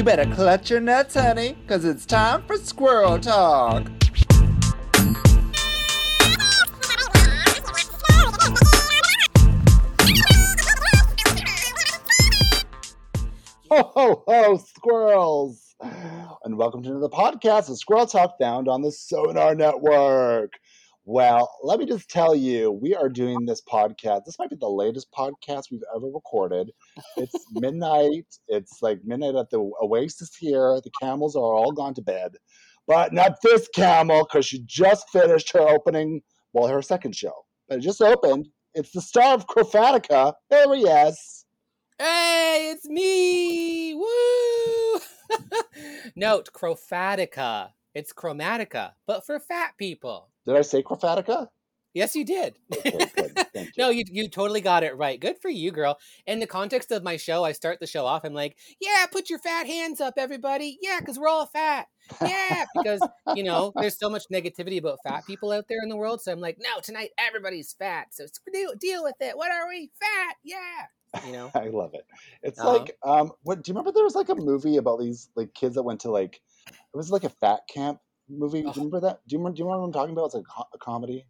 [0.00, 3.86] You better clutch your nuts, honey, because it's time for squirrel talk.
[13.68, 15.76] Ho, ho, ho, squirrels!
[16.44, 20.54] And welcome to another podcast of Squirrel Talk found on the Sonar Network.
[21.06, 24.24] Well, let me just tell you, we are doing this podcast.
[24.24, 26.70] This might be the latest podcast we've ever recorded.
[27.16, 28.26] It's midnight.
[28.48, 30.78] It's like midnight at the Oasis here.
[30.84, 32.32] The camels are all gone to bed,
[32.86, 36.20] but not this camel because she just finished her opening,
[36.52, 37.32] well, her second show.
[37.68, 38.48] But it just opened.
[38.74, 40.34] It's the star of Chrofatica.
[40.50, 41.46] There he is.
[41.98, 43.94] Hey, it's me!
[43.94, 45.00] Woo!
[46.16, 47.70] Note, Chrofatica.
[47.94, 50.30] It's Chromatica, but for fat people.
[50.46, 51.48] Did I say Chromatica?
[51.92, 52.56] Yes, you did.
[52.72, 53.36] Okay, good.
[53.52, 53.72] Thank you.
[53.76, 55.18] no, you you totally got it right.
[55.18, 55.98] Good for you, girl.
[56.24, 58.24] In the context of my show, I start the show off.
[58.24, 60.78] I'm like, yeah, put your fat hands up, everybody.
[60.80, 61.88] Yeah, because we're all fat.
[62.22, 63.00] Yeah, because
[63.34, 66.20] you know there's so much negativity about fat people out there in the world.
[66.22, 68.08] So I'm like, no, tonight everybody's fat.
[68.12, 69.36] So deal, deal with it.
[69.36, 69.90] What are we?
[70.00, 70.36] Fat.
[70.44, 71.26] Yeah.
[71.26, 71.50] You know.
[71.56, 72.06] I love it.
[72.44, 72.72] It's Uh-huh.
[72.72, 73.90] like, um, what do you remember?
[73.90, 76.40] There was like a movie about these like kids that went to like,
[76.70, 78.62] it was like a fat camp movie.
[78.62, 79.20] Do you remember that?
[79.26, 79.56] Do you remember?
[79.56, 80.24] Do you remember what I'm talking about?
[80.26, 81.26] It's like a comedy.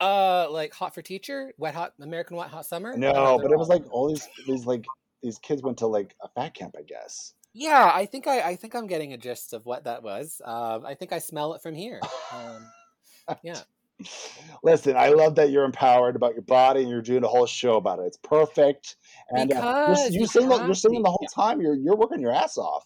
[0.00, 2.96] Uh, like Hot for Teacher, Wet Hot American Wet Hot Summer.
[2.96, 4.84] No, Uh, but it was like all these these like
[5.22, 7.34] these kids went to like a fat camp, I guess.
[7.54, 10.40] Yeah, I think I, I think I'm getting a gist of what that was.
[10.44, 12.00] Um, I think I smell it from here.
[12.32, 13.60] Um, yeah.
[14.64, 17.76] Listen, I love that you're empowered about your body and you're doing a whole show
[17.76, 18.06] about it.
[18.06, 18.96] It's perfect.
[19.30, 21.60] And uh, you're, Because you you sing, the- have you're singing the whole time.
[21.60, 22.84] You're you're working your ass off.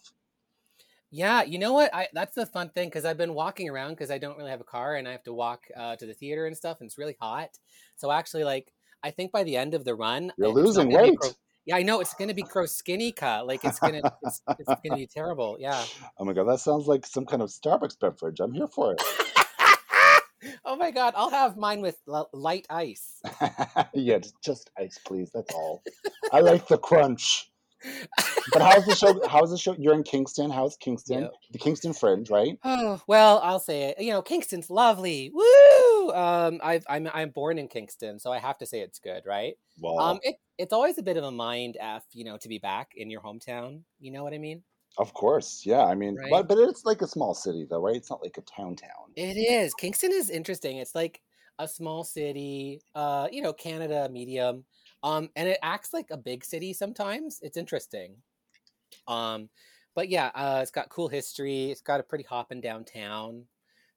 [1.17, 1.91] Yeah, you know what?
[1.95, 4.61] I that's the fun thing because I've been walking around because I don't really have
[4.61, 6.99] a car and I have to walk uh, to the theater and stuff, and it's
[6.99, 7.57] really hot.
[7.95, 11.17] So actually, like, I think by the end of the run, You're losing weight.
[11.65, 13.47] Yeah, I know it's going to be crow skinny cut.
[13.47, 15.57] Like it's gonna it's, it's going to be terrible.
[15.59, 15.83] Yeah.
[16.19, 18.39] Oh my god, that sounds like some kind of Starbucks beverage.
[18.39, 19.01] I'm here for it.
[20.65, 23.23] oh my god, I'll have mine with l- light ice.
[23.95, 25.31] yeah, just ice, please.
[25.33, 25.81] That's all.
[26.31, 27.49] I like the crunch.
[28.53, 29.19] But how's the show?
[29.27, 29.75] How's the show?
[29.77, 30.49] You're in Kingston.
[30.49, 31.21] How's Kingston?
[31.23, 31.31] Yep.
[31.51, 32.57] The Kingston Fringe, right?
[32.63, 33.99] Oh well, I'll say it.
[34.03, 35.31] You know, Kingston's lovely.
[35.33, 36.11] Woo!
[36.13, 39.55] Um, I've, I'm I'm born in Kingston, so I have to say it's good, right?
[39.79, 42.57] Well, Um, it, it's always a bit of a mind f, you know, to be
[42.57, 43.81] back in your hometown.
[43.99, 44.63] You know what I mean?
[44.99, 45.83] of course, yeah.
[45.83, 46.31] I mean, Right.
[46.31, 47.95] but but it's like a small city, though, right?
[47.95, 49.11] It's not like a town town.
[49.15, 49.73] It is.
[49.75, 50.77] Kingston is interesting.
[50.77, 51.21] It's like
[51.59, 52.81] a small city.
[52.95, 54.63] Uh, you know, Canada medium.
[55.03, 57.39] Um, and it acts like a big city sometimes.
[57.41, 58.15] It's interesting.
[59.07, 59.49] Um,
[59.95, 61.71] but yeah, uh, it's got cool history.
[61.71, 63.43] It's got a pretty hopping downtown.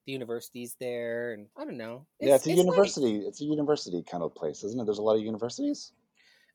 [0.07, 2.07] The university's there, and I don't know.
[2.21, 2.59] yeah, it's a nice.
[2.59, 3.19] university.
[3.19, 4.85] It's a university kind of place, isn't it?
[4.87, 5.93] There's a lot of universities.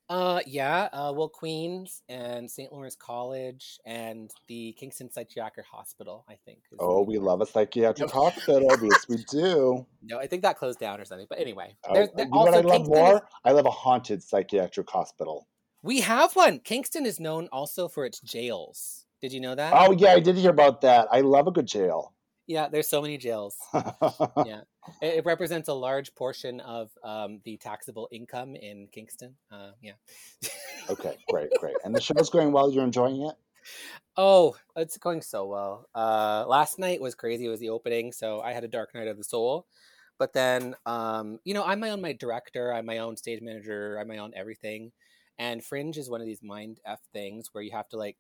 [0.08, 0.88] Uh, yeah.
[0.94, 2.72] Uh, well, Queens and St.
[2.72, 6.60] Lawrence College and the Kingston Psychiatric Hospital, I think.
[6.80, 8.68] Oh, we love a psychiatric hospital.
[8.84, 9.86] yes, we do.
[10.04, 11.26] No, I think that closed down or something.
[11.28, 13.28] But anyway, Oh, there's you there, know what I love Kingston is- more?
[13.44, 15.48] I love a haunted psychiatric hospital.
[15.82, 16.60] we have one.
[16.60, 19.06] Kingston is known also for its jails.
[19.22, 19.74] Did you know that?
[19.76, 21.08] Oh yeah, I did hear about that.
[21.12, 22.14] I love a good jail.
[22.48, 23.56] Yeah, there's so many jails.
[23.74, 24.62] Yeah,
[25.02, 29.36] it, it represents a large portion of um, the taxable income in Kingston.
[29.52, 29.94] Uh, yeah.
[30.90, 31.76] okay, great, great.
[31.84, 32.72] And the show's going well.
[32.72, 33.36] You're enjoying it.
[34.18, 35.88] Oh, it's going so well.
[35.94, 37.46] Uh, last night was crazy.
[37.46, 39.66] It was the opening, so I had a dark night of the soul.
[40.18, 42.74] But then, um, you know, I'm my own my director.
[42.74, 43.98] I'm my own stage manager.
[44.00, 44.92] I'm my own everything.
[45.38, 48.18] And Fringe is one of these mind f things where you have to like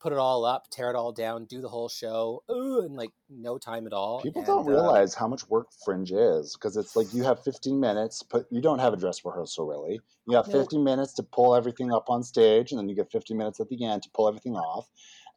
[0.00, 3.10] put it all up, tear it all down, do the whole show, ooh, in like
[3.28, 4.22] no time at all.
[4.22, 7.42] People And, don't uh, realize how much work Fringe is because it's like you have
[7.42, 10.00] 15 minutes, but you don't have a dress rehearsal really.
[10.26, 10.60] You have No.
[10.60, 13.68] 50 minutes to pull everything up on stage, and then you get 15 minutes at
[13.68, 14.88] the end to pull everything off.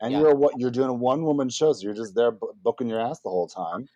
[0.02, 0.20] And Yeah.
[0.20, 3.00] you're what you're doing a one woman show, so you're just there bu- booking your
[3.00, 3.88] ass the whole time.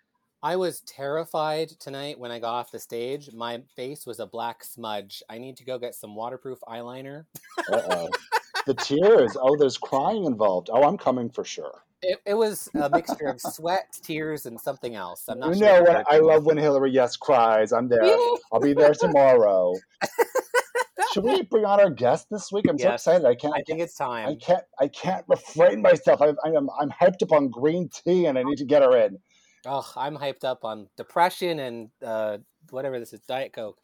[0.42, 3.30] I was terrified tonight when I got off the stage.
[3.34, 5.24] My face was a black smudge.
[5.30, 7.26] I need to go get some waterproof eyeliner.
[8.66, 9.36] The tears.
[9.40, 10.70] Oh, there's crying involved.
[10.72, 11.84] Oh, I'm coming for sure.
[12.02, 15.24] It, it was a mixture of sweat, tears, and something else.
[15.30, 15.68] I'm not you sure.
[15.68, 16.06] know what?
[16.12, 17.72] I love when Hillary Yes cries.
[17.72, 18.04] I'm there.
[18.52, 19.74] I'll be there tomorrow.
[21.14, 22.66] Should we bring on our guest this week?
[22.68, 23.26] I'm so excited.
[23.26, 23.54] I can't.
[23.56, 24.28] I think it's time.
[24.28, 24.64] I can't.
[24.80, 26.22] I can't refrain myself.
[26.22, 26.70] I, I am.
[26.80, 29.20] I'm hyped up on green tea, and I need to get her in.
[29.66, 32.40] Oh, I'm hyped up on depression and uh,
[32.70, 33.78] whatever this is, Diet Coke.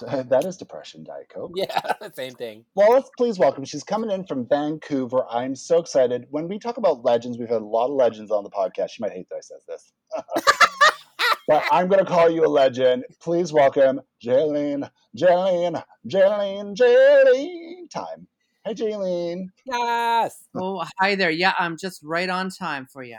[0.28, 1.52] That is depression, Diet Coke.
[1.54, 2.64] Yeah, same thing.
[2.74, 3.64] Well, let's please welcome.
[3.64, 5.24] She's coming in from Vancouver.
[5.30, 6.26] I'm so excited.
[6.30, 8.90] When we talk about legends, we've had a lot of legends on the podcast.
[8.90, 9.92] She might hate that I says this.
[11.48, 13.04] but I'm going to call you a legend.
[13.20, 17.90] Please welcome Jaylene, Jaylene, Jaylene, Jaylene.
[17.90, 18.26] Time.
[18.66, 19.46] Hi, Jaylene.
[19.64, 20.48] Yes.
[20.56, 21.30] Oh, hi there.
[21.30, 23.18] Yeah, I'm just right on time for you.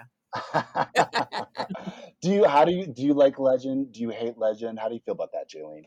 [2.21, 2.45] do you?
[2.45, 2.87] How do you?
[2.87, 3.93] Do you like Legend?
[3.93, 4.77] Do you hate Legend?
[4.79, 5.85] How do you feel about that, Jaylene?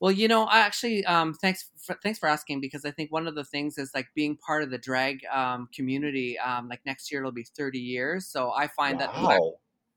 [0.00, 3.26] Well, you know, I actually um, thanks for, thanks for asking because I think one
[3.26, 6.38] of the things is like being part of the drag um, community.
[6.38, 9.54] Um, like next year it'll be 30 years, so I find that Wow.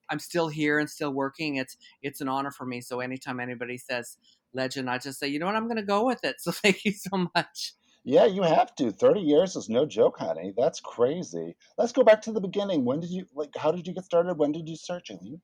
[0.09, 1.55] I'm still here and still working.
[1.55, 2.81] It's it's an honor for me.
[2.81, 4.17] So anytime anybody says
[4.53, 6.35] legend, I just say, you know what, I'm going to go with it.
[6.41, 7.73] So thank you so much.
[8.03, 8.91] Yeah, you have to.
[8.91, 10.53] 30 years is no joke, honey.
[10.57, 11.55] That's crazy.
[11.77, 12.83] Let's go back to the beginning.
[12.83, 14.37] When did you like how did you get started?
[14.37, 15.39] When did you start, Jaylene?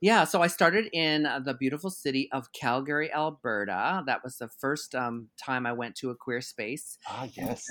[0.00, 4.02] Yeah, so I started in uh, the beautiful city of Calgary, Alberta.
[4.06, 6.96] That was the first um, time I went to a queer space.
[7.06, 7.66] Ah, yes.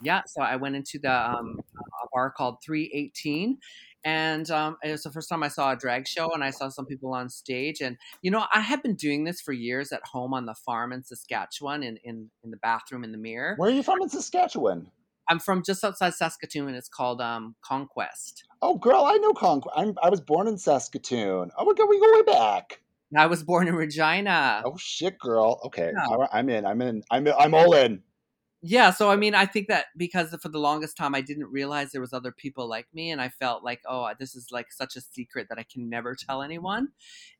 [0.00, 3.58] Yeah, so I went into the um, a bar called 318.
[4.04, 6.68] And um, it was the first time I saw a drag show, and I saw
[6.68, 7.80] some people on stage.
[7.80, 10.92] And you know, I had been doing this for years at home on the farm
[10.92, 13.54] in Saskatchewan, in in, in the bathroom in the mirror.
[13.56, 14.90] Where are you from in Saskatchewan?
[15.28, 16.68] I'm from just outside Saskatoon.
[16.68, 18.44] And it's called um, Conquest.
[18.60, 19.74] Oh, girl, I know Conquest.
[19.76, 21.50] I'm I was born in Saskatoon.
[21.56, 22.80] Oh my god, we go way back.
[23.16, 24.62] I was born in Regina.
[24.64, 25.60] Oh shit, girl.
[25.64, 26.26] Okay, Yeah.
[26.32, 26.64] I'm in.
[26.64, 27.02] I'm in.
[27.10, 28.02] I'm I'm all in.
[28.64, 31.90] Yeah, so I mean, I think that because for the longest time I didn't realize
[31.90, 34.94] there was other people like me, and I felt like, oh, this is like such
[34.94, 36.88] a secret that I can never tell anyone.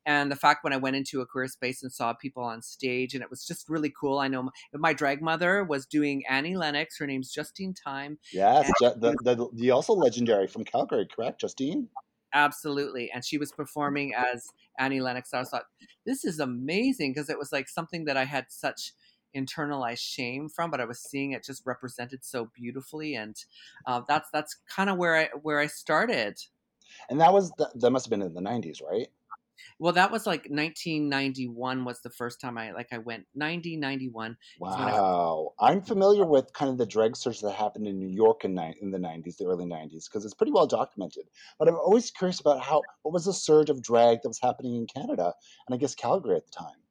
[0.05, 3.13] And the fact when I went into a queer space and saw people on stage,
[3.13, 4.19] and it was just really cool.
[4.19, 6.97] I know my, my drag mother was doing Annie Lennox.
[6.97, 8.19] Her name's Justine Time.
[8.33, 11.87] Yes, Ju- the, the the also legendary from Calgary, correct, Justine?
[12.33, 13.11] Absolutely.
[13.11, 14.47] And she was performing as
[14.77, 15.33] Annie Lennox.
[15.33, 15.65] I was thought,
[16.05, 18.91] this is amazing because it was like something that I had such
[19.35, 23.15] internalized shame from, but I was seeing it just represented so beautifully.
[23.15, 23.35] And
[23.85, 26.39] uh, that's that's kind of where I where I started.
[27.09, 29.07] And that was the, that must have been in the '90s, right?
[29.79, 34.37] Well, that was like 1991 was the first time I like I went 90 91.
[34.75, 38.07] when I- Wow, I'm familiar with kind of the drag surge that happened in New
[38.07, 41.29] York in, ni- in the '90s, the early '90s, because it's pretty well documented.
[41.59, 44.75] But I'm always curious about how what was the surge of drag that was happening
[44.75, 45.33] in Canada
[45.67, 46.82] and I guess Calgary at the time.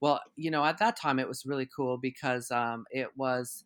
[0.00, 3.64] Well, you know, at that time it was really cool because um, it was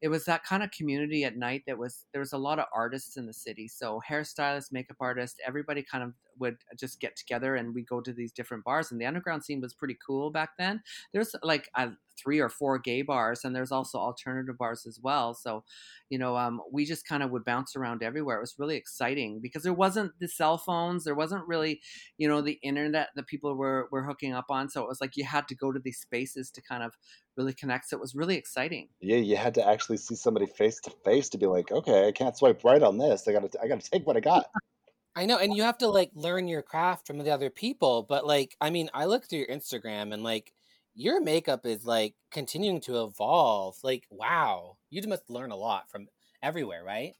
[0.00, 2.66] it was that kind of community at night that was there was a lot of
[2.74, 3.68] artists in the city.
[3.68, 8.12] So hairstylists, makeup artists, everybody kind of would just get together and we go to
[8.12, 8.90] these different bars.
[8.90, 10.82] And the underground scene was pretty cool back then.
[11.12, 11.90] There's like uh,
[12.22, 15.34] three or four gay bars, and there's also alternative bars as well.
[15.34, 15.64] So,
[16.10, 18.36] you know, um, we just kind of would bounce around everywhere.
[18.36, 21.80] It was really exciting because there wasn't the cell phones, there wasn't really,
[22.18, 24.68] you know, the internet that people were were hooking up on.
[24.68, 26.92] So it was like you had to go to these spaces to kind of
[27.36, 27.88] really connect.
[27.88, 28.88] So it was really exciting.
[29.00, 32.12] Yeah, you had to actually see somebody face to face to be like, okay, I
[32.12, 33.26] can't swipe right on this.
[33.26, 34.46] I got to I got to take what I got.
[35.14, 38.06] I know, and you have to like learn your craft from the other people.
[38.08, 40.52] But like, I mean, I look through your Instagram and like
[40.94, 43.76] your makeup is like continuing to evolve.
[43.82, 46.08] Like, wow, you must learn a lot from
[46.42, 47.14] everywhere, right?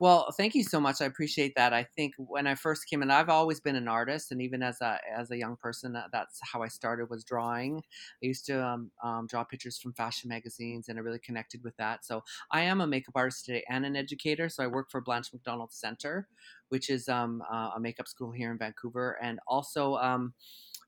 [0.00, 1.00] Well, thank you so much.
[1.00, 1.72] I appreciate that.
[1.72, 4.80] I think when I first came in, I've always been an artist, and even as
[4.80, 7.82] a as a young person, that's how I started was drawing.
[8.22, 11.76] I used to um, um, draw pictures from fashion magazines, and I really connected with
[11.76, 12.04] that.
[12.04, 14.48] So I am a makeup artist today and an educator.
[14.48, 16.28] So I work for Blanche Macdonald Center,
[16.68, 19.96] which is um, uh, a makeup school here in Vancouver, and also.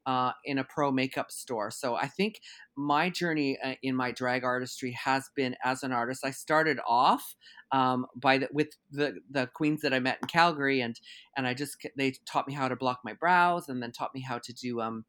[0.06, 1.70] Uh, in a pro makeup store.
[1.70, 2.40] So I think
[2.74, 6.24] my journey uh, in my drag artistry has been as an artist.
[6.24, 7.36] I started off
[7.70, 10.98] um, by the, with the the queens that I met in Calgary, and
[11.36, 14.22] and I just they taught me how to block my brows, and then taught me
[14.22, 15.04] how to do um,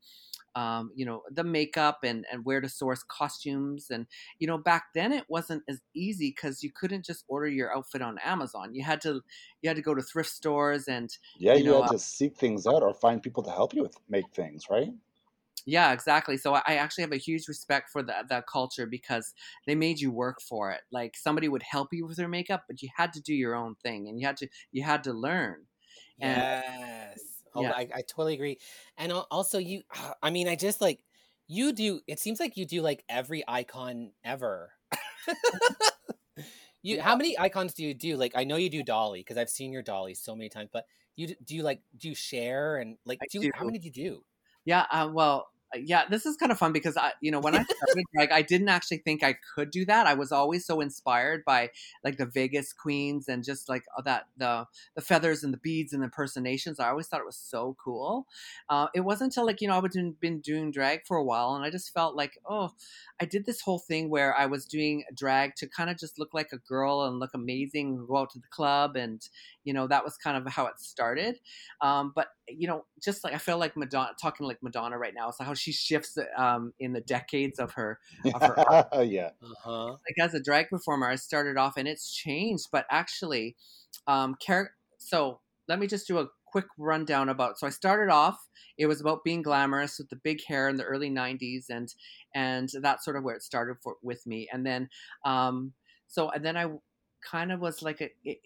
[0.56, 4.08] um, you know the makeup and and where to source costumes, and
[4.40, 8.02] you know back then it wasn't as easy because you couldn't just order your outfit
[8.02, 8.74] on Amazon.
[8.76, 9.22] You had to
[9.62, 12.38] you had to go to thrift stores and Yeah, You you, know, had to seek
[12.38, 14.94] things out or find people to help you with make things, right?
[15.66, 16.38] Yeah, exactly.
[16.38, 19.34] So I I actually have a huge respect for that that culture because
[19.68, 20.82] they made you work for it.
[20.92, 23.76] Like somebody would help you with your makeup, but you had to do your own
[23.76, 25.68] thing, and you had to you had to learn.
[26.22, 26.44] And-
[27.14, 27.31] Yes.
[27.54, 27.72] Oh, Yeah.
[27.72, 28.60] I, I totally agree.
[28.98, 29.82] And also, you,
[30.22, 31.00] I mean, I just like,
[31.48, 34.72] you do, it seems like you do like every icon ever.
[36.82, 38.16] you, how many icons do you do?
[38.16, 40.86] Like, I know you do Dolly because I've seen your Dolly so many times, but
[41.16, 43.92] you do you like, do you share and like, do, you, how many do you
[43.92, 44.24] do?
[44.64, 47.64] Yeah, uh, well, yeah, this is kind of fun because I, you know, when I
[47.64, 50.08] started drag, I didn't actually think I could do that.
[50.08, 51.70] I was always so inspired by
[52.04, 55.94] like the Vegas queens and just like uh, that the the feathers and the beads
[55.94, 56.80] and the impersonations.
[56.80, 58.28] I always thought it was so cool.
[58.70, 61.24] Uh, it wasn't until like you know I had been, been doing drag for a
[61.24, 62.72] while, and I just felt like oh,
[63.20, 66.34] I did this whole thing where I was doing drag to kind of just look
[66.34, 69.22] like a girl and look amazing, and go out to the club, and
[69.64, 71.40] you know that was kind of how it started.
[71.82, 75.32] Um, but you know, just like I feel like Madonna talking like Madonna right now,
[75.32, 78.00] so how she shifts um, in the decades of her.
[78.34, 79.30] Of her yeah.
[79.42, 79.92] Uh-huh.
[79.92, 83.56] like as a drag performer, I started off and it's changed, but actually,
[84.08, 87.60] um, char- so let me just do a quick rundown about.
[87.60, 88.38] So I started off,
[88.78, 91.94] it was about being glamorous with the big hair in the early '90s, and
[92.36, 94.50] and that's sort of where it started for with me.
[94.52, 94.90] And then,
[95.26, 95.74] um,
[96.08, 96.68] so and then I
[97.30, 98.10] kind of was like a.
[98.24, 98.40] It,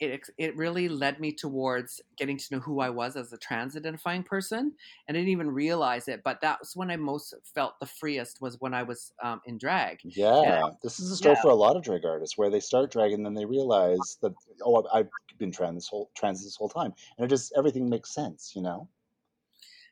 [0.00, 3.76] it, it really led me towards getting to know who I was as a trans
[3.76, 4.72] identifying person.
[5.06, 8.40] And I didn't even realize it, but that was when I most felt the freest
[8.40, 10.00] was when I was um, in drag.
[10.04, 11.42] Yeah, And- this is a story yeah.
[11.42, 14.32] for a lot of drag artists where they start drag and then they realize that
[14.62, 17.88] oh, I've I've been trans this whole trans this whole time, and it just everything
[17.88, 18.88] makes sense, you know.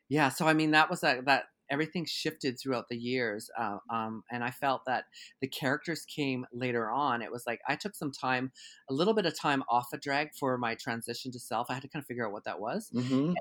[0.08, 4.22] Yeah, so I mean that was a, that everything shifted throughout the years, uh, um,
[4.30, 5.04] and I felt that
[5.40, 7.22] the characters came later on.
[7.22, 8.52] It was like I took some time,
[8.90, 11.68] a little bit of time off of drag for my transition to self.
[11.70, 12.90] I had to kind of figure out what that was.
[12.94, 13.34] Mm-hmm.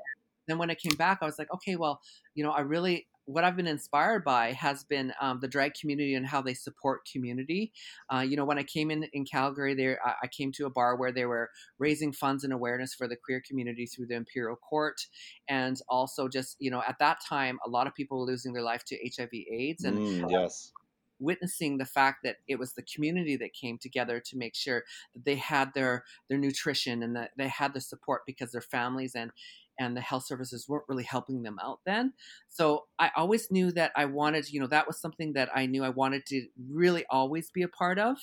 [0.47, 2.01] then when I came back, I was like, okay, well,
[2.33, 6.13] you know, I really what I've been inspired by has been um, the drag community
[6.13, 7.73] and how they support community.
[8.13, 10.69] Uh, you know, when I came in in Calgary, there I, I came to a
[10.69, 14.55] bar where they were raising funds and awareness for the queer community through the Imperial
[14.55, 15.01] Court,
[15.47, 18.63] and also just you know at that time, a lot of people were losing their
[18.63, 20.73] life to HIV/AIDS, and Mm, yes.
[21.17, 25.23] witnessing the fact that it was the community that came together to make sure that
[25.23, 29.31] they had their their nutrition and that they had the support because their families and
[29.79, 32.13] and the health services weren't really helping them out then
[32.49, 35.83] so i always knew that i wanted you know that was something that i knew
[35.83, 38.17] i wanted to really always be a part of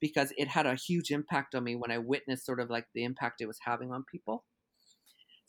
[0.00, 3.04] because it had a huge impact on me when i witnessed sort of like the
[3.04, 4.44] impact it was having on people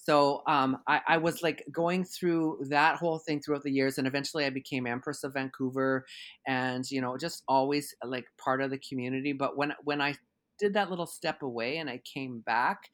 [0.07, 4.07] so um, I, I was like going through that whole thing throughout the years, and
[4.07, 6.05] eventually I became Empress of Vancouver,
[6.47, 9.33] and you know just always like part of the community.
[9.33, 10.15] But when when I
[10.59, 12.89] did that little step away and I came back,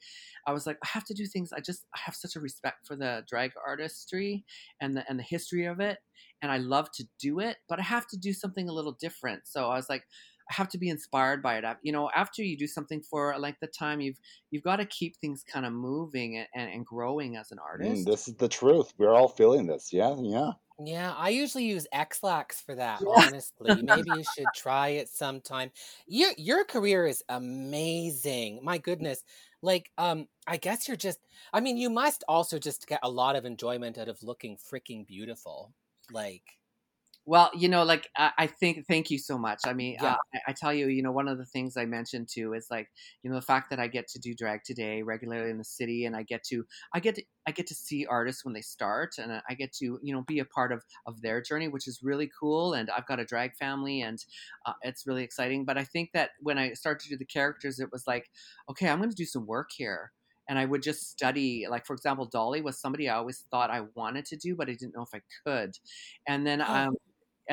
[0.47, 1.51] I was like, I have to do things.
[1.53, 4.43] I just I have such a respect for the drag artistry
[4.81, 5.99] and the and the history of it,
[6.41, 9.43] and I love to do it, but I have to do something a little different.
[9.45, 10.03] So I was like.
[10.51, 11.63] I have to be inspired by it.
[11.83, 14.19] You know, after you do something for a length of time, you've
[14.51, 18.05] you've got to keep things kind of moving and, and, and growing as an artist.
[18.05, 18.93] Mm, this is the truth.
[18.97, 19.93] We're all feeling this.
[19.93, 20.51] Yeah, yeah.
[20.79, 23.01] Yeah, I usually use Ex-Lax for that.
[23.01, 23.25] Yeah.
[23.27, 25.71] Honestly, maybe you should try it sometime.
[26.07, 28.59] Your your career is amazing.
[28.63, 29.23] My goodness,
[29.61, 31.19] like um, I guess you're just.
[31.51, 35.05] I mean, you must also just get a lot of enjoyment out of looking freaking
[35.05, 35.73] beautiful.
[36.11, 36.43] Like,
[37.25, 39.65] Well, you know, like I, I think, thank you so much.
[39.65, 40.13] I mean, Yeah.
[40.13, 42.67] uh, I, I tell you, you know, one of the things I mentioned too is
[42.69, 42.89] like,
[43.21, 46.03] you know, the fact that I get to do drag today regularly in the city,
[46.05, 49.17] and I get to, I get to, I get to see artists when they start,
[49.17, 52.03] and I get to, you know, be a part of of their journey, which is
[52.03, 52.73] really cool.
[52.73, 54.19] And I've got a drag family, and
[54.65, 55.63] uh, it's really exciting.
[55.63, 58.29] But I think that when I started to do the characters, it was like,
[58.69, 60.11] okay, I'm going to do some work here.
[60.49, 63.81] And I would just study, like for example, Dolly was somebody I always thought I
[63.95, 65.77] wanted to do, but I didn't know if I could.
[66.27, 66.83] And then Oh.
[66.87, 66.95] um,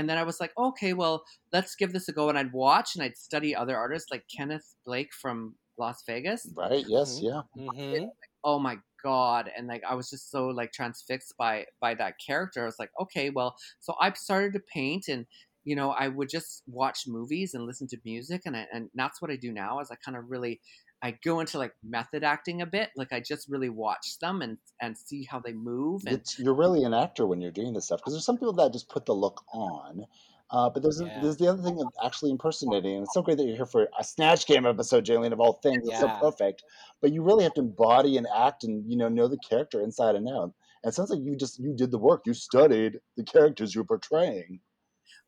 [0.01, 2.29] and then I was like, okay, well, let's give this a go.
[2.29, 6.55] And I'd watch and I'd study other artists like Kenneth Blake from Las Vegas.
[6.55, 6.85] Right.
[6.87, 7.19] Yes.
[7.19, 7.23] Mhm.
[7.23, 7.43] Yeah.
[7.57, 8.07] hmm
[8.45, 9.51] Oh my god!
[9.55, 12.63] And like I was just so like transfixed by by that character.
[12.63, 15.27] I was like, okay, well, so I started to paint and.
[15.63, 19.21] You know, I would just watch movies and listen to music, and I, and that's
[19.21, 19.79] what I do now.
[19.81, 20.59] Is I kind of really,
[21.03, 22.91] I go into like method acting a bit.
[22.97, 26.03] Like I just really watch them and and see how they move.
[26.07, 28.53] And It's, you're really an actor when you're doing this stuff because there's some people
[28.55, 30.05] that just put the look on.
[30.51, 31.21] Uh, but there's Yeah.
[31.23, 33.89] there's the other thing of actually impersonating, and it's so great that you're here for
[33.99, 35.89] a Snatch Game episode, Jaylene, of all things.
[35.89, 36.65] It's so perfect.
[37.01, 40.17] But you really have to embody and act, and you know know the character inside
[40.17, 40.53] and out.
[40.83, 42.23] And it sounds like you just you did the work.
[42.27, 44.61] You studied the characters you're portraying.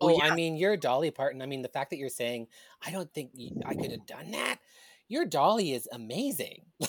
[0.00, 0.32] Well, Oh, yeah.
[0.32, 1.40] I mean, your Dolly Parton.
[1.40, 2.48] I mean, the fact that you're saying,
[2.84, 3.30] I don't think
[3.64, 4.58] I could have done that.
[5.12, 6.62] Your Dolly is amazing.
[6.80, 6.88] Well,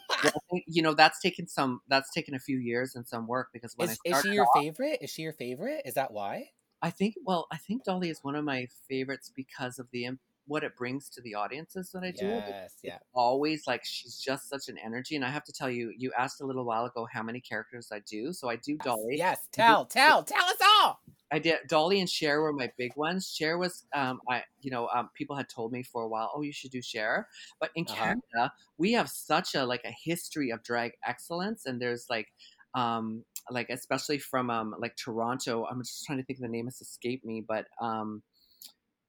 [0.12, 3.48] I think, you know that's taken some that's taken a few years and some work
[3.52, 4.98] because when is, is she your off- favorite?
[5.00, 5.82] Is she your favorite?
[5.84, 6.50] Is that why?
[6.82, 10.10] I think well I think Dolly is one of my favorites because of the
[10.46, 12.26] what it brings to the audiences that I do.
[12.26, 12.98] Yes, yeah.
[13.12, 16.40] Always like she's just such an energy, and I have to tell you, you asked
[16.42, 19.16] a little while ago how many characters I do, so I do Dolly.
[19.16, 21.00] Yes, tell, tell, tell us all.
[21.34, 23.28] I did Dolly and Cher were my big ones.
[23.34, 26.42] Cher was, um, I you know, um, people had told me for a while, oh,
[26.42, 27.28] you should do Cher.
[27.60, 28.14] But in Uh-huh.
[28.34, 32.28] Canada, we have such a like a history of drag excellence, and there's like,
[32.74, 35.66] um, like especially from um like Toronto.
[35.66, 38.22] I'm just trying to think the name has escaped me, but um.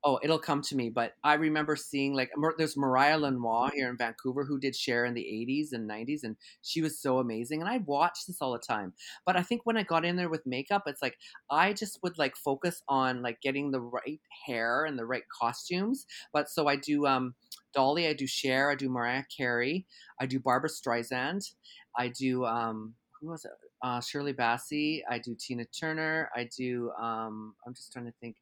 [0.08, 0.90] Oh, it'll come to me.
[0.90, 5.16] But I remember seeing like there's Mariah Lenoir here in Vancouver who did Cher in
[5.16, 7.60] the 80s and 90s, and she was so amazing.
[7.60, 8.94] And I watched this all the time.
[9.26, 11.18] But I think when I got in there with makeup, it's like
[11.50, 16.06] I just would like focus on like getting the right hair and the right costumes.
[16.32, 17.34] But so I do um
[17.74, 19.88] Dolly, I do Cher, I do Mariah Carey,
[20.22, 21.52] I do Barbra Streisand,
[21.98, 23.52] I do um who was it?
[23.84, 25.02] uh, Shirley Bassey.
[25.10, 26.30] I do Tina Turner.
[26.36, 26.92] I do.
[27.00, 28.36] Um, I'm just trying to think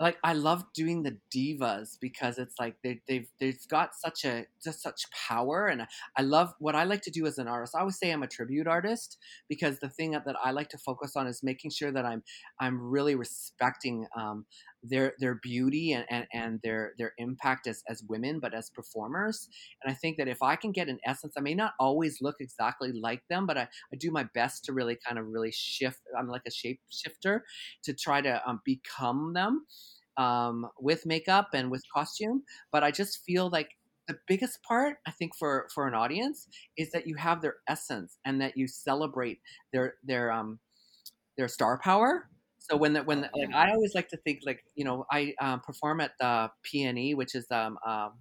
[0.00, 4.46] like I love doing the divas because it's like they, they've they've got such a
[4.62, 5.82] just such power, and
[6.16, 7.74] I love what I like to do as an artist.
[7.74, 11.16] I always say I'm a tribute artist because the thing that I like to focus
[11.16, 12.22] on is making sure that I'm
[12.60, 14.46] I'm really respecting um,
[14.88, 19.48] their their beauty and, and, and their their impact as, as women, but as performers.
[19.82, 22.36] And I think that if I can get an essence, I may not always look
[22.40, 26.00] exactly like them, but I, I do my best to really kind of really shift.
[26.18, 27.44] I'm like a shape shifter
[27.84, 29.66] to try to um, become them
[30.16, 32.42] um, with makeup and with costume.
[32.72, 33.70] But I just feel like
[34.08, 38.18] the biggest part I think for for an audience is that you have their essence
[38.24, 39.38] and that you celebrate
[39.72, 40.58] their their um
[41.36, 42.28] their star power
[42.70, 45.34] so when the, when the, like I always like to think like you know I
[45.40, 48.12] um, perform at the PNE, which is um, um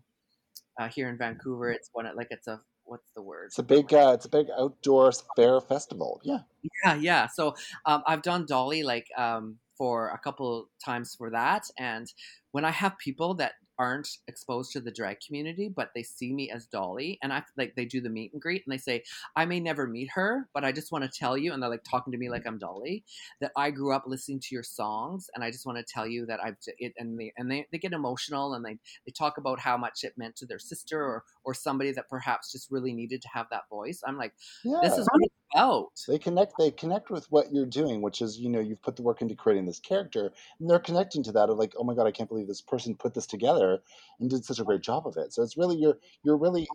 [0.79, 1.71] uh, here in Vancouver.
[1.71, 3.47] It's one like it's a what's the word?
[3.47, 6.21] It's a big uh, it's a big outdoor fair festival.
[6.23, 6.39] Yeah.
[6.83, 7.27] Yeah, yeah.
[7.27, 12.11] So um, I've done Dolly like um, for a couple times for that, and
[12.51, 16.49] when I have people that aren't exposed to the drag community, but they see me
[16.51, 19.03] as Dolly, and I like they do the meet and greet, and they say,
[19.35, 21.83] "I may never meet her, but I just want to tell you," and they're like
[21.83, 23.03] talking to me like I'm Dolly,
[23.41, 26.25] that I grew up listening to your songs, and I just want to tell you
[26.25, 29.59] that I've it, and they and they, they get emotional, and they they talk about
[29.59, 33.21] how much it meant to their sister or or somebody that perhaps just really needed
[33.21, 34.01] to have that voice.
[34.05, 34.79] I'm like, yeah.
[34.81, 35.07] this is
[35.53, 35.91] about.
[36.07, 36.53] They connect.
[36.57, 39.35] They connect with what you're doing, which is you know you've put the work into
[39.35, 42.29] creating this character, and they're connecting to that of like, oh my god, I can't
[42.29, 43.81] believe this person put this together
[44.19, 45.33] and did such a great job of it.
[45.33, 46.67] So it's really you're you're really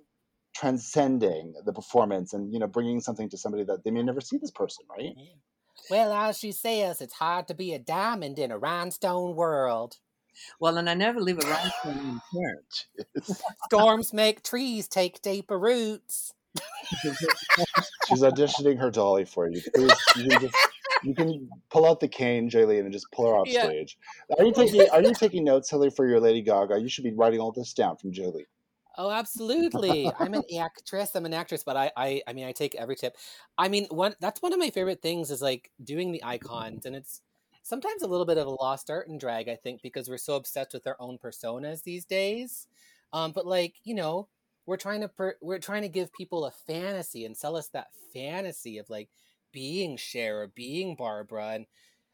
[0.54, 4.38] transcending the performance and you know bringing something to somebody that they may never see
[4.38, 5.14] this person, right?
[5.16, 5.24] Yeah.
[5.90, 9.96] Well, as she says, it's hard to be a diamond in a rhinestone world.
[10.60, 13.36] Well, and I never leave a rhinestone in church.
[13.64, 16.34] Storms make trees take deeper roots.
[18.08, 19.60] She's auditioning her dolly for you.
[19.74, 20.56] Please, you can just
[21.04, 23.64] you can pull out the cane, Jaylene, and just pull her off yeah.
[23.64, 23.98] stage.
[24.38, 26.80] Are you taking Are you taking notes, Hilly, for your Lady Gaga?
[26.80, 28.46] You should be writing all this down from Jaylene.
[28.98, 30.10] Oh, absolutely.
[30.18, 31.14] I'm an actress.
[31.14, 33.16] I'm an actress, but I, I, I mean, I take every tip.
[33.56, 36.94] I mean, one that's one of my favorite things is like doing the icons, and
[36.94, 37.22] it's
[37.62, 39.48] sometimes a little bit of a lost art in drag.
[39.48, 42.66] I think because we're so obsessed with our own personas these days.
[43.12, 44.28] Um, but like you know,
[44.66, 47.88] we're trying to per- we're trying to give people a fantasy and sell us that
[48.12, 49.08] fantasy of like
[49.52, 51.66] being Cher or being Barbara, and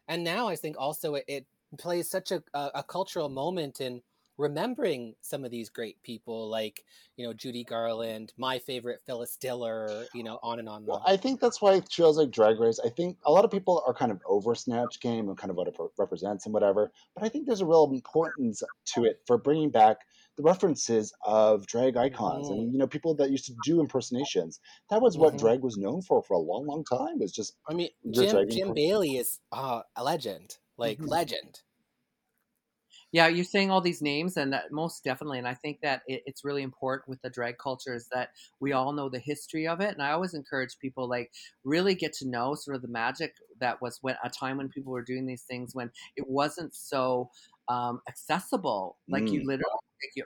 [0.08, 1.46] and now I think also it, it
[1.78, 4.02] plays such a, a, a cultural moment in
[4.38, 6.84] remembering some of these great people like
[7.16, 10.82] you know Judy Garland, my favorite Phyllis Diller, you know, on and on.
[10.82, 11.00] And on.
[11.00, 12.78] Well, I think that's why shows like Drag Race.
[12.84, 15.56] I think a lot of people are kind of over Snatch Game and kind of
[15.56, 16.92] what it represents and whatever.
[17.14, 18.62] But I think there's a real importance
[18.94, 19.98] to it for bringing back
[20.36, 22.60] the references of drag icons mm-hmm.
[22.60, 24.60] and you know people that used to do impersonations.
[24.88, 25.44] That was what mm-hmm.
[25.44, 27.18] drag was known for for a long, long time.
[27.18, 31.08] Was just I mean, Jim, Jim Bailey is uh, a legend, like mm-hmm.
[31.08, 31.60] legend
[33.10, 35.38] yeah, you're saying all these names, and that most definitely.
[35.38, 38.72] And I think that it, it's really important with the drag culture is that we
[38.72, 39.94] all know the history of it.
[39.94, 41.32] And I always encourage people like
[41.64, 44.92] really get to know sort of the magic that was when a time when people
[44.92, 47.30] were doing these things when it wasn't so
[47.68, 48.98] um, accessible.
[49.08, 49.32] Like mm.
[49.32, 49.64] you literally,
[50.02, 50.24] like you,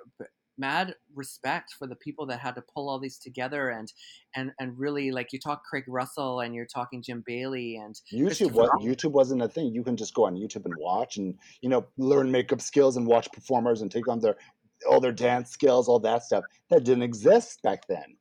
[0.62, 3.92] mad respect for the people that had to pull all these together and
[4.37, 8.53] and and really like you talk Craig Russell and you're talking Jim Bailey and YouTube
[8.53, 9.75] what YouTube wasn't a thing.
[9.75, 13.07] You can just go on YouTube and watch and you know learn makeup skills and
[13.07, 14.37] watch performers and take on their
[14.88, 16.44] all their dance skills, all that stuff.
[16.70, 18.16] That didn't exist back then.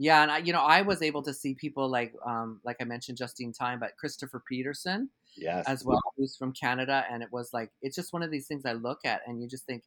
[0.00, 2.84] Yeah, and I, you know, I was able to see people like, um, like I
[2.84, 7.50] mentioned, Justine Time, but Christopher Peterson, yes, as well, who's from Canada, and it was
[7.52, 9.82] like, it's just one of these things I look at, and you just think,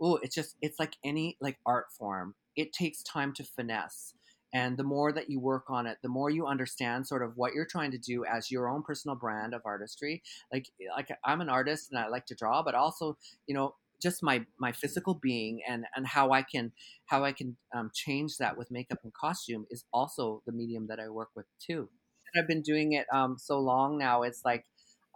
[0.00, 2.34] oh, it's just it's like any like art form.
[2.56, 4.14] It takes time to finesse.
[4.52, 7.54] And the more that you work on it, the more you understand sort of what
[7.54, 10.22] you're trying to do as your own personal brand of artistry.
[10.52, 14.22] Like like I'm an artist and I like to draw, but also, you know, just
[14.22, 16.72] my my physical being and and how I can
[17.06, 20.98] how I can um, change that with makeup and costume is also the medium that
[20.98, 21.88] I work with too.
[22.34, 24.22] And I've been doing it um, so long now.
[24.22, 24.64] It's like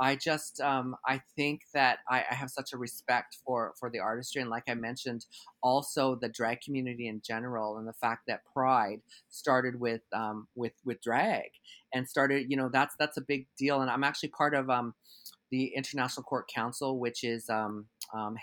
[0.01, 4.01] I just um, I think that I, I, have such a respect for for the
[4.01, 5.27] artistry and like I mentioned,
[5.63, 10.73] also the drag community in general and the fact that Pride started with um, with
[10.85, 11.51] with drag
[11.93, 14.95] and started you know that's that's a big deal and I'm actually part of um,
[15.51, 18.37] the International Court Council, which is um, um,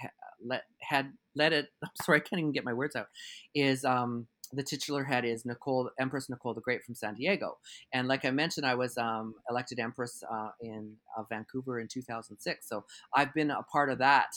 [0.43, 1.67] let had let it.
[1.83, 3.07] I'm sorry, I can't even get my words out.
[3.55, 7.57] Is um, the titular head is Nicole Empress Nicole the Great from San Diego,
[7.93, 12.67] and like I mentioned, I was um, elected Empress uh, in uh, Vancouver in 2006.
[12.67, 14.29] So I've been a part of that,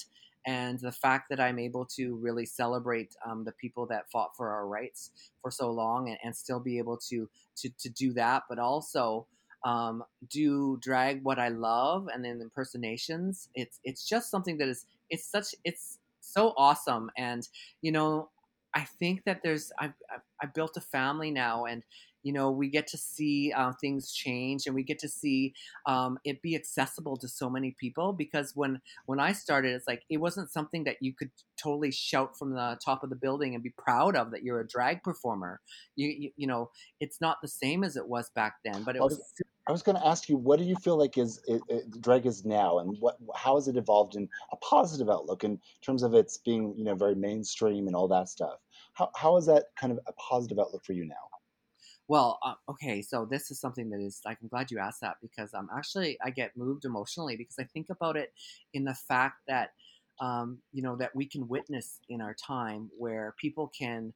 [0.47, 4.51] and the fact that I'm able to really celebrate um, the people that fought for
[4.51, 5.11] our rights
[5.43, 9.27] for so long, and, and still be able to to to do that, but also
[9.65, 13.49] um, do drag what I love and then impersonations.
[13.55, 17.49] It's it's just something that is it's such it's so awesome and
[17.83, 18.29] you know
[18.75, 19.95] I think that there's I've,
[20.43, 21.85] I've, built a family now and
[22.25, 25.55] you know we get to see uh, things change and we get to see
[25.87, 30.03] um, it be accessible to so many people because when when i started it's like
[30.11, 33.63] it wasn't something that you could totally shout from the top of the building and
[33.63, 35.61] be proud of that you're a drag performer
[35.95, 39.03] you you, you know it's not the same as it was back then but it
[39.03, 39.23] was
[39.67, 42.27] I was going to ask you, what do you feel like is it, it, drag
[42.27, 46.13] is now, and what how has it evolved in a positive outlook in terms of
[46.13, 48.59] its being you know very mainstream and all that stuff?
[48.93, 51.15] How how is that kind of a positive outlook for you now?
[52.09, 55.17] Well, uh, okay, so this is something that is like I'm glad you asked that
[55.23, 58.33] because I'm um actually I get moved emotionally because I think about it
[58.75, 59.73] in the fact that
[60.21, 64.13] um you know that we can witness in our time where people can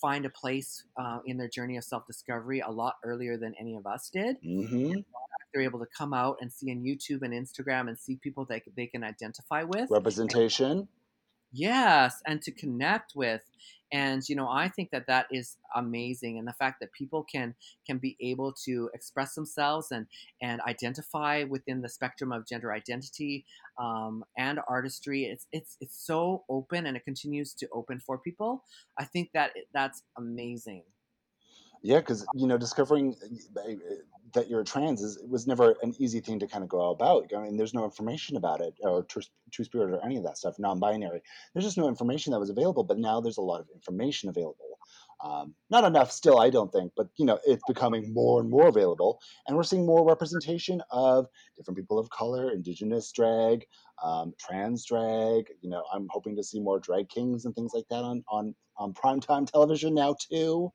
[0.00, 3.76] find a place uh, in their journey of self discovery a lot earlier than any
[3.76, 4.36] of us did.
[4.42, 5.00] Mm-hmm.
[5.52, 8.62] They're able to come out and see on YouTube and Instagram and see people that
[8.76, 9.90] they can identify with.
[9.90, 10.88] Representation.
[11.52, 13.42] Yes, and to connect with
[13.92, 17.54] and you know i think that that is amazing and the fact that people can
[17.86, 20.06] can be able to express themselves and
[20.40, 23.44] and identify within the spectrum of gender identity
[23.78, 28.64] um, and artistry it's it's it's so open and it continues to open for people
[28.98, 30.82] i think that that's amazing.
[31.82, 33.16] Yeah because you know discovering
[33.56, 33.60] uh,
[34.34, 37.30] that you're trans is was never an easy thing to kind of go about.
[37.36, 39.06] I mean, there's no information about it or
[39.50, 40.58] two spirit or any of that stuff.
[40.58, 41.20] Non-binary.
[41.52, 42.84] There's just no information that was available.
[42.84, 44.78] But now there's a lot of information available.
[45.22, 48.68] Um, not enough still, I don't think, but you know, it's becoming more and more
[48.68, 51.26] available, and we're seeing more representation of
[51.58, 53.66] different people of color, indigenous drag,
[54.02, 55.44] um, trans drag.
[55.60, 58.54] You know, I'm hoping to see more drag kings and things like that on on
[58.78, 60.72] on primetime television now too.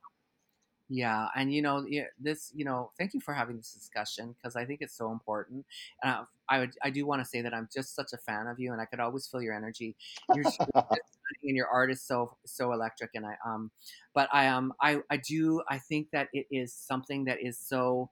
[0.90, 1.84] Yeah, and you know
[2.20, 2.52] this.
[2.56, 5.66] You know, thank you for having this discussion because I think it's so important.
[6.04, 8.60] Uh, I would, I do want to say that I'm just such a fan of
[8.60, 9.96] you, and I could always feel your energy.
[10.32, 10.46] You're
[11.44, 13.72] and your art is so so electric, and I um,
[14.14, 18.12] but I um, I I do I think that it is something that is so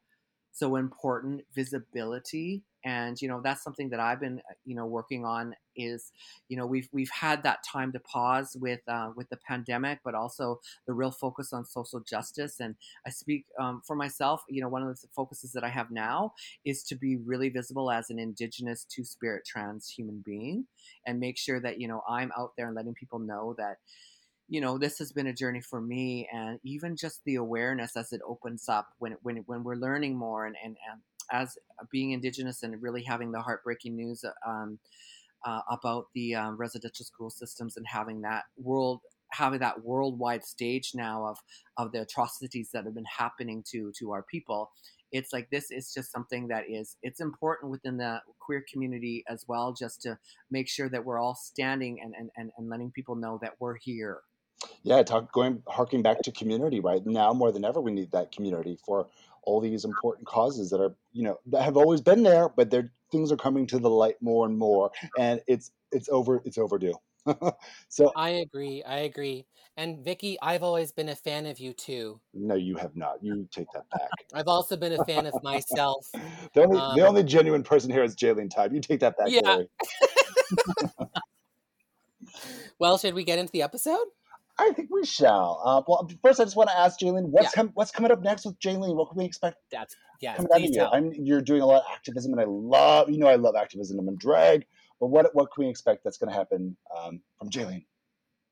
[0.52, 5.26] so important visibility and you know that's something that i've been uh, you know working
[5.26, 6.12] on is
[6.50, 10.14] you know we've we've had that time to pause with uh, with the pandemic but
[10.14, 14.70] also the real focus on social justice and i speak um, for myself you know
[14.70, 16.34] one of the focuses that i have now
[16.66, 20.66] is to be really visible as an indigenous two spirit trans human being
[21.06, 23.78] and make sure that you know i'm out there and letting people know that
[24.50, 28.12] you know this has been a journey for me and even just the awareness as
[28.12, 31.58] it opens up when when when we're learning more and and, and as
[31.92, 34.80] being indigenous and really having the heartbreaking news um,
[35.46, 40.92] uh, about the um, residential school systems and having that world having that worldwide stage
[40.94, 41.38] now of
[41.78, 44.72] of the atrocities that have been happening to to our people
[45.12, 49.46] it's like this is just something that is it's important within the queer community as
[49.48, 50.18] well just to
[50.52, 53.76] make sure that we're all standing and and, and, and letting people know that we're
[53.76, 54.22] here
[54.84, 57.82] yeah, talk going harking back to community right now more than ever.
[57.82, 59.08] We need that community for
[59.46, 62.92] all these important causes that are you know that have always been there, but they're
[63.12, 66.96] things are coming to the light more and more, and it's it's over it's overdue.
[67.90, 68.84] so I agree.
[68.84, 69.46] I agree.
[69.76, 72.20] And Vicky, I've always been a fan of you too.
[72.34, 73.24] No, you have not.
[73.24, 74.10] You take that back.
[74.34, 76.08] I've also been a fan of myself.
[76.54, 78.74] the only um, the only genuine person here is Jaylene Todd.
[78.74, 79.28] You take that back.
[79.30, 79.60] Yeah.
[82.78, 84.06] well, should we get into the episode?
[84.70, 85.62] I think we shall.
[85.64, 87.64] Uh, well, first, I just want to ask Jaylene, what's yeah.
[87.64, 88.96] com- what's coming up next with Jaylene?
[88.96, 89.58] What can we expect?
[89.72, 90.36] That's yeah.
[90.36, 90.84] Coming out of you?
[90.84, 94.00] I'm, you're doing a lot of activism, and I love you know I love activism
[94.00, 94.66] and drag.
[95.00, 97.86] But what what can we expect that's going to happen um, from Jaylene?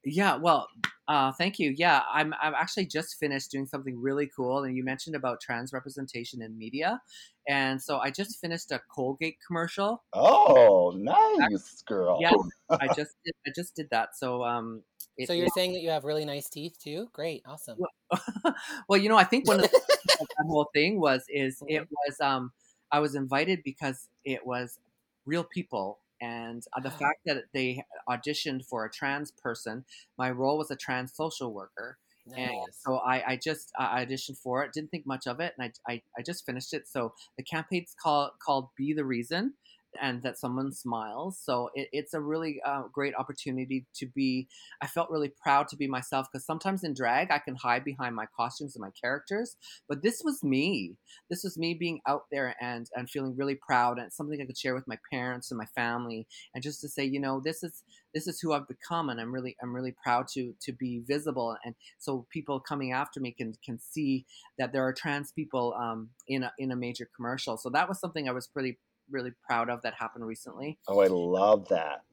[0.03, 0.67] Yeah, well,
[1.07, 1.73] uh, thank you.
[1.75, 5.73] Yeah, I'm I'm actually just finished doing something really cool, and you mentioned about trans
[5.73, 6.99] representation in media,
[7.47, 10.03] and so I just finished a Colgate commercial.
[10.13, 12.17] Oh, nice, girl.
[12.19, 12.31] Yeah,
[12.69, 14.15] I just did, I just did that.
[14.15, 14.81] So um,
[15.17, 17.09] it, so you're it, saying that you have really nice teeth too?
[17.13, 17.77] Great, awesome.
[17.77, 18.21] Well,
[18.89, 19.81] well you know, I think one of the
[20.19, 21.75] that whole thing was is mm-hmm.
[21.75, 22.51] it was um
[22.91, 24.79] I was invited because it was
[25.25, 29.83] real people and uh, the fact that they auditioned for a trans person.
[30.17, 31.97] My role was a trans social worker.
[32.27, 32.37] Nice.
[32.37, 34.73] And so I, I just uh, auditioned for it.
[34.73, 36.87] Didn't think much of it, and I, I, I just finished it.
[36.87, 39.53] So the campaign's called called "Be the Reason,"
[39.99, 41.39] and that someone smiles.
[41.43, 44.47] So it, it's a really uh, great opportunity to be.
[44.81, 48.15] I felt really proud to be myself because sometimes in drag I can hide behind
[48.15, 49.55] my costumes and my characters,
[49.87, 50.95] but this was me.
[51.29, 54.57] This was me being out there and and feeling really proud and something I could
[54.57, 57.83] share with my parents and my family and just to say, you know, this is
[58.13, 61.55] this is who I've become and I'm really I'm really proud to to be visible
[61.63, 64.25] and so people coming after me can can see
[64.57, 67.57] that there are trans people um, in a in a major commercial.
[67.57, 68.77] So that was something I was pretty
[69.11, 70.79] really proud of that happened recently.
[70.87, 72.03] Oh, I love that.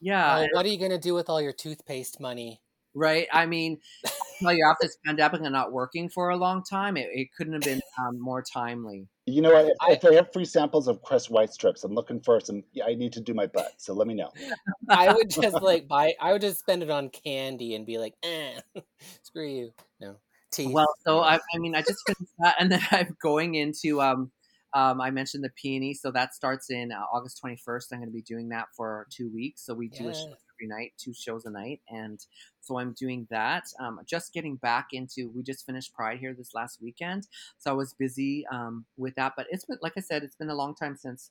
[0.00, 0.40] Yeah.
[0.40, 2.60] Oh, what are you gonna do with all your toothpaste money?
[2.94, 3.28] Right.
[3.32, 3.78] I mean,
[4.40, 7.52] tell you after this pandemic and not working for a long time, it, it couldn't
[7.52, 9.08] have been um, more timely.
[9.26, 9.66] You know what?
[9.66, 12.64] If, I- if they have free samples of Crest Whitestrips, I'm looking for some.
[12.72, 14.30] Yeah, I need to do my butt, so let me know.
[14.88, 16.14] I would just like buy.
[16.20, 18.58] I would just spend it on candy and be like, eh,
[19.22, 19.72] screw you.
[20.00, 20.16] No
[20.50, 20.72] teeth.
[20.72, 21.20] Well, so.
[21.20, 24.00] I, I mean, I just finished that, and then I'm going into.
[24.00, 24.30] Um,
[24.74, 27.86] um, I mentioned the PNE, so that starts in uh, August 21st.
[27.92, 29.62] I'm going to be doing that for two weeks.
[29.64, 30.20] So we do a show
[30.56, 32.20] every night, two shows a night, and
[32.60, 33.64] so I'm doing that.
[33.80, 35.30] Um, just getting back into.
[35.34, 37.26] We just finished Pride here this last weekend,
[37.58, 39.32] so I was busy um, with that.
[39.36, 41.30] But it's been, like I said, it's been a long time since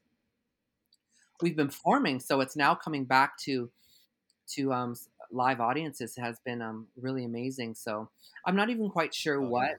[1.42, 3.70] we've been forming, so it's now coming back to
[4.56, 4.96] to um,
[5.32, 7.76] live audiences has been um, really amazing.
[7.76, 8.10] So
[8.46, 9.76] I'm not even quite sure Oh, what yeah.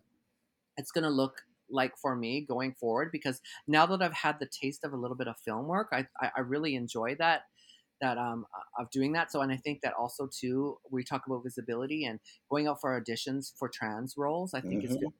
[0.76, 4.46] it's going to look like for me going forward because now that I've had the
[4.48, 7.42] taste of a little bit of film work, I, I, I really enjoy that
[8.00, 8.46] that um
[8.78, 9.32] of doing that.
[9.32, 13.00] So and I think that also too we talk about visibility and going out for
[13.00, 14.54] auditions for trans roles.
[14.54, 15.12] I think is Mhm.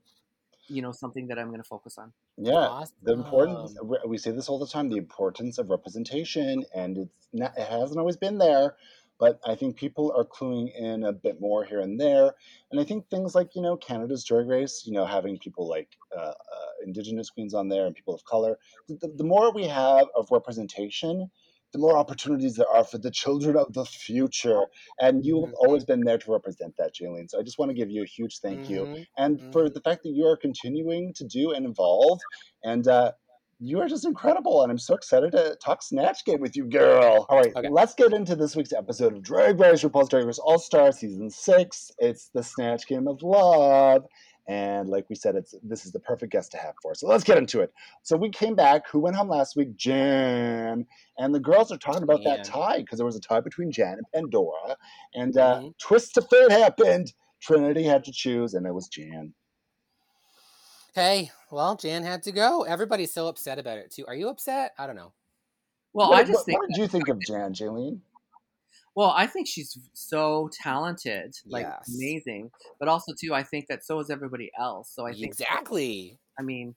[0.69, 2.13] you know something that I'm going to focus on.
[2.37, 2.69] Yeah,
[3.03, 3.75] the importance.
[3.83, 7.57] We- We say this all the time: the importance of representation, and it's not.
[7.59, 8.77] It hasn't always been there,
[9.19, 12.33] but I think people are cluing in a bit more here and there.
[12.71, 15.97] And I think things like you know Canada's Drag Race, you know, having people like
[16.17, 16.35] uh, uh,
[16.85, 18.59] Indigenous queens on there and people of color.
[18.89, 21.31] The, the more we have of representation,
[21.73, 24.63] the more opportunities there are for the children of the future.
[25.01, 25.55] And you've Mhm.
[25.55, 27.29] always been there to represent that, Jaylene.
[27.31, 29.07] So I just want to give you a huge thank you Mhm.
[29.17, 29.75] and for Mhm.
[29.75, 32.21] the fact that you are continuing to do and evolve.
[32.63, 33.13] And uh,
[33.61, 34.63] you are just incredible.
[34.63, 37.27] And I'm so excited to talk Snatch Game with you, girl.
[37.29, 37.69] All right, Okay.
[37.69, 41.29] let's get into this week's episode of Drag Race RuPaul's Drag Race All Star Season
[41.29, 41.91] 6.
[41.99, 44.05] It's the Snatch Game of Love.
[44.47, 47.01] And like we said, it's this is the perfect guest to have for us.
[47.01, 47.71] So let's get into it.
[48.03, 48.89] So we came back.
[48.89, 49.77] Who went home last week?
[49.77, 50.87] Jan.
[51.19, 53.99] And the girls are talking about that tie because there was a tie between Jan
[53.99, 54.77] and Pandora.
[55.15, 55.79] And uh, Mhm.
[55.79, 57.13] twist of fate happened.
[57.41, 59.35] Trinity had to choose, and it was Jan.
[60.95, 62.63] Hey, well, Jan had to go.
[62.63, 64.05] Everybody's so upset about it too.
[64.07, 64.73] Are you upset?
[64.79, 65.13] I don't know.
[65.93, 68.01] Well, what, I just what- think what did you think of Jan, Jaylene?
[68.95, 71.95] Well, I think she's so talented, like Yes.
[71.95, 72.51] amazing.
[72.81, 74.91] But also too, I think that so is everybody else.
[74.93, 76.19] So I think exactly.
[76.37, 76.75] I mean,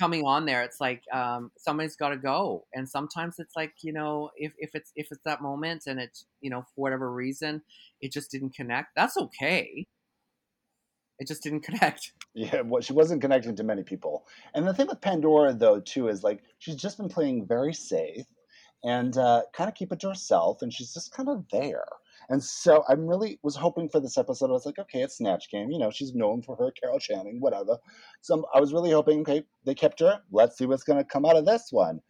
[0.00, 3.92] coming on there, it's like um, somebody's got to go, and sometimes it's like you
[3.92, 7.62] know, if if it's if it's that moment and it's you know for whatever reason
[8.00, 9.86] it just didn't connect, that's okay.
[11.20, 12.12] It just didn't connect.
[12.38, 14.24] Yeah, well, she wasn't connecting to many people.
[14.54, 18.26] And the thing with Pandora, though, too, is like she's just been playing very safe
[18.84, 21.84] and uh, kind of keep it to herself, and she's just kind of there.
[22.28, 24.50] And so I'm really was hoping for this episode.
[24.50, 25.70] I was like, okay, it's Snatch Game.
[25.72, 27.78] You know, she's known for her Carol Channing, whatever.
[28.20, 30.20] So I'm- I was really hoping, okay, they kept her.
[30.30, 32.00] Let's see what's going to come out of this one.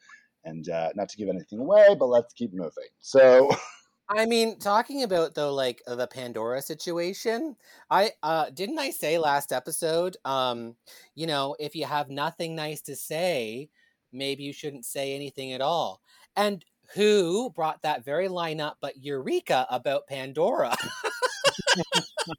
[0.44, 2.88] And uh, not to give anything away, but let's keep moving.
[3.00, 3.48] So
[4.10, 7.56] I mean, talking about though, like the Pandora situation,
[7.90, 10.74] I uh didn't I say last episode, um,
[11.14, 13.68] you know, if you have nothing nice to say,
[14.12, 16.00] maybe you shouldn't say anything at all.
[16.36, 20.74] And who brought that very line up but Eureka about Pandora?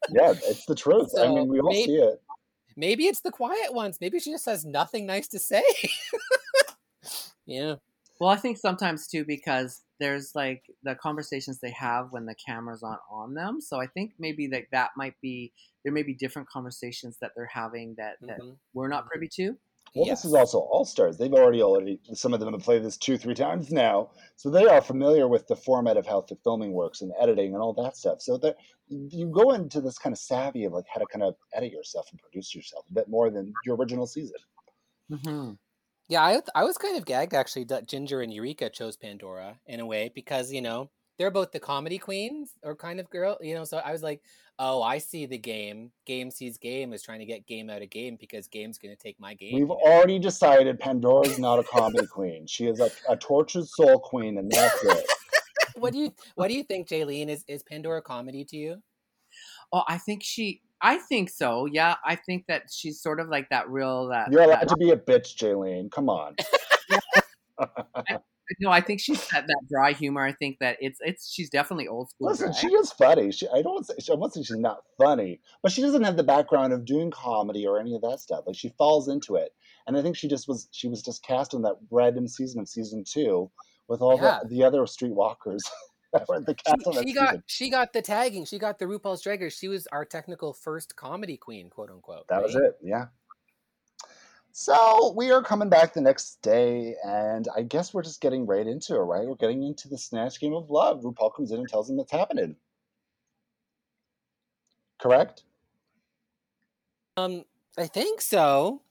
[0.10, 1.12] yeah, it's the truth.
[1.20, 2.22] I mean, we all maybe- see it.
[2.76, 4.00] maybe it's the quiet ones.
[4.02, 5.64] Maybe she just has nothing nice to say.
[7.46, 7.76] yeah.
[8.20, 12.84] Well, I think sometimes too because there's like the conversations they have when the camera's
[12.84, 13.62] aren't on them.
[13.62, 15.54] So I think maybe that that might be
[15.84, 18.56] there may be different conversations that they're having that that mhm.
[18.74, 19.56] we're not privy to.
[19.96, 20.22] Well, Yes.
[20.22, 21.18] this is also All Stars.
[21.18, 24.66] They've already already some of them have played this two, three times now, so they
[24.66, 27.98] are familiar with the format of how the filming works and editing and all that
[27.98, 28.22] stuff.
[28.22, 31.36] So that you go into this kind of savvy of like how to kind of
[31.54, 34.38] edit yourself and produce yourself a bit more than your original season.
[35.12, 35.54] Mm-hmm.
[36.10, 39.80] Yeah, I I was kind of gagged actually that Ginger and Eureka chose Pandora in
[39.80, 43.54] a way because you know they're both the comedy queens or kind of girl, you
[43.54, 43.64] know.
[43.64, 44.22] So I was like,
[44.58, 45.92] oh, I see the game.
[46.08, 49.02] Game sees game is trying to get game out of game because game's going to
[49.02, 49.54] take my game.
[49.54, 49.80] We've you know?
[49.86, 52.48] already decided Pandora's not a comedy queen.
[52.48, 55.06] She is a, a tortured soul queen, and that's it.
[55.76, 57.30] what do you What do you think, Jaylene?
[57.30, 58.82] Is is Pandora comedy to you?
[59.72, 60.62] Oh, I think she.
[60.82, 61.66] I think so.
[61.66, 64.32] Yeah, I think that she's sort of like that real that.
[64.32, 65.92] You're that allowed to be a bitch, Jaylene.
[65.92, 66.36] Come on.
[67.60, 68.20] I
[68.60, 70.26] no, I think she's that, that dry humor.
[70.26, 72.30] I think that it's it's she's definitely old school.
[72.30, 72.56] Listen, dry.
[72.60, 73.32] she is funny.
[73.32, 76.24] She, I don't say, I won't say she's not funny, but she doesn't have the
[76.24, 78.46] background of doing comedy or any of that stuff.
[78.48, 79.54] Like she falls into it,
[79.86, 82.68] and I think she just was she was just cast in that random season of
[82.68, 83.52] season two
[83.88, 84.40] with all Yeah.
[84.44, 85.62] the the other streetwalkers.
[86.14, 87.44] the She, that she got season.
[87.48, 88.46] she got the tagging.
[88.46, 89.58] She got the RuPaul's Drag Race.
[89.58, 92.28] She was our technical first comedy queen, quote unquote.
[92.28, 92.78] That was it.
[92.82, 93.06] Yeah.
[94.52, 98.66] So we are coming back the next day, and I guess we're just getting right
[98.66, 99.26] into it, right?
[99.26, 101.02] We're getting into the snatch game of love.
[101.04, 102.56] RuPaul comes in and tells them what's happening.
[105.00, 105.44] Correct?
[107.16, 107.46] Um,
[107.78, 108.82] I think so.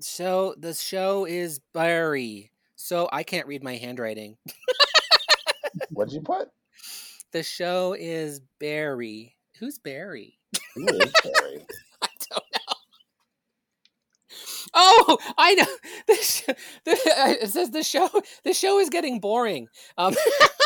[0.00, 2.52] So the show is Barry.
[2.76, 4.36] So I can't read my handwriting.
[5.94, 6.48] What'd you put?
[7.32, 9.36] The show is Barry.
[9.58, 10.38] Who's Barry?
[10.74, 11.66] Who is Barry?
[12.02, 12.74] I don't know.
[14.74, 15.66] Oh, I know.
[16.06, 16.42] The sh-
[16.84, 18.10] the, uh, it says the show.
[18.44, 19.68] The show is getting boring.
[19.96, 20.14] Um,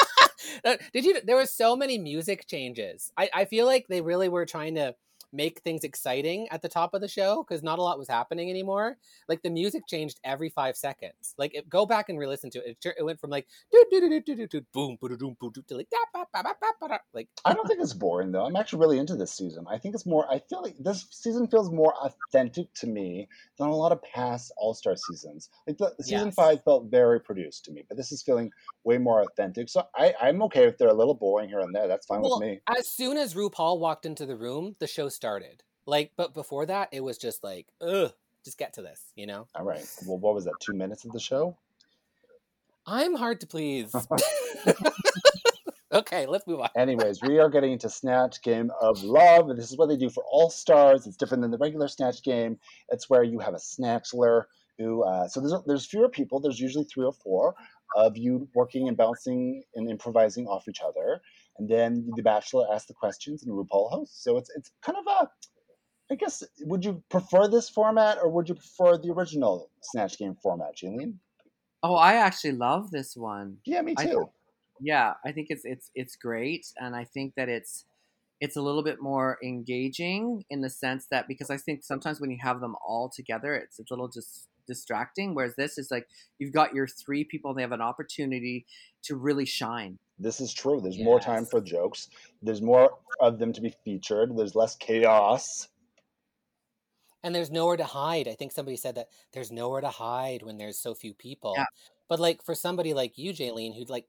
[0.65, 1.21] uh, did you?
[1.25, 3.13] There were so many music changes.
[3.17, 4.95] I, I feel like they really were trying to
[5.33, 8.51] make things exciting at the top of the show because not a lot was happening
[8.51, 8.97] anymore.
[9.29, 11.35] Like the music changed every five seconds.
[11.37, 12.79] Like it, go back and re-listen to it.
[12.85, 15.77] It, it went from like do do do do do do boom boom boom to
[15.77, 16.99] like da, ba, ba, ba, ba, ba, da.
[17.13, 18.45] like I don't think it's boring though.
[18.47, 19.67] I'm actually really into this season.
[19.69, 20.31] I think it's more.
[20.31, 24.53] I feel like this season feels more authentic to me than a lot of past
[24.57, 25.51] All Star seasons.
[25.67, 26.35] Like the season Yes.
[26.35, 28.51] five felt very produced to me, but this is feeling
[28.85, 29.69] way more authentic.
[29.69, 31.89] So I, I'm okay if they're a little boring here and there.
[31.89, 32.61] That's fine Well, with me.
[32.69, 35.65] as soon as RuPaul walked into the room, the show started.
[35.85, 38.13] Like, but before that, it was just like, ugh,
[38.45, 39.49] just get to this, you know?
[39.57, 39.85] All right.
[40.07, 40.55] Well, what was that?
[40.61, 41.57] Two minutes of the show?
[42.87, 43.93] I'm hard to please.
[45.93, 46.71] okay, let's move on.
[46.77, 50.09] Anyways, we are getting into Snatch Game of Love, and this is what they do
[50.09, 51.07] for All Stars.
[51.07, 52.59] It's different than the regular Snatch game.
[52.91, 54.45] It's where you have a snatchler
[54.79, 55.03] who.
[55.03, 56.39] Uh, so there's there's fewer people.
[56.39, 57.57] There's usually three or four
[57.97, 61.21] of you working and bouncing and improvising off each other,
[61.59, 64.23] and then the Bachelor asks the questions and RuPaul hosts.
[64.23, 65.31] So it's it's kind of a.
[66.11, 70.37] I guess would you prefer this format or would you prefer the original Snatch Game
[70.43, 71.21] format, Julian?
[71.83, 73.59] Oh, I actually love this one.
[73.67, 74.31] Yeah, me I too.
[74.81, 77.85] Yeah, I think it's it's it's great, and I think that it's
[78.41, 82.31] it's a little bit more engaging in the sense that because I think sometimes when
[82.31, 85.35] you have them all together, it's a little just distracting.
[85.35, 86.07] Whereas this is like
[86.39, 88.67] you've got your three people; they have an opportunity
[89.03, 89.99] to really shine.
[90.19, 90.81] This is true.
[90.81, 92.09] There's more time for jokes.
[92.43, 94.37] There's more of them to be featured.
[94.37, 95.69] There's less chaos.
[97.25, 98.29] And there's nowhere to hide.
[98.29, 101.55] I think somebody said that there's nowhere to hide when there's so few people.
[101.57, 101.67] Yeah.
[102.09, 104.07] But like for somebody like you, Jaylene, who like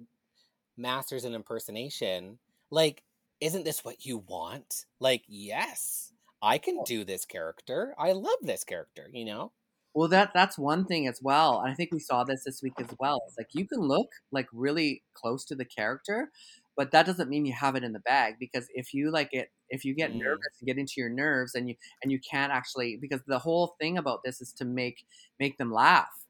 [0.78, 2.40] masters an impersonation,
[2.72, 3.04] like,
[3.42, 4.86] isn't this what you want?
[5.00, 6.84] Like, yes, I can oh.
[6.86, 7.94] do this character.
[7.98, 9.52] I love this character, you know?
[10.00, 11.60] Well, that that's one thing as well.
[11.60, 13.22] And I think we saw this this week as well.
[13.28, 16.32] It's like you can look like really close to the character,
[16.78, 19.52] but that doesn't mean you have it in the bag because if you like it,
[19.70, 20.20] if you get Mm.
[20.20, 23.76] nervous and get into your nerves and you and you can't actually because the whole
[23.82, 25.06] thing about this is to make
[25.40, 26.28] make them laugh.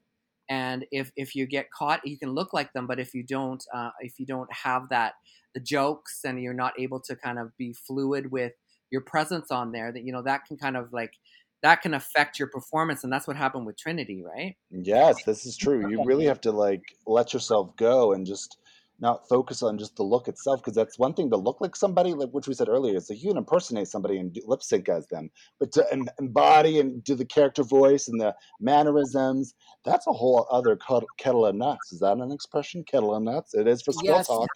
[0.48, 3.64] And if if you get caught, you can look like them, but if you don't,
[3.72, 5.14] uh, if you don't have that
[5.54, 8.54] the jokes and you're not able to kind of be fluid with
[8.90, 11.14] your presence on there, that you know that can kind of like
[11.62, 15.56] that can affect your performance and that's what happened with trinity right Yes, this is
[15.56, 15.88] true.
[15.88, 18.58] You really have to like let yourself go and just
[19.00, 22.14] not focus on just the look itself because that's one thing to look like somebody
[22.14, 24.88] like which we said earlier is like you can impersonate somebody and do, lip sync
[24.88, 30.06] as them but to em- embody and do the character voice and the mannerisms that's
[30.06, 30.78] a whole other
[31.18, 34.26] kettle of nuts is that an expression kettle of nuts it is for squirrel Yes.
[34.26, 34.48] talk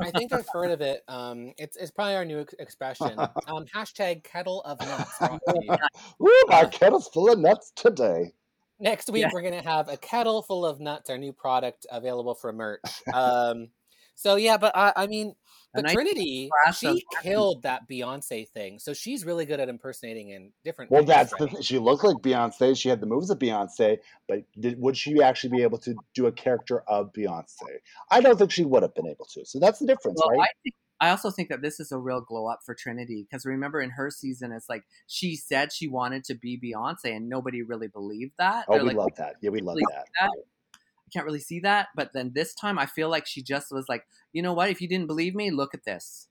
[0.00, 1.02] I think I've heard of it.
[1.08, 3.18] Um, it's, it's probably our new ex- expression.
[3.48, 5.18] Um, hashtag kettle of nuts.
[6.22, 8.32] Ooh, my kettle's full of nuts today
[8.78, 9.30] Next week Yeah.
[9.32, 12.82] we're gonna have a kettle full of nuts, our new product available for merch.
[13.14, 13.68] Um,
[14.16, 15.34] so yeah, but I, I mean,
[15.74, 18.78] but nice Trinity, she killed that Beyonce thing.
[18.78, 20.90] So she's really good at impersonating in different.
[20.90, 21.62] Well, that's the right?
[21.64, 22.78] She looked like Beyonce.
[22.78, 26.26] She had the moves of Beyonce, but did, would she actually be able to do
[26.26, 27.80] a character of Beyonce?
[28.10, 29.44] I don't think she would have been able to.
[29.44, 30.48] So that's the difference, well, right?
[30.48, 33.44] I, think, I also think that this is a real glow up for trinity because
[33.44, 37.62] remember in her season it's like she said she wanted to be beyonce and nobody
[37.62, 39.36] really believed that oh, They're we like, love that.
[39.40, 40.06] Yeah, we love really that.
[40.20, 40.30] that.
[40.74, 43.88] I can't really see that but then this time i feel like she just was
[43.88, 46.28] like you know what if you didn't believe me look at this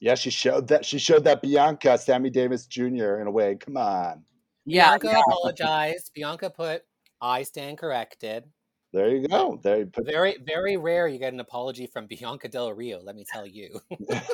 [0.00, 0.84] Yeah, she showed that.
[0.84, 3.20] She showed that Bianca, Sammy Davis Jr.
[3.20, 3.54] in a way.
[3.56, 4.24] Come on,
[4.64, 6.10] yeah, Bianca apologized.
[6.14, 6.82] Bianca put,
[7.20, 8.44] "I stand corrected."
[8.92, 9.58] There you go.
[9.62, 10.06] There you put.
[10.06, 13.00] Very, very rare you get an apology from Bianca Del Rio.
[13.02, 13.80] Let me tell you.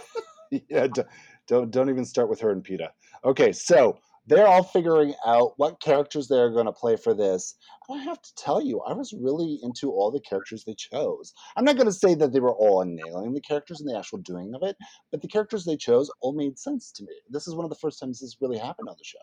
[0.51, 1.09] yeah, don't,
[1.47, 2.91] don't don't even start with her and Peta.
[3.25, 3.99] Okay, so
[4.29, 7.55] they're all figuring out what characters they're going to play for this.
[7.89, 11.33] And I have to tell you, I was really into all the characters they chose.
[11.57, 14.19] I'm not going to say that they were all nailing the characters and the actual
[14.19, 14.77] doing of it,
[15.11, 17.15] but the characters they chose all made sense to me.
[17.31, 19.19] This is one of the first times this really happened on the show.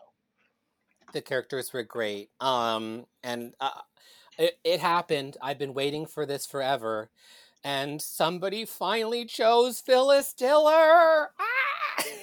[1.12, 2.30] The characters were great.
[2.40, 3.70] Um, and uh,
[4.38, 5.36] it, it happened.
[5.42, 7.10] I've been waiting for this forever.
[7.64, 11.30] And somebody finally chose Phyllis Diller.
[11.38, 11.56] Ah!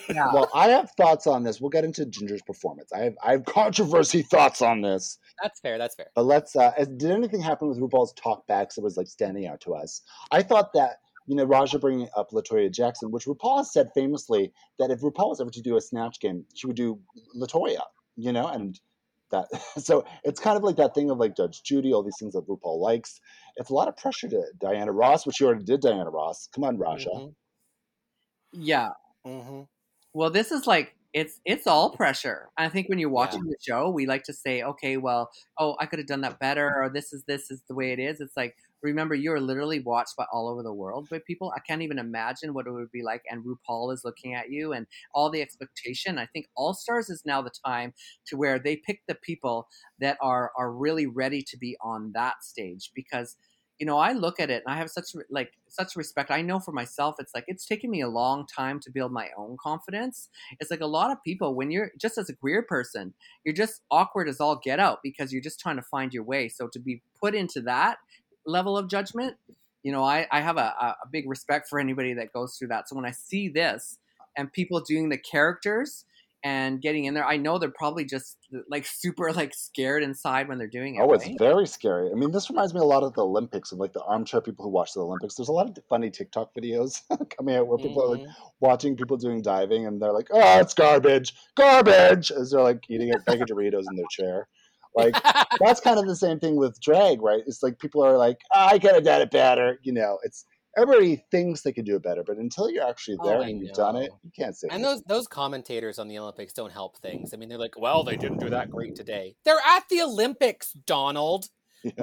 [0.09, 0.33] Yeah.
[0.33, 1.59] Well, I have thoughts on this.
[1.59, 2.91] We'll get into Ginger's performance.
[2.93, 5.17] I have I have controversy thoughts on this.
[5.41, 5.77] That's fair.
[5.77, 6.07] That's fair.
[6.15, 6.55] But let's.
[6.55, 10.01] Uh, did anything happen with RuPaul's talkbacks that was like standing out to us?
[10.31, 10.97] I thought that
[11.27, 15.29] you know Ra'Jah bringing up Latoya Jackson, which RuPaul has said famously that if RuPaul
[15.29, 16.99] was ever to do a snatch game, she would do
[17.35, 17.81] Latoya.
[18.15, 18.79] You know, and
[19.33, 19.47] that
[19.83, 22.47] so it's kind of like that thing of like Judge Judy, all these things that
[22.47, 23.19] RuPaul likes.
[23.57, 25.81] It's a lot of pressure to Diana Ross, which she already did.
[25.81, 27.07] Diana Ross, come on, Ra'Jah.
[27.07, 27.35] Mhm,
[28.53, 28.89] yeah.
[29.25, 29.67] mhm.
[30.13, 32.49] Well, this is like it's it's all pressure.
[32.57, 35.29] I think when you're watching the show, we like to say, okay, well,
[35.59, 37.99] oh, I could have done that better, or this is this is the way it
[37.99, 38.19] is.
[38.19, 41.51] It's like remember, you're literally watched by all over the world by people.
[41.55, 43.23] I can't even imagine what it would be like.
[43.29, 46.17] And RuPaul is looking at you, and all the expectation.
[46.19, 47.93] I think All Stars is now the time
[48.27, 49.67] to where they pick the people
[49.99, 53.37] that are are really ready to be on that stage because
[53.79, 56.29] you know, I look at it and I have such like such respect.
[56.29, 59.29] I know for myself, it's like it's taken me a long time to build my
[59.35, 60.29] own confidence.
[60.59, 63.13] It's like a lot of people when you're just as a queer person,
[63.43, 66.49] you're just awkward as all get out because you're just trying to find your way.
[66.49, 67.97] So to be put into that
[68.45, 69.35] level of judgment,
[69.83, 70.61] you know, I, I have a,
[71.03, 72.87] a big respect for anybody that goes through that.
[72.89, 73.97] So when I see this
[74.37, 76.05] and people doing the characters
[76.45, 78.37] and getting in there, I know they're probably just
[78.69, 81.01] like super like scared inside when they're doing it.
[81.01, 81.37] Oh, it's right?
[81.39, 82.11] very scary.
[82.11, 84.63] I mean, this reminds me a lot of the Olympics of like the armchair people
[84.65, 85.35] who watch the Olympics.
[85.35, 87.01] There's a lot of funny TikTok videos
[87.37, 88.33] coming out where people are like Mhm.
[88.59, 93.13] watching people doing diving and they're like, "Oh, it's garbage, garbage," as they're like eating
[93.13, 94.47] a bag of Doritos in their chair.
[94.95, 95.15] Like
[95.59, 97.43] that's kind of the same thing with drag, right?
[97.45, 100.19] It's like people are like, "Ah, "I could have done it better," you know.
[100.23, 100.45] It's
[100.77, 103.59] everybody thinks they could do it better, but until you're actually Oh, there I and
[103.61, 104.67] you've done it, you can't say.
[104.67, 104.91] And anything.
[104.95, 107.33] those those commentators on the Olympics don't help things.
[107.33, 110.73] I mean, they're like, "Well, they didn't do that great today." They're at the Olympics,
[110.85, 111.45] Donald.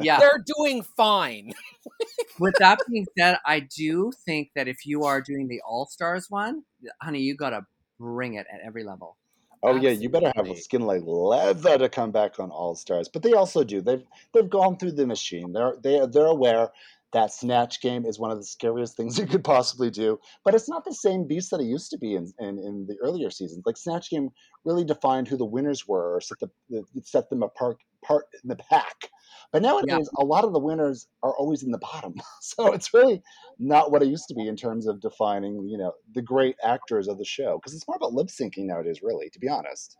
[0.00, 0.18] yeah.
[0.18, 1.52] They're doing fine.
[2.38, 6.26] With that being said, I do think that if you are doing the All Stars
[6.28, 6.64] one,
[7.00, 7.62] honey, you gotta
[7.98, 9.16] bring it at every level.
[9.62, 10.62] Oh yeah, you better have a Absolutely.
[10.62, 13.08] skin like leather to come back on All Stars.
[13.08, 13.82] But they also do.
[13.82, 15.52] They've they've gone through the machine.
[15.52, 16.70] They're they they're aware
[17.12, 20.18] that snatch game is one of the scariest things you could possibly do.
[20.44, 22.96] But it's not the same beast that it used to be in in, in the
[23.02, 23.62] earlier seasons.
[23.66, 24.30] Like snatch game
[24.64, 28.48] really defined who the winners were or set the, the set them apart part in
[28.48, 29.10] the pack.
[29.52, 32.14] But nowadays, a lot of the winners are always in the bottom.
[32.40, 33.22] So it's really
[33.58, 37.06] not what it used to be in terms of defining, you know, the great actors
[37.06, 37.58] of the show.
[37.58, 39.96] Because it's more about lip syncing nowadays, really, to be honest.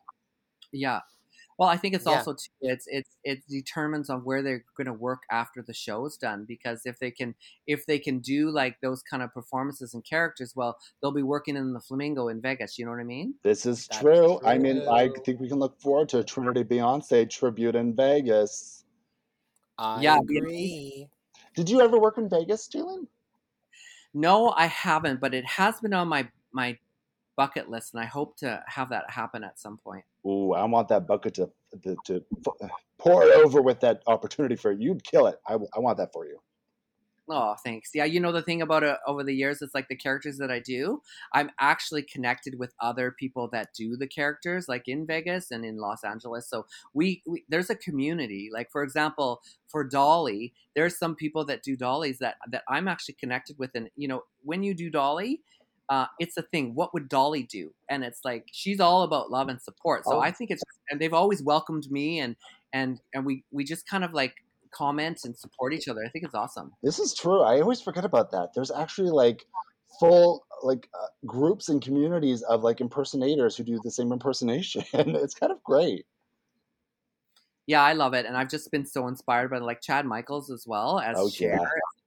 [0.72, 1.00] Yeah.
[1.60, 2.12] Well, I think it's Yeah.
[2.12, 6.06] also too, it's it's it determines on where they're going to work after the show
[6.06, 7.34] is done because if they can
[7.66, 11.56] if they can do like those kind of performances and characters, well, they'll be working
[11.56, 12.78] in the Flamingo in Vegas.
[12.78, 13.34] You know what I mean?
[13.42, 14.40] This is That's true.
[14.42, 18.86] I mean, I think we can look forward to a Trinity Beyonce tribute in Vegas.
[19.76, 21.10] I Yeah, agree.
[21.54, 23.06] Did you ever work in Vegas, Jaylene?
[24.14, 26.78] No, I haven't, but it has been on my my
[27.40, 30.04] bucket list, and I hope to have that happen at some point.
[30.26, 31.50] Ooh, I want that bucket to
[31.82, 32.22] to, to
[32.98, 34.88] pour it over with that opportunity for you.
[34.88, 35.36] You'd kill it.
[35.48, 36.38] I, I want that for you.
[37.30, 37.92] Oh, thanks.
[37.94, 40.50] Yeah, you know the thing about it over the years, it's like the characters that
[40.50, 41.00] I do.
[41.32, 45.78] I'm actually connected with other people that do the characters, like in Vegas and in
[45.78, 46.46] Los Angeles.
[46.46, 48.50] So we, we there's a community.
[48.52, 53.14] Like for example, for Dolly, there's some people that do dollies that that I'm actually
[53.14, 53.70] connected with.
[53.74, 55.40] And you know, when you do Dolly,
[55.90, 56.74] uh, it's a thing.
[56.74, 57.72] What would Dolly do?
[57.90, 60.04] And it's like she's all about love and support.
[60.06, 60.20] So Oh.
[60.20, 62.34] I think it's and they've always welcomed me and
[62.72, 64.34] and and we we just kind of like
[64.70, 66.00] comment and support each other.
[66.06, 66.72] I think it's awesome.
[66.82, 67.42] This is true.
[67.42, 68.54] I always forget about that.
[68.54, 69.44] There's actually like
[69.98, 74.84] full like uh, groups and communities of like impersonators who do the same impersonation.
[74.92, 76.06] it's kind of great.
[77.66, 80.66] Yeah, I love it, and I've just been so inspired by like Chad Michaels as
[80.66, 81.52] well as Oh, Cher.
[81.54, 81.64] yeah.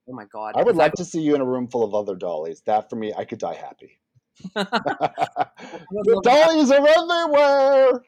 [0.09, 0.53] Oh my god!
[0.57, 2.61] I would like to see you in a room full of other dollies.
[2.65, 3.99] That for me, I could die happy.
[4.55, 8.01] the love dollies are everywhere.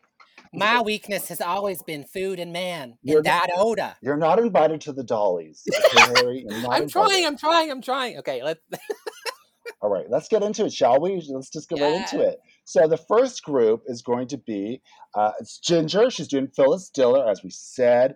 [0.54, 3.98] My weakness has always been food and man You're and that Oda.
[4.02, 5.64] You're not invited to the dollies.
[5.76, 6.46] Okay, Harry?
[6.48, 6.90] You're not I'm invited.
[6.90, 7.26] trying.
[7.26, 7.72] I'm trying.
[7.72, 8.18] I'm trying.
[8.20, 8.62] Okay, let's.
[9.82, 11.22] All right, let's get into it, shall we?
[11.28, 12.40] Let's just get right into it.
[12.64, 14.82] So the first group is going to be
[15.16, 16.10] uh, it's Ginger.
[16.10, 18.16] She's doing Phyllis Diller, as we said.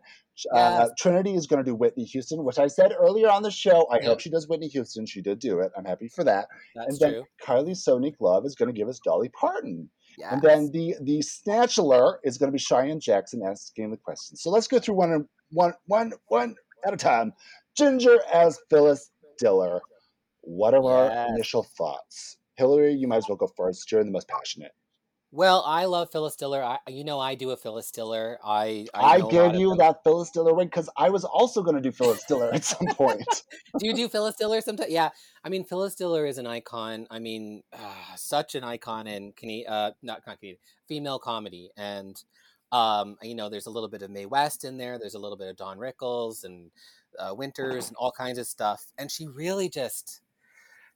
[0.54, 0.90] Uh, Yes.
[0.98, 3.86] Trinity is going to do Whitney Houston, which I said earlier on the show.
[3.92, 4.04] I Yep.
[4.06, 5.06] hope she does Whitney Houston.
[5.06, 5.72] She did do it.
[5.78, 6.48] I'm happy for that.
[6.76, 7.24] That's and then true.
[7.44, 9.90] Kylie Sonique Love is going to give us Dolly Parton.
[10.18, 10.34] Yes.
[10.34, 14.42] And then the the snatchler is going to be Cheyenne Jackson asking the questions.
[14.42, 17.34] So let's go through one one one one at a time.
[17.78, 19.80] Ginger as Phyllis Diller.
[20.42, 22.38] What are our initial thoughts?
[22.56, 23.90] Hillary, you might as well go first.
[23.92, 24.72] You're the most passionate.
[25.32, 26.64] Well, I love Phyllis Diller.
[26.64, 28.40] I, you know, I do a Phyllis Diller.
[28.44, 31.24] I I, I, know a lot gave you that Phyllis Diller wig because I was
[31.24, 33.44] also going to do Phyllis Diller at some point.
[33.80, 34.92] Do you do Phyllis Diller sometimes?
[34.92, 35.10] Yeah,
[35.44, 37.06] I mean, Phyllis Diller is an icon.
[37.12, 40.58] I mean, uh, such an icon in Cane- uh, not not Canadian,
[40.88, 42.20] female comedy, and
[42.72, 45.00] um, you know, there's a little bit of Mae West in there.
[45.00, 46.72] There's a little bit of Don Rickles and
[47.18, 48.86] uh, Winters and all kinds of stuff.
[48.98, 50.22] And she really just,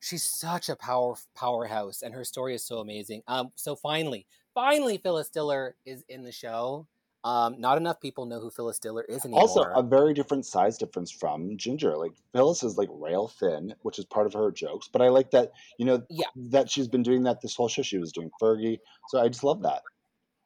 [0.04, 3.24] she's such a power powerhouse, and her story is so amazing.
[3.28, 6.88] Um, so finally, finally, Phyllis Diller is in the show.
[7.26, 9.42] Um, not enough people know who Phyllis Diller is anymore.
[9.44, 11.96] also, a very different size difference from Ginger.
[11.96, 14.90] Like Phyllis is like rail thin, which is part of her jokes.
[14.92, 16.28] But I like that you know Yeah.
[16.52, 17.82] that she's been doing that this whole show.
[17.82, 19.84] She was doing Fergie, so I just love that.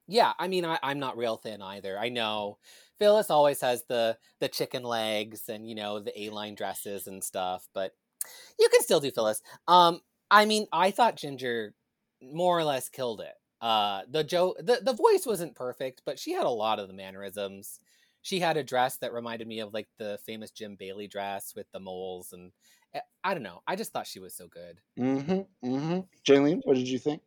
[0.08, 1.98] Yeah, I mean, I, I'm not real thin either.
[2.00, 2.60] I know
[3.00, 7.24] Phyllis always has the the chicken legs and you know the A line dresses and
[7.24, 7.94] stuff, but
[8.60, 9.42] you can still do Phyllis.
[9.68, 11.74] Um, I mean, I thought Ginger
[12.22, 13.34] more or less killed it.
[13.62, 16.94] Uh, the Joe, the the voice wasn't perfect, but she had a lot of the
[16.94, 17.80] mannerisms.
[18.22, 21.66] She had a dress that reminded me of like the famous Jim Bailey dress with
[21.72, 22.52] the moles, and
[22.94, 23.62] eh, I don't know.
[23.68, 24.80] I just thought she was so good.
[25.00, 25.68] Mm-hmm.
[25.68, 26.00] Mm-hmm.
[26.26, 27.22] Jaylene, what did you think?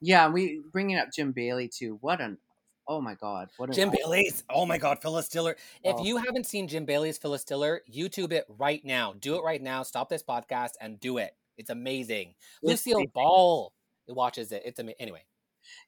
[0.00, 1.96] Yeah, we bringing up Jim Bailey too.
[2.00, 2.38] What an
[2.88, 4.44] oh my god, what Jim Bailey's.
[4.50, 5.56] Oh my God, Phyllis Diller.
[5.84, 6.04] If Oh.
[6.04, 9.14] you haven't seen Jim Bailey's Phyllis Diller, YouTube it right now.
[9.18, 9.82] Do it right now.
[9.82, 11.36] Stop this podcast and do it.
[11.58, 12.34] It's amazing.
[12.62, 13.12] It's Lucille amazing.
[13.14, 13.72] Ball
[14.08, 14.62] watches it.
[14.64, 14.96] It's amazing.
[15.00, 15.24] Anyway,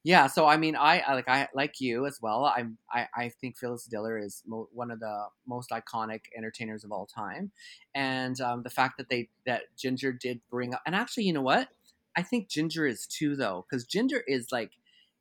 [0.05, 2.45] Yeah, so I mean, I, I like I like you as well.
[2.45, 6.93] I'm I, I think Phyllis Diller is mo- one of the most iconic entertainers of
[6.93, 7.51] all time,
[7.95, 11.43] and um, the fact that they that Ginger did bring up, and actually, you know
[11.43, 11.69] what?
[12.17, 14.71] I think Ginger is too though, because Ginger is like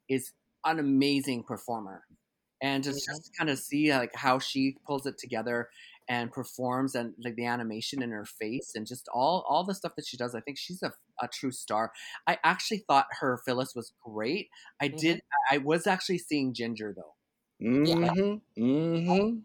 [0.07, 0.31] is
[0.65, 2.03] an amazing performer,
[2.61, 3.13] and just Yeah.
[3.13, 5.69] just kind of see like how she pulls it together
[6.09, 9.93] and performs and like the animation in her face and just all all the stuff
[9.95, 10.35] that she does.
[10.35, 11.91] I think she's a, a true star.
[12.27, 14.49] I actually thought her Phyllis was great.
[14.81, 14.97] I Mhm.
[14.97, 15.21] did.
[15.51, 17.15] I was actually seeing Ginger though,
[17.61, 18.61] Mm-hmm.
[18.61, 19.39] Mm-hmm.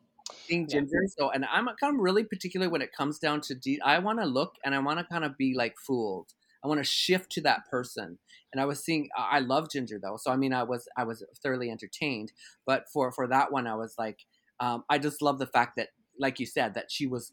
[0.48, 0.80] seeing Yeah.
[0.80, 1.02] Ginger.
[1.18, 3.54] So, and I'm kind of really particular when it comes down to.
[3.54, 6.34] De- I want to look and I want to kind of be like fooled.
[6.64, 8.18] I want to shift to that person.
[8.52, 9.09] And I was seeing.
[9.16, 12.32] I I love Ginger though, so I mean, I was I was thoroughly entertained.
[12.66, 14.24] But for for that one, I was like,
[14.61, 15.88] um, I just love the fact that,
[16.18, 17.32] like you said, that she was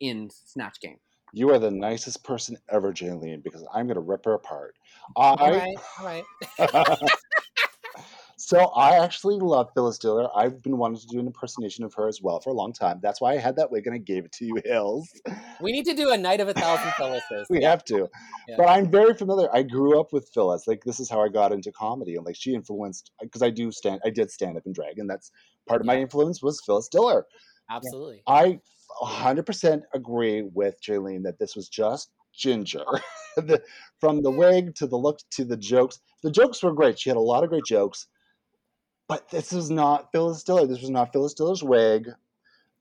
[0.00, 0.98] in Snatch Game.
[1.32, 4.74] You are the nicest person ever, Jaylene, because I'm going to rip her apart.
[5.16, 6.24] all I right, all right.
[8.36, 10.28] so I actually love Phyllis Diller.
[10.36, 13.00] I've been wanting to do an impersonation of her as well for a long time.
[13.02, 15.08] That's why I had that wig and I gave it to you, Hills.
[15.60, 17.46] We need to do a night of a thousand Phyllises.
[17.50, 17.70] we Yeah.
[17.70, 18.08] have to.
[18.46, 18.56] Yeah.
[18.58, 19.48] But I'm very familiar.
[19.54, 20.66] I grew up with Phyllis.
[20.66, 23.50] Like this is how I got into comedy, and like she influenced uh, because I
[23.50, 24.00] do stand.
[24.04, 25.30] I did stand up and drag, and that's
[25.66, 27.24] part of my influence was Phyllis Diller.
[27.70, 28.22] Absolutely.
[28.26, 28.60] I
[29.02, 32.84] 100% agree with Jaylene that this was just Ginger.
[33.36, 33.62] the,
[34.00, 36.00] from the wig to the look to the jokes.
[36.22, 36.98] The jokes were great.
[36.98, 38.06] She had a lot of great jokes.
[39.08, 40.66] But this is not Phyllis Diller.
[40.66, 42.08] This was not Phyllis Diller's wig.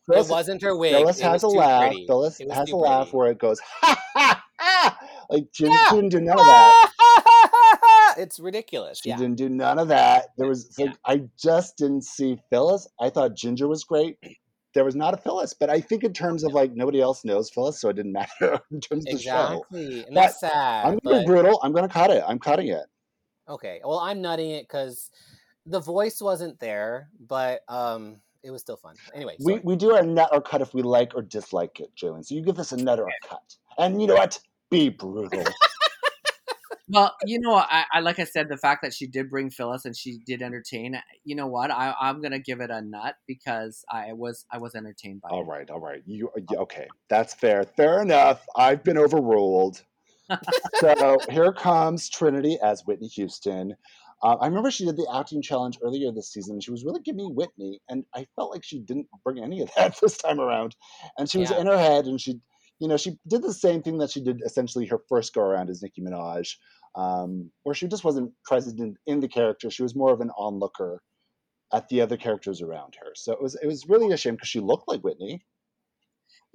[0.08, 0.94] Phyllis, it wasn't her wig.
[0.94, 1.92] Phyllis it has a laugh.
[1.92, 2.08] pretty.
[2.08, 3.18] Phyllis has a laugh pretty.
[3.18, 5.00] where it goes, ha ha ha!
[5.30, 5.88] Like, she, yeah.
[5.92, 8.16] didn't do none of that.
[8.18, 9.00] it's ridiculous.
[9.02, 9.18] She Yeah.
[9.18, 10.28] didn't do none of that.
[10.38, 10.86] There was Yeah.
[10.88, 12.88] like I just didn't see Phyllis.
[13.00, 14.18] I thought Ginger was great.
[14.74, 17.50] There was not a Phyllis, but I think in terms of like nobody else knows
[17.50, 19.64] Phyllis, so it didn't matter in terms of the show.
[19.72, 20.04] Exactly.
[20.08, 20.86] And that's sad.
[20.86, 21.60] I'm gonna but- be brutal.
[21.64, 22.24] I'm gonna cut it.
[22.28, 22.86] I'm cutting it.
[23.50, 23.80] Okay.
[23.84, 25.10] Well, I'm nutting it because
[25.66, 28.96] the voice wasn't there, but um, it was still fun.
[29.14, 29.62] Anyway, We sorry.
[29.66, 32.26] we do our nut or cut if we like or dislike it, Jaylene.
[32.26, 33.56] So you give us a nut or a cut.
[33.78, 34.40] And you know what?
[34.70, 35.44] Be brutal.
[36.88, 39.86] Well, you know, I, I like I said, the fact that she did bring Phyllis
[39.86, 40.96] and she did entertain.
[41.24, 41.72] You know what?
[41.72, 45.42] I, I'm gonna give it a nut because I was I was entertained by all
[45.42, 45.48] it.
[45.48, 46.04] right, all right.
[46.06, 46.88] You okay?
[47.10, 47.64] That's fair.
[47.64, 48.46] Fair enough.
[48.56, 49.82] I've been overruled.
[50.80, 53.76] so here comes Trinity as Whitney Houston.
[54.26, 56.60] Uh, I remember she did the acting challenge earlier this season.
[56.60, 59.70] She was really giving me Whitney, and I felt like she didn't bring any of
[59.78, 60.76] that this time around.
[61.20, 61.60] And she was Yeah.
[61.60, 62.42] in her head, and she,
[62.80, 65.70] you know, she did the same thing that she did essentially her first go around
[65.70, 66.56] as Nicki Minaj,
[66.96, 69.70] um, where she just wasn't present in, in the character.
[69.70, 71.04] She was more of an onlooker
[71.72, 73.12] at the other characters around her.
[73.14, 75.46] So it was it was really a shame because she looked like Whitney.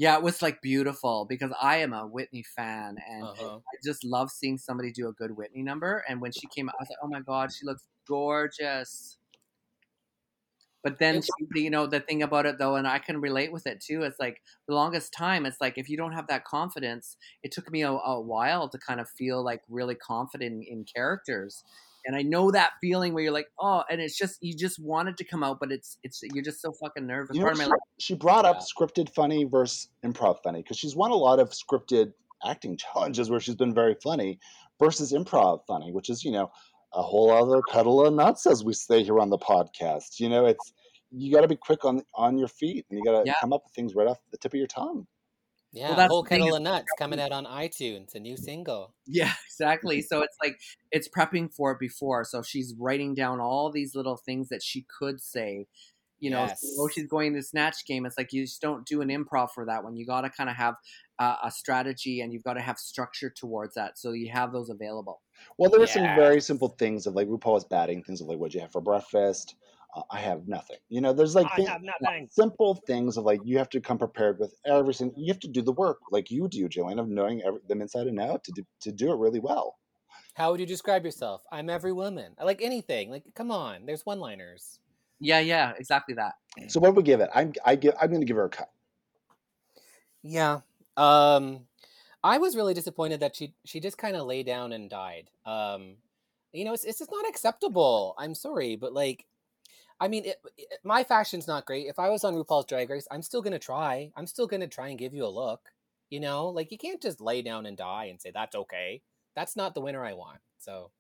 [0.01, 3.61] Yeah, it was like beautiful because I am a Whitney fan and Uh-huh.
[3.73, 5.99] I just love seeing somebody do a good Whitney number.
[6.09, 9.19] And when she came out, I was like, oh my god, she looks gorgeous.
[10.83, 13.67] But then, she, you know, the thing about it though, and I can relate with
[13.67, 14.03] it too.
[14.03, 17.71] It's like the longest time, it's like if you don't have that confidence, it took
[17.71, 21.65] me a, a while to kind of feel like really confident in, in characters.
[22.05, 25.09] And I know that feeling where you're like, oh, and it's just you just want
[25.09, 27.37] it to come out, but it's it's you're just so fucking nervous.
[27.37, 31.17] You know, she, she brought up scripted funny versus improv funny because she's won a
[31.17, 32.13] lot of scripted
[32.45, 34.39] acting challenges where she's been very funny
[34.79, 36.51] versus improv funny, which is, you know,
[36.95, 40.19] a whole other cuddle of nuts as we say here on the podcast.
[40.19, 40.73] You know, it's
[41.13, 43.35] you got to be quick on on your feet and you got to Yeah.
[43.41, 45.07] come up with things right off the tip of your tongue.
[45.73, 48.95] Yeah, that's whole the thing kettle of nuts coming out on iTunes, a new single.
[49.07, 50.03] Yeah, exactly.
[50.11, 50.59] So it's like
[50.91, 52.25] it's prepping for it before.
[52.25, 55.67] So she's writing down all these little things that she could say.
[56.19, 56.77] You know, Yes.
[56.79, 58.05] oh, she's going to snatch game.
[58.05, 59.97] It's like you just don't do an improv for that one.
[59.97, 60.75] You got to kind of have
[61.19, 63.99] uh, a strategy and you've got to have structure towards that.
[63.99, 65.23] So you have those available.
[65.57, 68.39] Well, there were some very simple things of like RuPaul was batting things of like,
[68.39, 69.55] what'd you have for breakfast?
[69.95, 70.77] Uh, I have nothing.
[70.89, 71.83] You know, there's like I thi- have
[72.31, 75.13] simple things of like you have to come prepared with everything.
[75.17, 78.07] You have to do the work like you do, Jillian, of knowing every, them inside
[78.07, 79.79] and out to do, to do it really well.
[80.35, 81.43] How would you describe yourself?
[81.51, 82.35] I'm every woman.
[82.39, 83.11] I like anything.
[83.11, 83.85] Like, come on.
[83.85, 84.79] There's one-liners.
[85.19, 86.35] Yeah, yeah, exactly that.
[86.69, 87.29] So what would we give it?
[87.35, 88.71] I'm I give I'm going to give her a cut.
[90.23, 90.61] Yeah.
[90.97, 91.67] Um,
[92.23, 95.31] I was really disappointed that she she just kind of lay down and died.
[95.45, 95.97] Um,
[96.53, 98.15] you know, it's it's just not acceptable.
[98.19, 99.27] I'm sorry, but like,
[100.01, 101.87] I mean, it, it- my fashion's not great.
[101.87, 104.11] If I was on RuPaul's Drag Race, I'm still gonna try.
[104.17, 105.61] I'm still gonna try and give you a look.
[106.09, 109.03] You know, like you can't just lay down and die and say that's okay.
[109.37, 110.39] That's not the winner I want.
[110.59, 110.91] So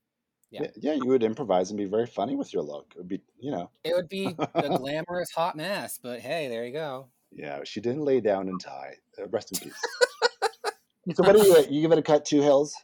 [0.51, 0.66] Yeah.
[0.76, 0.92] Yeah.
[0.94, 2.92] you would improvise and be very funny with your look.
[2.94, 5.98] It would be, you know, it would be a glamorous hot mess.
[6.01, 7.09] But hey, there you go.
[7.32, 7.61] yeah.
[7.64, 8.94] She didn't lay down and die.
[9.20, 9.80] Uh, rest in peace.
[11.14, 12.24] so what do you you give it a cut?
[12.24, 12.74] Two hills.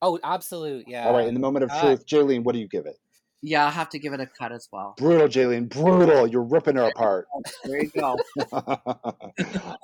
[0.00, 0.84] Oh, absolute.
[0.88, 1.06] Yeah.
[1.06, 1.26] All right.
[1.26, 1.80] In the moment of cut.
[1.82, 2.96] truth, Jaylene, what do you give it?
[3.44, 4.94] Yeah, I'll have to give it a cut as well.
[4.96, 5.68] Brutal, Jaylene.
[5.68, 6.28] Brutal.
[6.28, 7.26] You're ripping her apart.
[7.64, 8.16] There you go.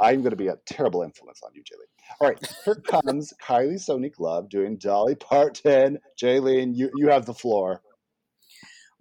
[0.00, 2.16] I'm going to be a terrible influence on you, Jaylene.
[2.20, 5.98] All right, here comes Kylie Sonique Love doing Dolly Parton.
[6.20, 7.82] Jaylene, you, you have the floor.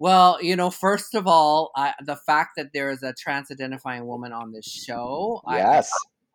[0.00, 4.32] Well, you know, first of all, I, the fact that there is a trans-identifying woman
[4.32, 5.90] on this show, Yes.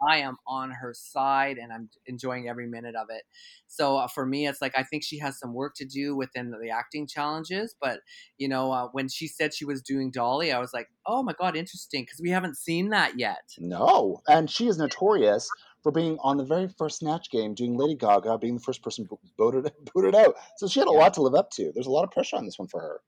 [0.10, 3.24] I, am on her side, and I'm enjoying every minute of it.
[3.68, 6.52] So uh, for me, it's like I think she has some work to do within
[6.52, 7.76] the acting challenges.
[7.82, 8.00] But
[8.38, 11.34] you know, uh, when she said she was doing Dolly, I was like, oh my
[11.34, 13.44] god, interesting, because we haven't seen that yet.
[13.58, 14.22] No.
[14.28, 15.50] And she is notorious
[15.84, 19.06] for being on the very first Snatch game, doing Lady Gaga, being the first person
[19.06, 20.36] bo- voted, booted out.
[20.58, 21.72] So she had a lot to live up to.
[21.74, 23.02] There's a lot of pressure on this one for her.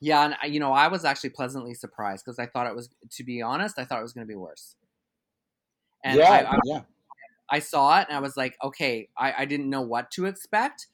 [0.00, 2.90] Yeah, and uh, you know, I was actually pleasantly surprised because I thought it was,
[3.12, 4.74] to be honest, I thought it was going to be worse.
[6.04, 6.82] And yeah, I, I, yeah.
[7.50, 10.88] I saw it and I was like, okay, I, I didn't know what to expect.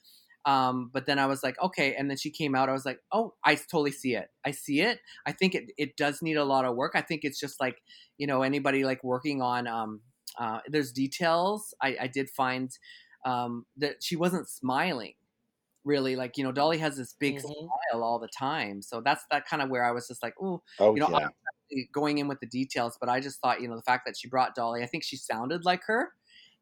[0.47, 1.95] Um, but then I was like, okay.
[1.95, 2.69] And then she came out.
[2.69, 4.31] I was like, oh, I totally see it.
[4.45, 5.01] I see it.
[5.27, 6.93] I think it, it does need a lot of work.
[6.95, 7.83] I think it's just like,
[8.19, 10.01] you know, anybody like working on, um,
[10.39, 11.75] uh, there's details.
[11.83, 12.71] I, I did find
[13.27, 15.15] um, that she wasn't smiling
[15.85, 16.17] really.
[16.17, 17.43] Like, you know, Dolly has this big Mhm.
[17.43, 18.83] smile all the time.
[18.83, 21.29] So that's that kind of where I was just like, oh, Oh, you know, yeah.
[21.93, 24.29] Going in with the details, but I just thought, you know, the fact that she
[24.29, 26.11] brought Dolly, I think she sounded like her.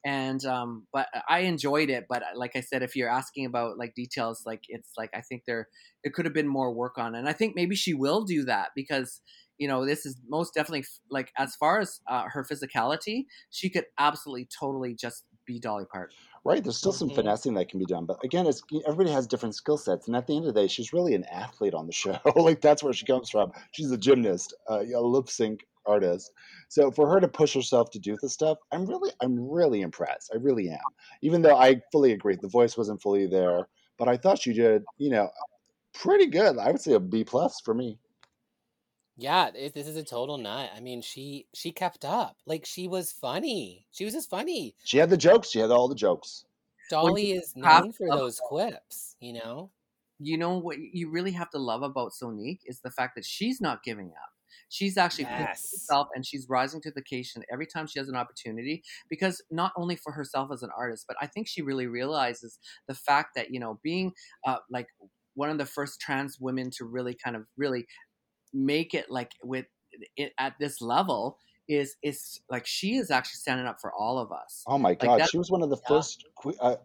[0.05, 3.95] And um but I enjoyed it, but like I said if you're asking about like
[3.97, 5.69] details like it's like I think there
[6.05, 7.17] it could have been more work on.
[7.17, 9.21] And I think maybe she will do that because
[9.59, 13.85] you know, this is most definitely like as far as uh, her physicality, she could
[13.99, 16.17] absolutely totally just be Dolly Parton.
[16.45, 16.63] Right.
[16.63, 17.11] There's still some Mhm.
[17.11, 18.07] finessing that can be done.
[18.07, 20.07] But again, it's everybody has different skill sets.
[20.07, 22.19] And at the end of the day, she's really an athlete on the show.
[22.37, 23.53] like that's where she comes from.
[23.73, 26.33] She's a gymnast, uh, a lip sync artist.
[26.69, 30.31] So for her to push herself to do this stuff, I'm really, I'm really impressed.
[30.33, 30.95] I really am.
[31.23, 33.69] Even though I fully agree, the voice wasn't fully there,
[33.99, 35.31] but I thought she did, you know,
[35.95, 36.59] pretty good.
[36.59, 38.01] I would say a B plus for me.
[39.19, 40.71] Yeah, it, this is a total nut.
[40.75, 42.39] I mean, she she kept up.
[42.47, 43.87] Like she was funny.
[43.91, 44.77] She was just funny.
[44.83, 45.51] She had the jokes.
[45.51, 46.45] She had all the jokes.
[46.89, 49.73] Dolly is known for those quips, you know.
[50.19, 53.61] You know what you really have to love about Sonique is the fact that she's
[53.61, 54.33] not giving up.
[54.71, 55.73] She's actually Yes.
[55.73, 59.73] herself and she's rising to the occasion every time she has an opportunity because not
[59.77, 63.51] only for herself as an artist, but I think she really realizes the fact that,
[63.51, 64.13] you know, being
[64.47, 64.89] uh, like
[65.35, 67.87] one of the first trans women to really kind of really
[68.53, 69.67] make it like with
[70.17, 71.39] it at this level
[71.69, 74.65] is is like she is actually standing up for all of us.
[74.67, 75.21] Oh my God.
[75.21, 75.89] that- she was one of the Yeah.
[75.89, 76.25] first
[76.61, 76.77] uh,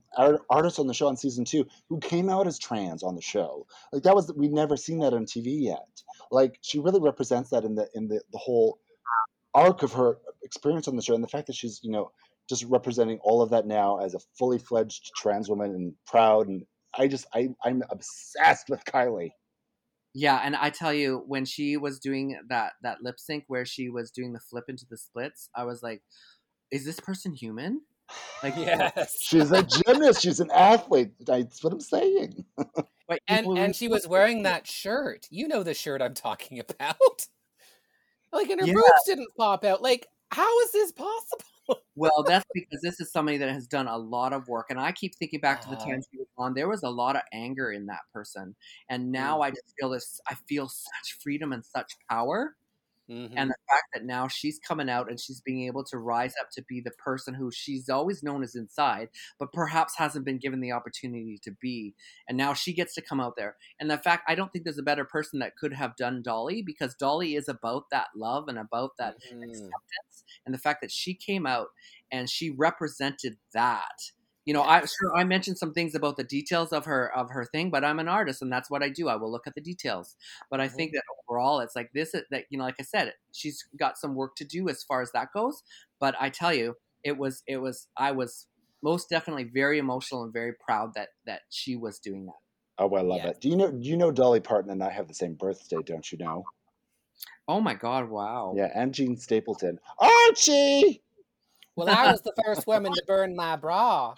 [0.49, 3.66] artists on the show in season two who came out as trans on the show.
[3.93, 5.88] Like that was, we'd never seen that on TV yet.
[6.32, 8.80] Like she really represents that in the, in the, the whole
[9.53, 11.16] arc of her experience on the show.
[11.16, 12.11] And the fact that she's, you know,
[12.49, 16.49] just representing all of that now as a fully fledged trans woman and proud.
[16.49, 19.32] And I just, I, I'm obsessed with Kylie.
[20.14, 23.89] Yeah, and I tell you, when she was doing that that lip sync where she
[23.89, 26.01] was doing the flip into the splits, I was like,
[26.72, 27.82] "Is this person human?"
[28.43, 29.18] Like, Yes.
[29.22, 30.22] She's a gymnast.
[30.22, 31.14] She's an athlete.
[31.26, 32.45] That's what I'm saying.
[33.07, 35.28] But and people- and she was wearing that shirt.
[35.30, 37.28] You know the shirt I'm talking about.
[38.32, 38.74] Like, and her Yeah.
[38.74, 39.82] boobs didn't pop out.
[39.82, 41.43] Like, how is this possible?
[41.95, 44.91] Well, that's because this is somebody that has done a lot of work, and I
[44.93, 45.88] keep thinking back to the Uh-huh.
[45.88, 46.55] time she was on.
[46.55, 48.55] There was a lot of anger in that person,
[48.89, 49.43] and now Mm.
[49.43, 50.20] I just feel this.
[50.28, 52.55] I feel such freedom and such power,
[53.08, 53.34] Mhm.
[53.36, 56.49] and the fact that now she's coming out and she's being able to rise up
[56.51, 60.62] to be the person who she's always known as inside, but perhaps hasn't been given
[60.62, 61.95] the opportunity to be,
[62.28, 63.58] and now she gets to come out there.
[63.80, 66.62] And the fact, I don't think there's a better person that could have done Dolly
[66.62, 69.76] because Dolly is about that love and about that Mhm.
[69.89, 71.70] acceptance and the fact that she came out
[72.12, 74.12] and she represented that
[74.46, 77.46] you know i sure i mentioned some things about the details of her of her
[77.46, 79.62] thing but i'm an artist and that's what i do i will look at the
[79.62, 80.16] details
[80.50, 80.76] but i mm-hmm.
[80.76, 84.16] think that overall it's like this that you know like i said she's got some
[84.16, 85.64] work to do as far as that goes
[86.00, 88.48] but i tell you it was it was i was
[88.82, 92.34] most definitely very emotional and very proud that that she was doing that
[92.80, 93.36] Oh, I love Yes.
[93.36, 93.41] it.
[93.41, 93.72] Do you know?
[93.72, 95.78] Do you know Dolly Parton and I have the same birthday?
[95.86, 96.44] Don't you know?
[97.48, 99.80] oh my god wow Yeah, and Jean Stapleton.
[100.00, 101.03] Archie,
[101.76, 104.13] Well, I was the first woman to burn my bra.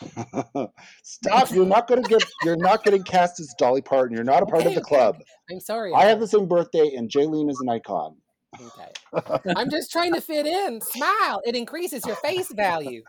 [1.03, 1.51] stop!
[1.51, 2.23] You're not going to get.
[2.43, 4.13] You're not getting cast as Dolly Parton.
[4.15, 5.21] You're not a part of the okay, club.
[5.49, 5.93] I'm sorry.
[5.93, 8.17] I have the same birthday, and Jaylene is an icon.
[8.61, 9.39] Okay.
[9.55, 10.81] I'm just trying to fit in.
[10.81, 11.41] Smile.
[11.45, 13.03] It increases your face value.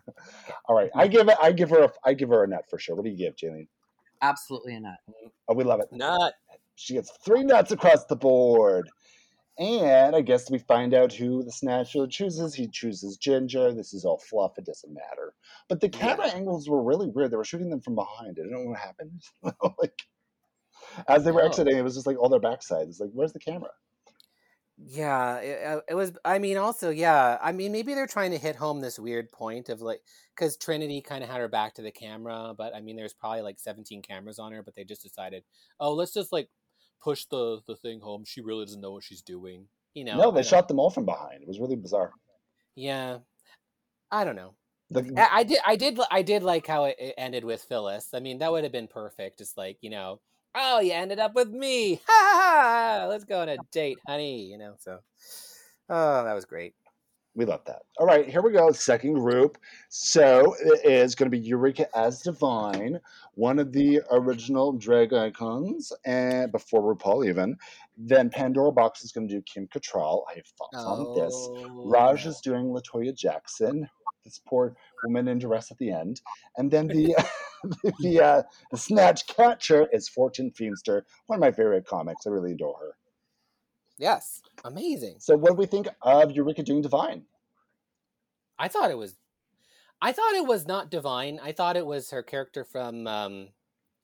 [0.66, 1.36] All right, I give it.
[1.42, 1.84] I give her.
[1.84, 2.94] A, I give her a nut for sure.
[2.94, 3.66] What do you give, Jaylene?
[4.22, 4.98] absolutely a nut
[5.48, 5.88] Oh, we love it.
[5.92, 6.34] Nut.
[6.74, 8.88] She gets three nuts across the board.
[9.58, 12.54] And I guess we find out who the Snatcher chooses.
[12.54, 13.72] He chooses Ginger.
[13.72, 14.58] This is all fluff.
[14.58, 15.34] It doesn't matter.
[15.68, 17.30] But the camera angles were really weird.
[17.30, 18.36] They were shooting them from behind.
[18.38, 19.22] I don't know what happened.
[19.78, 20.02] like
[21.08, 21.46] as they were No.
[21.46, 22.88] exiting, it was just like all their backsides.
[22.88, 23.70] It's like, where's the camera?
[24.78, 26.12] Yeah, it, uh, it was.
[26.22, 27.38] I mean, also, yeah.
[27.40, 30.02] I mean, maybe they're trying to hit home this weird point of like,
[30.34, 33.40] because Trinity kind of had her back to the camera, but I mean, there's probably
[33.40, 35.44] like 17 cameras on her, but they just decided,
[35.80, 36.50] oh, let's just like
[37.02, 38.24] push the the thing home.
[38.26, 39.66] She really doesn't know what she's doing.
[39.94, 40.16] You know?
[40.16, 41.42] No, they shot them all from behind.
[41.42, 42.12] It was really bizarre.
[42.74, 43.18] Yeah,
[44.10, 44.54] I don't know.
[44.90, 45.58] The, I, I did.
[45.66, 46.00] I did.
[46.10, 48.08] I did like how it, it ended with Phyllis.
[48.14, 49.38] I mean, that would have been perfect.
[49.38, 50.20] Just like you know,
[50.54, 51.96] oh, you ended up with me.
[51.96, 53.00] Ha ha!
[53.00, 54.44] ha, Let's go on a date, honey.
[54.44, 54.74] You know.
[54.78, 54.98] So,
[55.88, 56.74] oh, that was great.
[57.36, 57.82] We love that.
[57.98, 58.72] All right, here we go.
[58.72, 59.58] Second group.
[59.90, 62.98] So it is going to be Eureka as Divine,
[63.34, 67.58] one of the original drag icons, and before RuPaul even.
[67.98, 70.22] Then Pandora Boxx is going to do Kim Cattrall.
[70.30, 71.34] I have thoughts on this.
[71.34, 73.86] Oh, Raj is doing Latoya Jackson,
[74.24, 74.74] this poor
[75.04, 76.22] woman in dress at the end,
[76.56, 77.14] and then the
[78.00, 82.26] the uh, the snatch catcher is Fortune Feimster, one of my favorite comics.
[82.26, 82.96] I really adore her.
[83.98, 85.16] Yes, amazing.
[85.20, 87.22] So, what do we think of Eureka doing Divine?
[88.58, 89.16] I thought it was.
[90.00, 91.40] I thought it was not divine.
[91.42, 93.06] I thought it was her character from.
[93.06, 93.48] um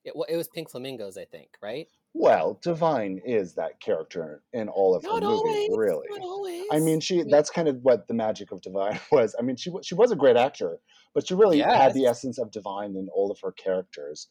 [0.05, 1.51] It, it was Pink Flamingos, I think.
[1.63, 1.89] Right?
[2.15, 6.07] Well, Divine is that character in all of her Not movies, really.
[6.11, 6.67] Not always.
[6.71, 9.35] I mean, she that's kind of what the magic of Divine was.
[9.39, 10.79] I mean, she she was a great actor,
[11.15, 14.29] but she really had the essence of Divine in all of her characters.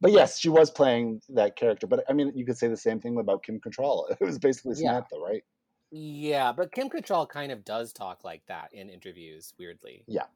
[0.00, 1.86] But yes, she was playing that character.
[1.86, 4.10] But I mean, you could say the same thing about Kim Cattrall.
[4.20, 4.90] It was basically Yeah.
[4.90, 5.44] Samantha, right?
[5.90, 10.04] Yeah, but Kim Cattrall kind of does talk like that in interviews, weirdly.
[10.06, 10.26] Yeah.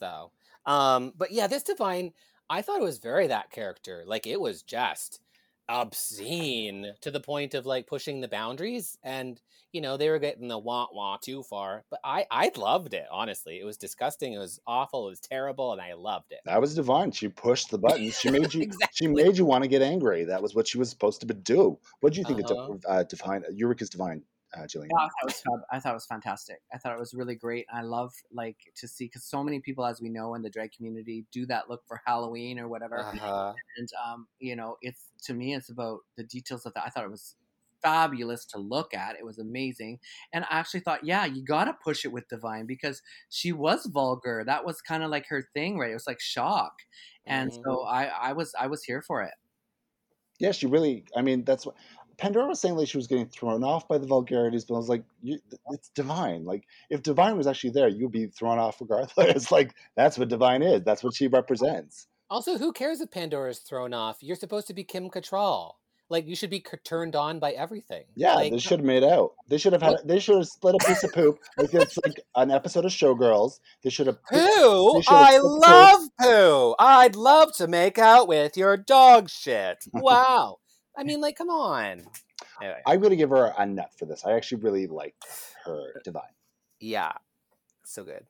[0.00, 0.30] So,
[0.66, 2.12] um, but yeah, this Divine,
[2.48, 4.04] I thought it was very that character.
[4.06, 5.20] Like it was just
[5.68, 9.40] obscene to the point of like pushing the boundaries, and
[9.72, 11.84] you know they were getting the wah wah too far.
[11.90, 13.58] But I I loved it honestly.
[13.60, 14.32] It was disgusting.
[14.32, 15.06] It was awful.
[15.06, 16.40] It was terrible, and I loved it.
[16.44, 17.12] That was Divine.
[17.12, 18.18] She pushed the buttons.
[18.18, 18.62] She made you.
[18.62, 18.88] exactly.
[18.94, 20.24] She made you want to get angry.
[20.24, 21.78] That was what she was supposed to do.
[22.00, 22.72] What do you think Uh-huh.
[22.74, 23.44] of uh, Divine?
[23.52, 24.22] Eureka's Divine,
[24.56, 24.66] uh.
[24.90, 26.62] Yeah, I thought it was fab- I thought it was fantastic.
[26.72, 27.66] I thought it was really great.
[27.72, 30.72] I love like to see because so many people, as we know in the drag
[30.72, 32.98] community, do that look for Halloween or whatever.
[32.98, 33.54] Uh-huh.
[33.78, 36.84] And um, you know, it's to me, it's about the details of that.
[36.86, 37.36] I thought it was
[37.82, 39.16] fabulous to look at.
[39.16, 40.00] It was amazing,
[40.32, 43.86] and I actually thought, yeah, you got to push it with Divine because she was
[43.86, 44.42] vulgar.
[44.46, 45.90] That was kind of like her thing, right?
[45.90, 46.82] It was like shock,
[47.26, 47.62] and Mhm.
[47.64, 49.34] so I, I was, I was here for it.
[50.38, 51.04] Yeah, she really.
[51.16, 51.76] I mean, that's what
[52.16, 52.76] Pandora was saying.
[52.76, 55.38] Like she was getting thrown off by the vulgarities, but I was like, you,
[55.70, 56.44] it's divine.
[56.44, 59.50] Like if divine was actually there, you'd be thrown off regardless.
[59.52, 60.82] like that's what divine is.
[60.82, 62.06] That's what she represents.
[62.30, 64.18] Also, who cares if Pandora's thrown off?
[64.20, 65.72] You're supposed to be Kim Cattrall.
[66.10, 68.04] Like you should be c- turned on by everything.
[68.14, 69.32] Yeah, Like, they should have made out.
[69.48, 69.96] They should have had.
[70.04, 71.38] They should have split a piece of poop.
[71.56, 73.58] Like it's like an episode of Showgirls.
[73.82, 74.22] They should have.
[74.24, 75.02] Poo!
[75.08, 76.74] I love poo.
[76.78, 79.84] I'd love to make out with your dog shit.
[79.92, 80.58] Wow.
[80.96, 82.02] I mean, like, come on.
[82.62, 84.24] Anyway, I'm going to give her a nut for this.
[84.24, 85.24] I actually really liked
[85.64, 86.22] her uh, divine.
[86.80, 87.12] yeah,
[87.84, 88.24] so good.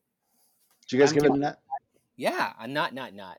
[0.88, 1.60] Do you guys I'm give it a nut?
[2.16, 3.38] Yeah, I'm not, not, not.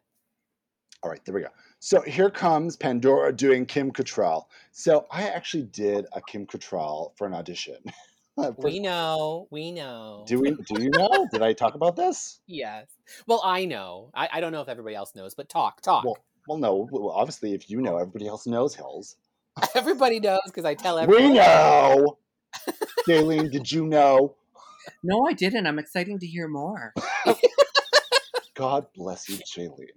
[1.04, 1.50] All right, there we go.
[1.80, 4.46] So here comes Pandora doing Kim Cattrall.
[4.72, 7.78] So I actually did a Kim Cattrall for an audition.
[8.58, 9.48] We know.
[9.50, 10.26] We know.
[10.28, 10.52] do we?
[10.52, 11.26] Do you know?
[11.32, 12.42] did I talk about this?
[12.48, 12.88] Yes.
[13.28, 14.12] Well, I know.
[14.14, 16.04] I, I don't know if everybody else knows, but talk, talk.
[16.04, 16.18] Well,
[16.48, 16.88] well, no.
[16.92, 18.76] Well, obviously, if you know, everybody else knows.
[18.76, 19.16] Hills.
[19.76, 21.32] everybody knows because I tell everyone.
[21.32, 22.18] We know.
[23.08, 24.36] Jaylene, did you know?
[25.04, 25.68] No, I didn't.
[25.68, 26.94] I'm excited to hear more.
[28.56, 29.88] God bless you, Jaylene.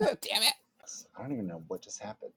[0.00, 0.54] Damn it.
[1.16, 2.32] I don't even know what just happened.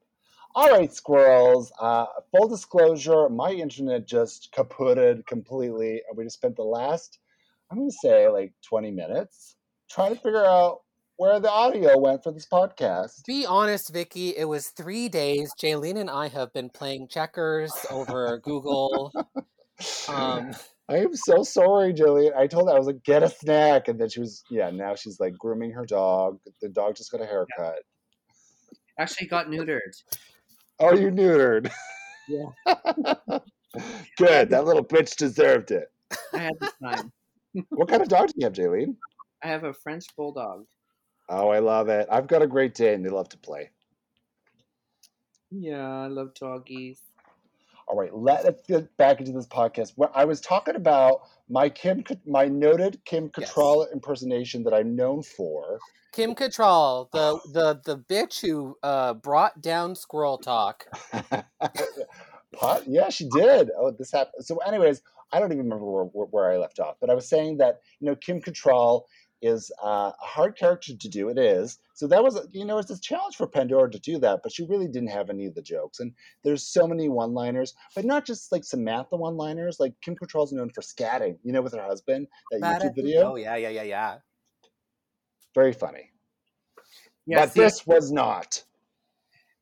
[0.53, 1.71] All right, squirrels.
[1.79, 6.01] Uh, full disclosure, my internet just kaputted completely.
[6.07, 7.19] And We just spent the last,
[7.69, 9.55] I'm going to say, like 20 minutes
[9.89, 10.81] trying to figure out
[11.17, 13.25] where the audio went for this podcast.
[13.25, 14.35] Be honest, Vicky.
[14.35, 15.51] It was three days.
[15.61, 19.11] Jaylene and I have been playing checkers over Google.
[20.07, 20.51] Um,
[20.89, 22.35] I am so sorry, Jillian.
[22.35, 24.69] I told her I was like, get a snack, and then she was, yeah.
[24.69, 26.39] Now she's like grooming her dog.
[26.61, 27.79] The dog just got a haircut.
[28.99, 29.79] Actually, got neutered.
[30.79, 31.71] Oh, you neutered.
[32.27, 32.45] Yeah.
[34.17, 34.49] Good.
[34.49, 35.87] That little bitch deserved it.
[36.33, 37.11] I had the time.
[37.69, 38.97] What kind of dog do you have, Jaylene?
[39.41, 40.65] I have a French bulldog.
[41.27, 42.07] Oh, I love it.
[42.11, 43.71] I've got a great day, and they love to play.
[45.51, 46.99] Yeah, I love doggies.
[47.87, 49.93] All right, let's get back into this podcast.
[49.95, 53.51] Where I was talking about my Kim, my noted Kim Yes.
[53.53, 55.79] Cattrall impersonation that I'm known for.
[56.11, 60.85] Kim Cattrall, the the the bitch who uh, brought down Squirrel Talk.
[62.53, 62.83] Pot?
[62.87, 63.69] Yeah, she did.
[63.77, 64.45] Oh, this happened.
[64.45, 65.01] So, anyways,
[65.33, 67.81] I don't even remember where, where, where I left off, but I was saying that
[67.99, 69.03] you know Kim Cattrall
[69.45, 71.29] is uh, a hard character to do.
[71.29, 71.77] It is.
[71.93, 74.65] So that was you know it's a challenge for Pandora to do that, but she
[74.65, 75.99] really didn't have any of the jokes.
[75.99, 79.79] And there's so many one-liners, but not just like Samantha one-liners.
[79.79, 83.31] Like Kim Cattrall's known for scatting, you know, with her husband that YouTube video.
[83.31, 84.15] Oh yeah, yeah, yeah, yeah.
[85.53, 86.11] Very funny.
[87.25, 88.63] Yeah, but see, this was not.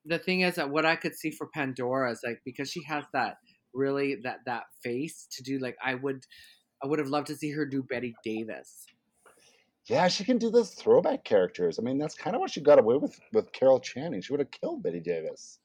[0.06, 3.06] the thing is that what I could see for Pandora is like because she has
[3.14, 3.38] that
[3.74, 6.24] really that that face to do like I would
[6.84, 8.86] I would have loved to see her do Bette Davis.
[9.86, 11.78] Yeah, she can do those throwback characters.
[11.78, 14.22] I mean, that's kind of what she got away with with Carol Channing.
[14.22, 15.60] She would have killed Bette Davis.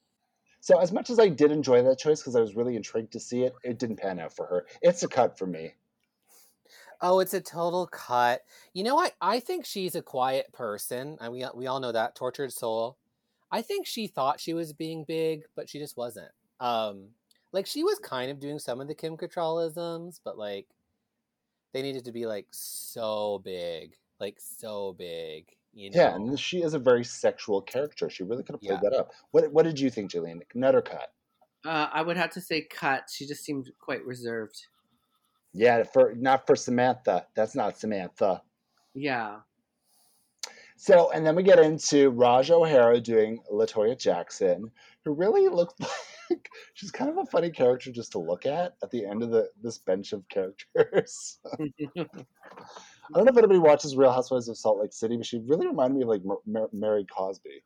[0.61, 3.21] So, as much as I did enjoy that choice because I was really intrigued to
[3.21, 4.67] see it, it didn't pan out for her.
[4.83, 5.75] It's a cut for me.
[7.01, 8.43] Oh, it's a total cut.
[8.75, 9.15] You know what?
[9.21, 11.17] I think she's a quiet person.
[11.21, 12.99] And we we all know that tortured soul.
[13.51, 16.33] I think she thought she was being big, but she just wasn't.
[16.61, 17.11] Um,
[17.53, 20.67] like she was kind of doing some of the Kim Cattrallisms, but like
[21.73, 25.47] they needed to be like so big, like so big.
[25.75, 26.01] You know?
[26.01, 28.09] Yeah, and she is a very sexual character.
[28.11, 28.91] She really could have played Yeah.
[28.91, 29.13] that up.
[29.31, 30.41] What What did you think, Jillian?
[30.55, 31.13] Nut or cut?
[31.65, 33.09] Uh, I would have to say cut.
[33.13, 34.67] She just seemed quite reserved.
[35.53, 37.27] Yeah, for not for Samantha.
[37.35, 38.43] That's not Samantha.
[38.95, 39.41] Yeah.
[40.77, 44.71] So, and then we get into Ra'Jah O'Hara doing Latoya Jackson,
[45.05, 45.75] who really looks
[46.31, 49.31] like she's kind of a funny character just to look at at the end of
[49.31, 51.41] the this bench of characters.
[53.15, 55.67] I don't know if anybody watches Real Housewives of Salt Lake City, but she really
[55.67, 57.63] reminded me of like Mar- Mar- Mary Cosby.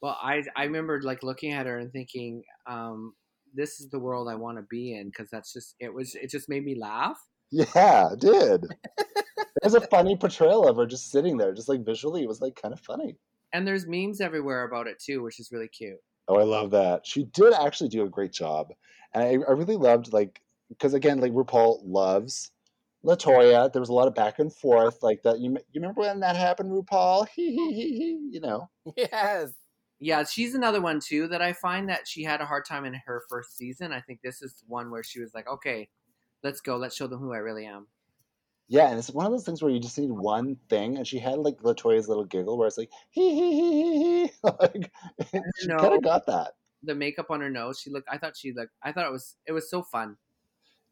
[0.00, 3.14] well, I I remember like looking at her and thinking, um,
[3.54, 6.30] this is the world I want to be in because that's just it was it
[6.30, 7.18] just made me laugh.
[7.50, 8.64] Yeah, it did.
[8.98, 12.40] it was a funny portrayal of her just sitting there, just like visually, it was
[12.40, 13.16] like kind of funny.
[13.52, 15.98] And there's memes everywhere about it too, which is really cute.
[16.28, 17.06] Oh, I love that.
[17.06, 18.72] She did actually do a great job.
[19.12, 20.40] And I, I really loved, like,
[20.70, 22.50] because again, like, RuPaul loves
[23.04, 23.72] Latoya.
[23.72, 25.40] There was a lot of back and forth, like that.
[25.40, 27.28] You, you remember when that happened, RuPaul?
[27.34, 28.70] Hee hee hee hee, you know.
[28.96, 29.52] Yes.
[29.98, 32.94] Yeah, she's another one too that I find that she had a hard time in
[33.06, 33.92] her first season.
[33.92, 35.88] I think this is one where she was like, okay,
[36.42, 37.86] let's go, let's show them who I really am.
[38.68, 40.96] Yeah, and it's one of those things where you just need one thing.
[40.96, 44.32] And she had, like, Latoya's little giggle where it's like, hee hee hee hee hee.
[44.42, 44.90] like,
[45.60, 46.52] she kind of got that.
[46.82, 48.08] The makeup on her nose, she looked.
[48.10, 48.72] I thought she looked.
[48.82, 49.36] I thought it was.
[49.46, 50.16] It was so fun.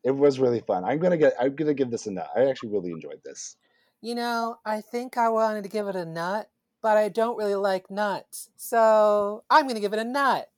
[0.04, 0.84] It was really fun.
[0.84, 1.34] I'm gonna get.
[1.38, 2.30] I'm gonna give this a nut.
[2.34, 3.56] I actually really enjoyed this.
[4.02, 6.48] You know, I think I wanted to give it a nut,
[6.82, 8.48] but I don't really like nuts.
[8.56, 10.48] So I'm going to give it a nut.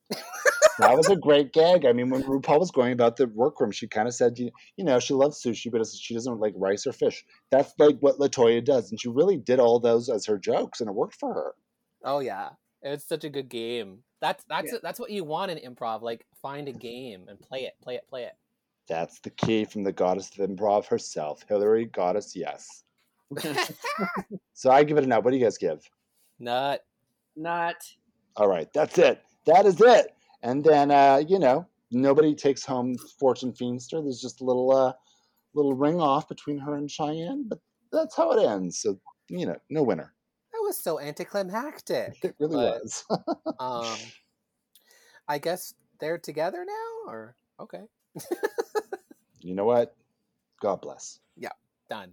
[0.78, 1.84] that was a great gag.
[1.84, 4.84] I mean, when RuPaul was going about the workroom, she kind of said, you, you
[4.84, 7.24] know, she loves sushi, but she doesn't like rice or fish.
[7.50, 10.88] That's like what Latoya does, and she really did all those as her jokes, and
[10.88, 11.54] it worked for her.
[12.04, 14.04] Oh yeah, it's such a good game.
[14.20, 14.78] That's that's Yeah.
[14.82, 16.02] that's what you want in improv.
[16.02, 18.34] Like find a game and play it, play it, play it.
[18.92, 22.36] That's the key from the goddess of improv herself, Hillary Goddess.
[22.36, 22.84] Yes.
[24.52, 25.24] So I give it a nut.
[25.24, 25.80] What do you guys give?
[26.38, 26.84] Nut.
[27.34, 27.76] Not.
[28.36, 29.22] All right, that's it.
[29.46, 30.14] That is it.
[30.42, 34.02] And then uh, you know, nobody takes home Fortune Feimster.
[34.02, 34.92] There's just a little uh,
[35.54, 38.78] little ring off between her and Cheyenne, but that's how it ends.
[38.82, 40.12] So you know, no winner.
[40.52, 42.18] That was so anticlimactic.
[42.22, 43.04] It really but, was.
[43.58, 43.96] um,
[45.26, 47.82] I guess they're together now, or okay,
[49.42, 49.96] you know what?
[50.60, 51.20] God bless.
[51.36, 51.50] Yeah,
[51.90, 52.12] done.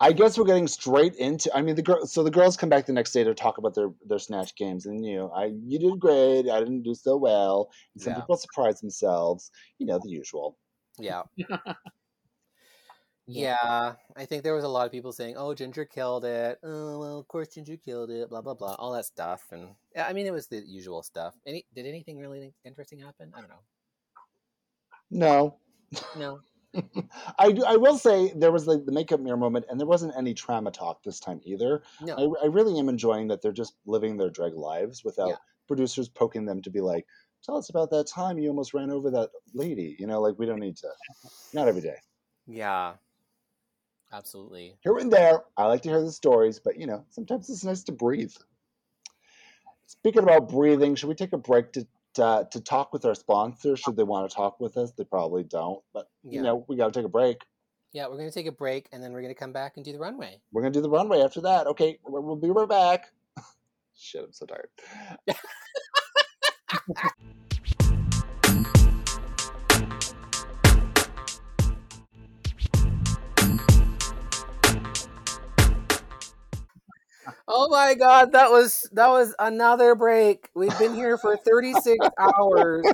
[0.00, 1.50] I guess we're getting straight into.
[1.56, 2.06] I mean, the girl.
[2.06, 4.86] So the girls come back the next day to talk about their their snatch games,
[4.86, 6.48] and you know, I you did great.
[6.48, 7.70] I didn't do so well.
[7.94, 8.20] And some Yeah.
[8.20, 9.50] people surprised themselves.
[9.78, 10.56] You know, the usual.
[11.00, 11.22] Yeah.
[13.30, 16.98] Yeah, I think there was a lot of people saying, "Oh, Ginger killed it." Oh,
[16.98, 18.30] well, of course Ginger killed it.
[18.30, 21.34] Blah blah blah, all that stuff, and yeah, I mean, it was the usual stuff.
[21.46, 23.30] Any did anything really interesting happen?
[23.36, 23.60] I don't know.
[25.10, 25.58] No,
[26.16, 26.40] No.
[27.38, 30.14] I do, I will say there was like the makeup mirror moment, and there wasn't
[30.16, 31.82] any trauma talk this time either.
[32.00, 32.36] No.
[32.40, 35.36] I, I really am enjoying that they're just living their drag lives without Yeah.
[35.66, 37.06] producers poking them to be like,
[37.44, 40.46] "Tell us about that time you almost ran over that lady." You know, like we
[40.46, 40.88] don't need to.
[41.52, 41.96] Not every day.
[42.46, 42.94] Yeah.
[44.12, 44.76] Absolutely.
[44.82, 47.82] Here and there, I like to hear the stories, but you know, sometimes it's nice
[47.84, 48.32] to breathe.
[49.86, 51.86] Speaking about breathing, should we take a break to
[52.18, 53.80] to, to talk with our sponsors?
[53.80, 54.92] Should they want to talk with us?
[54.92, 56.38] They probably don't, but Yeah.
[56.38, 57.42] you know, we got to take a break.
[57.94, 59.98] Yeah, we're gonna take a break, and then we're gonna come back and do the
[59.98, 60.42] runway.
[60.52, 61.66] We're gonna do the runway after that.
[61.68, 63.10] Okay, we'll be right back.
[63.96, 64.68] Shit, I'm so tired.
[77.50, 80.50] Oh my god, that was that was another break.
[80.54, 82.84] We've been here for 36 hours.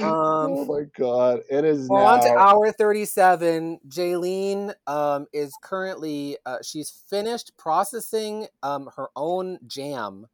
[0.00, 3.78] oh Um, my god, it is We're on to hour 37.
[3.88, 10.26] Jaylene um, is currently, uh, she's finished processing um, her own jam.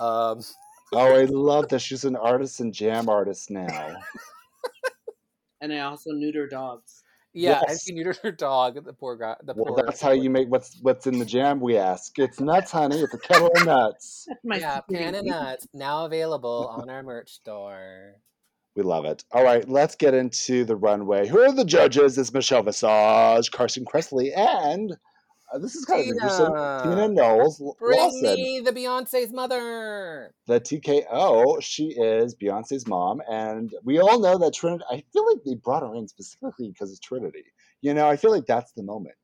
[0.00, 0.40] Um,
[0.92, 3.94] Oh, I love that she's an artist and jam artist now.
[5.60, 7.02] And I also neuter dogs.
[7.32, 7.84] Yeah, and Yes.
[7.84, 8.84] she neutered her dog.
[8.84, 9.36] The poor guy.
[9.42, 9.82] The Well, poor.
[9.84, 11.60] that's how you make what's what's in the jam.
[11.60, 12.18] We ask.
[12.18, 13.00] It's nuts, honey.
[13.00, 14.26] It's a kettle of nuts.
[14.44, 18.14] My yeah, secret pan and nuts now available on our merch store.
[18.76, 19.24] We love it.
[19.32, 21.26] All right, let's get into the runway.
[21.26, 22.16] Who are the judges?
[22.16, 24.96] It's Michelle Visage, Carson Kressley, and
[25.58, 26.46] this is kind of interesting.
[26.46, 30.34] Tina Tina, Knowles Lawson, me the Beyonce's mother.
[30.46, 31.60] the TKO.
[31.62, 34.84] She is Beyonce's mom, and we all know that Trinity.
[34.90, 37.44] I feel like they brought her in specifically because of Trinity.
[37.80, 39.14] You know, I feel like that's the moment.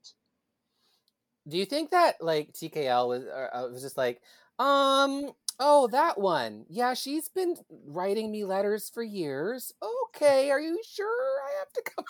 [1.47, 4.21] Do you think that like TKL was uh, uh, was just like,
[4.59, 7.55] um, oh that one, yeah, she's been
[7.85, 9.71] writing me letters for years.
[10.09, 12.05] Okay, are you sure I have to come?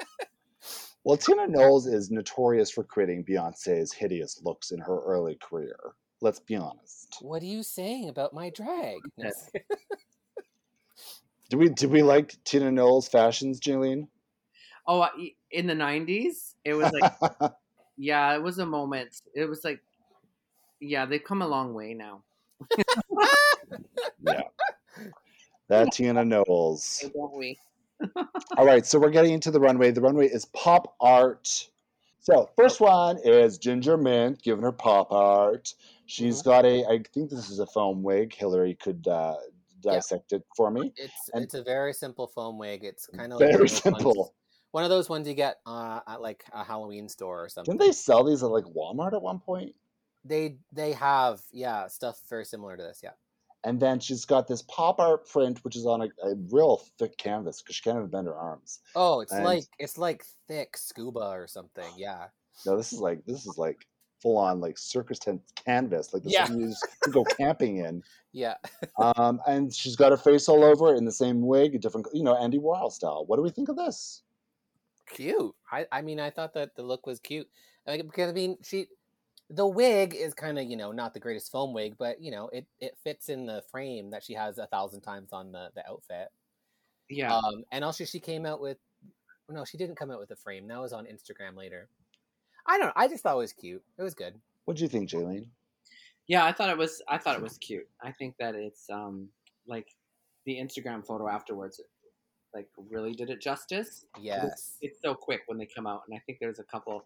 [1.04, 5.76] Well, Tina Knowles is notorious for creating Beyonce's hideous looks in her early career.
[6.22, 7.18] Let's be honest.
[7.20, 8.96] what are you saying about my drag?
[11.50, 14.08] Do we do we like Tina Knowles fashions, Jillian?
[14.86, 15.06] Oh,
[15.50, 17.12] in the '90s, it was like,
[17.98, 19.20] yeah, it was a moment.
[19.34, 19.80] It was like,
[20.80, 22.22] yeah, they've come a long way now.
[24.26, 24.40] yeah.
[25.68, 27.04] That Tina Knowles.
[27.14, 27.58] Don't we?
[28.56, 29.90] All right, so we're getting into the runway.
[29.90, 31.68] The runway is pop art.
[32.20, 35.74] So first one is Ginger Minj giving her pop art.
[36.06, 36.48] She's Mm-hmm.
[36.50, 38.34] got a, I think this is a foam wig.
[38.34, 39.36] Hillary could uh,
[39.82, 39.92] Yeah.
[39.94, 40.92] dissect it for me.
[40.96, 42.84] It's And- it's a very simple foam wig.
[42.84, 44.34] It's kind of Very one of those ones- simple.
[44.72, 47.76] one of those ones you get uh, at like a Halloween store or something.
[47.76, 49.74] Didn't they sell these at like Walmart at one point?
[50.26, 53.00] They they have yeah stuff very similar to this.
[53.02, 53.10] Yeah.
[53.64, 57.16] And then she's got this pop art print, which is on a, a real thick
[57.16, 58.80] canvas because she can't even bend her arms.
[58.94, 61.90] Oh, it's And- like it's like thick scuba or something.
[61.96, 62.26] Yeah.
[62.66, 63.86] No, this is like this is like
[64.20, 66.48] full on like circus tent canvas, like the Yeah.
[66.50, 68.02] you could go camping in.
[68.36, 68.56] Yeah.
[68.98, 72.24] Um, and she's got her face all over in the same wig, a different, you
[72.24, 73.24] know, Andy Warhol style.
[73.26, 74.22] What do we think of this?
[75.06, 75.54] cute.
[75.70, 77.48] I I mean, I thought that the look was cute.
[77.86, 78.86] Like, because I mean, she
[79.54, 82.48] the wig is kind of you know not the greatest foam wig, but you know
[82.52, 85.88] it it fits in the frame that she has a thousand times on the the
[85.88, 86.28] outfit.
[87.08, 87.34] Yeah.
[87.34, 88.78] Um, and also she came out with
[89.48, 90.66] no, she didn't come out with a frame.
[90.68, 91.88] That was on Instagram later.
[92.66, 92.88] I don't.
[92.88, 92.92] know.
[92.96, 93.82] I just thought it was cute.
[93.98, 94.34] It was good.
[94.64, 95.46] What do you think, Jaylene?
[96.26, 97.02] Yeah, I thought it was.
[97.08, 97.86] I thought it was cute.
[98.02, 99.28] I think that it's um
[99.66, 99.88] like
[100.46, 101.80] the Instagram photo afterwards,
[102.54, 104.06] like really did it justice.
[104.20, 104.76] Yes.
[104.80, 107.04] It's so quick when they come out, and I think there's a couple,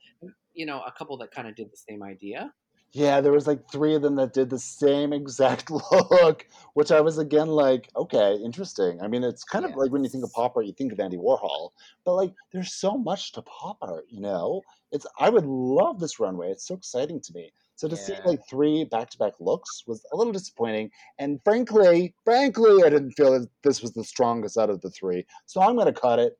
[0.54, 2.52] you know, a couple that kind of did the same idea.
[2.92, 5.70] Yeah, there was like three of them that did the same exact
[6.10, 9.00] look, which I was again like, okay, interesting.
[9.02, 11.00] I mean, it's kind of like when you think of pop art, you think of
[11.00, 11.70] Andy Warhol,
[12.04, 14.62] but like, there's so much to pop art, you know.
[14.90, 16.50] It's I would love this runway.
[16.50, 17.52] It's so exciting to me.
[17.78, 22.90] So to see like three back-to-back looks was a little disappointing, and frankly, frankly, I
[22.90, 25.24] didn't feel that this was the strongest out of the three.
[25.46, 26.36] So I'm gonna cut it.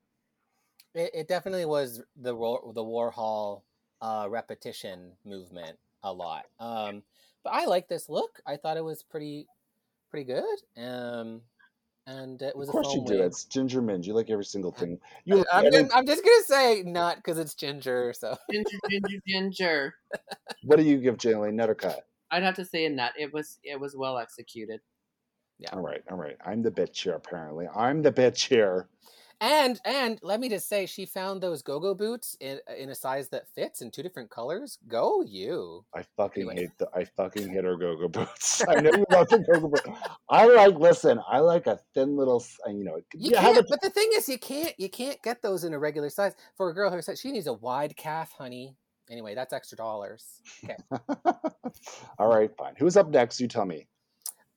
[0.97, 3.63] It, it definitely was the the Warhol
[4.01, 6.47] uh, repetition movement a lot.
[6.59, 7.05] Um,
[7.45, 8.41] but I like this look.
[8.45, 9.47] I thought it was pretty
[10.11, 10.59] pretty good.
[10.77, 11.43] Um,
[12.09, 13.13] and it was Of course a you foam do.
[13.19, 13.27] wig.
[13.27, 14.07] It's Ginger Minj.
[14.07, 14.99] You like every single thing.
[15.25, 18.13] You like I'm, every- gonna, I'm just gonna say not because it's ginger.
[18.17, 19.95] So Ginger, ginger, ginger.
[20.65, 21.55] what do you give Jaylene?
[21.55, 22.07] Nut or cut?
[22.31, 23.13] I'd have to say a nut.
[23.19, 24.81] It was it was well executed.
[25.59, 25.71] Yeah.
[25.73, 26.37] All right, all right.
[26.47, 27.15] I'm the bitch here.
[27.15, 28.89] Apparently, I'm the bitch here.
[29.41, 33.29] And and let me just say, she found those go-go boots in in a size
[33.31, 34.79] that fits in two different colors.
[34.89, 35.85] Go you!
[35.95, 36.57] I fucking Anyway.
[36.63, 36.89] hate the.
[36.95, 38.63] I fucking hate her go-go boots.
[38.69, 39.89] I know you love the go-go boots.
[40.29, 40.75] I like.
[40.77, 42.45] Listen, I like a thin little.
[42.67, 43.59] uh, You know, You yeah, can't.
[43.59, 44.75] a- But the thing is, you can't.
[44.79, 47.21] You can't get those in a regular size for a girl her size.
[47.21, 48.77] She needs a wide calf, honey.
[49.11, 50.43] Anyway, that's extra dollars.
[50.65, 50.77] Okay.
[52.19, 52.75] All right, fine.
[52.79, 53.41] Who's up next?
[53.41, 53.87] You tell me.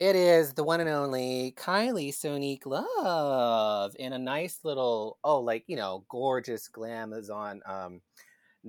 [0.02, 5.64] It is the one and only Kylie Sonique Love in a nice little, oh, like,
[5.68, 8.02] you know, gorgeous glamazon um,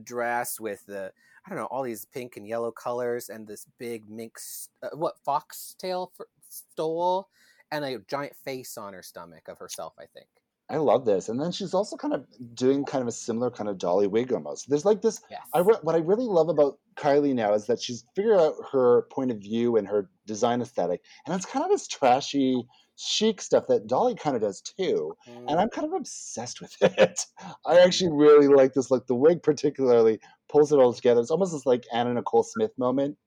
[0.05, 1.11] dress with the,
[1.47, 4.37] I don't know, all these pink and yellow colors and this big mink,
[4.83, 6.13] uh, what, foxtail
[6.51, 7.31] stole
[7.71, 10.29] and a giant face on her stomach of herself, I think.
[10.73, 13.69] I love this, and then she's also kind of doing kind of a similar kind
[13.69, 14.71] of dolly wig almost.
[14.71, 15.43] There's like this Yes.
[15.53, 19.03] I re- what I really love about Kylie now is that she's figured out her
[19.11, 22.67] point of view and her design aesthetic, and it's kind of this trashy,
[22.97, 25.15] chic stuff that Dolly kind of does too.
[25.29, 27.27] Mm, And I'm kind of obsessed with it.
[27.67, 29.07] I actually really like this look.
[29.07, 31.21] The wig particularly pulls it all together.
[31.21, 33.19] It's almost this like Anna Nicole Smith moment.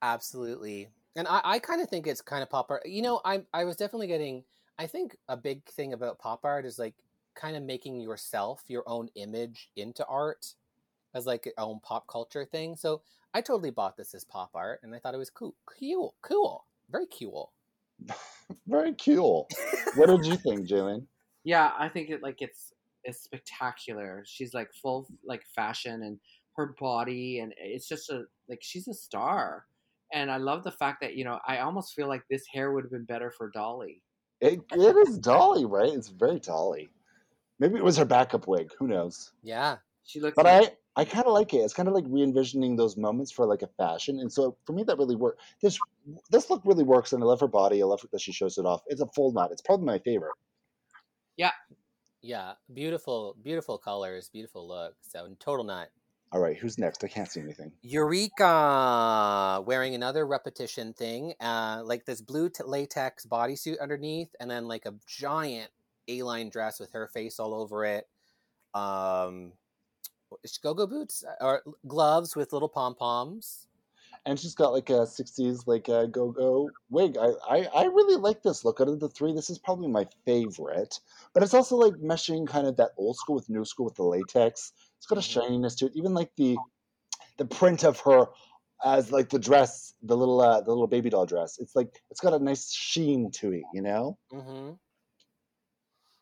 [0.00, 0.88] Absolutely.
[1.14, 2.82] And I, I kind of think it's kind of pop art.
[2.86, 4.44] You know, I I was definitely getting
[4.78, 6.94] I think a big thing about pop art is like
[7.34, 10.54] kind of making yourself, your own image into art
[11.14, 12.76] as like your own pop culture thing.
[12.76, 13.02] So
[13.34, 15.54] I totally bought this as pop art and I thought it was cool.
[15.66, 16.14] Cool.
[16.22, 16.64] Cool.
[16.90, 17.52] Very cool.
[18.66, 19.48] Very cool.
[19.94, 21.06] what did you think, Jaylene?
[21.44, 22.72] Yeah, I think it like it's
[23.04, 24.22] it's spectacular.
[24.26, 26.18] She's like full like fashion and
[26.56, 29.66] her body and it's just a like she's a star.
[30.12, 32.84] And I love the fact that, you know, I almost feel like this hair would
[32.84, 34.02] have been better for Dolly.
[34.42, 35.92] It, it is Dolly, right?
[35.92, 36.90] It's very Dolly.
[37.60, 38.72] Maybe it was her backup wig.
[38.78, 39.32] Who knows?
[39.42, 39.76] Yeah.
[40.04, 41.58] She looks But like, I, I kind of like it.
[41.58, 44.82] It's kind of like re-envisioning those moments for like a fashion, and so for me
[44.82, 45.40] that really worked.
[45.62, 45.78] This
[46.30, 47.80] this look really works, and I love her body.
[47.80, 48.82] I love that she shows it off.
[48.88, 49.52] It's a full knot.
[49.52, 50.34] It's probably my favorite.
[51.36, 51.52] Yeah.
[52.20, 54.94] Yeah, beautiful, beautiful colors, beautiful look.
[55.00, 55.90] So total nut.
[56.32, 57.04] All right, who's next?
[57.04, 57.72] I can't see anything.
[57.82, 64.66] Eureka wearing another repetition thing, uh, like this blue t- latex bodysuit underneath, and then
[64.66, 65.70] like a giant
[66.08, 68.08] A-line dress with her face all over it.
[68.72, 69.52] Um,
[70.62, 73.66] go-go boots uh, or gloves with little pom poms.
[74.24, 77.18] And she's got like a '60s like a go-go wig.
[77.20, 78.80] I, I I really like this look.
[78.80, 81.00] Out of the three, this is probably my favorite.
[81.34, 84.04] But it's also like meshing kind of that old school with new school with the
[84.04, 84.72] latex.
[85.02, 85.24] It's got a Mhm.
[85.32, 85.96] shininess to it.
[85.96, 86.56] Even like the
[87.36, 88.26] the print of her
[88.84, 91.58] as like the dress, the little uh, the little baby doll dress.
[91.58, 94.16] It's like it's got a nice sheen to it, you know.
[94.32, 94.74] Mm-hmm.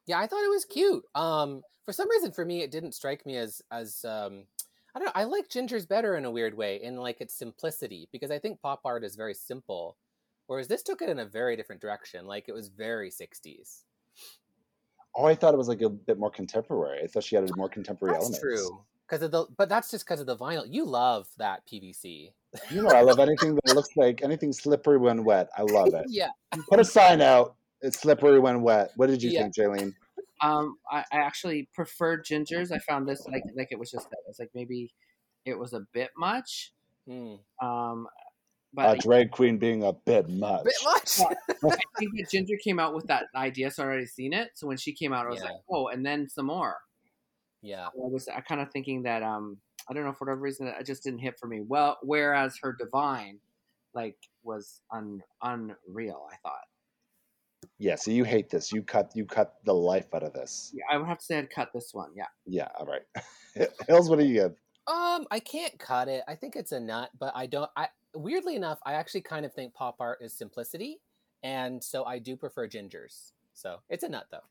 [0.06, 1.04] Yeah, I thought it was cute.
[1.14, 4.46] Um, for some reason, for me, it didn't strike me as as um,
[4.94, 5.12] I don't know.
[5.14, 8.62] I like Ginger's better in a weird way, in like its simplicity, because I think
[8.62, 9.98] pop art is very simple,
[10.46, 12.26] whereas this took it in a very different direction.
[12.26, 13.84] Like it was very '60s.
[15.16, 17.02] Oh, I thought it was like a bit more contemporary.
[17.02, 18.40] I thought she added more contemporary That's elements.
[18.40, 18.84] true.
[19.08, 20.64] Because of the, but that's just because of the vinyl.
[20.68, 22.30] You love that PVC.
[22.70, 25.48] You know, I love anything that looks like anything slippery when wet.
[25.56, 26.06] I love it.
[26.08, 26.28] yeah.
[26.68, 27.56] Put a sign out.
[27.80, 28.90] It's slippery when wet.
[28.96, 29.42] What did you Yeah.
[29.42, 29.94] think, Jaylene?
[30.42, 32.72] um I, I actually preferred gingers.
[32.72, 34.90] I found this like like it was just it was like maybe
[35.44, 36.72] it was a bit much.
[37.06, 37.34] Hmm.
[37.60, 38.06] Um
[38.78, 40.64] A drag queen being a bit much.
[40.64, 41.20] Bit much.
[41.48, 44.50] I think that Ginger came out with that idea, so I already seen it.
[44.54, 45.46] So when she came out, I was Yeah.
[45.50, 46.76] like, oh, and then some more.
[47.62, 47.86] yeah.
[47.86, 49.58] I was I kind of thinking that um
[49.88, 51.62] I don't know for whatever reason it just didn't hit for me.
[51.66, 53.38] Well, whereas her divine,
[53.92, 56.26] like, was un unreal.
[56.32, 56.64] I thought.
[57.78, 58.72] Yeah, so you hate this.
[58.72, 60.70] You cut you cut the life out of this.
[60.72, 62.10] Yeah, I would have to say I'd cut this one.
[62.14, 62.26] Yeah.
[62.46, 63.02] Yeah, all right.
[63.88, 64.52] Hills, what do you give?
[64.86, 66.22] Um, I can't cut it.
[66.28, 67.70] I think it's a nut, but I don't.
[67.76, 71.00] I weirdly enough, I actually kind of think pop art is simplicity,
[71.42, 73.32] and so I do prefer gingers.
[73.54, 74.44] So it's a nut though.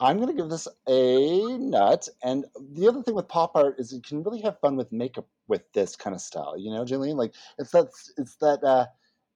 [0.00, 2.08] I'm gonna give this a nut.
[2.22, 5.26] And the other thing with pop art is you can really have fun with makeup
[5.48, 6.56] with this kind of style.
[6.56, 8.86] You know, Jillian, Like it's that it's that uh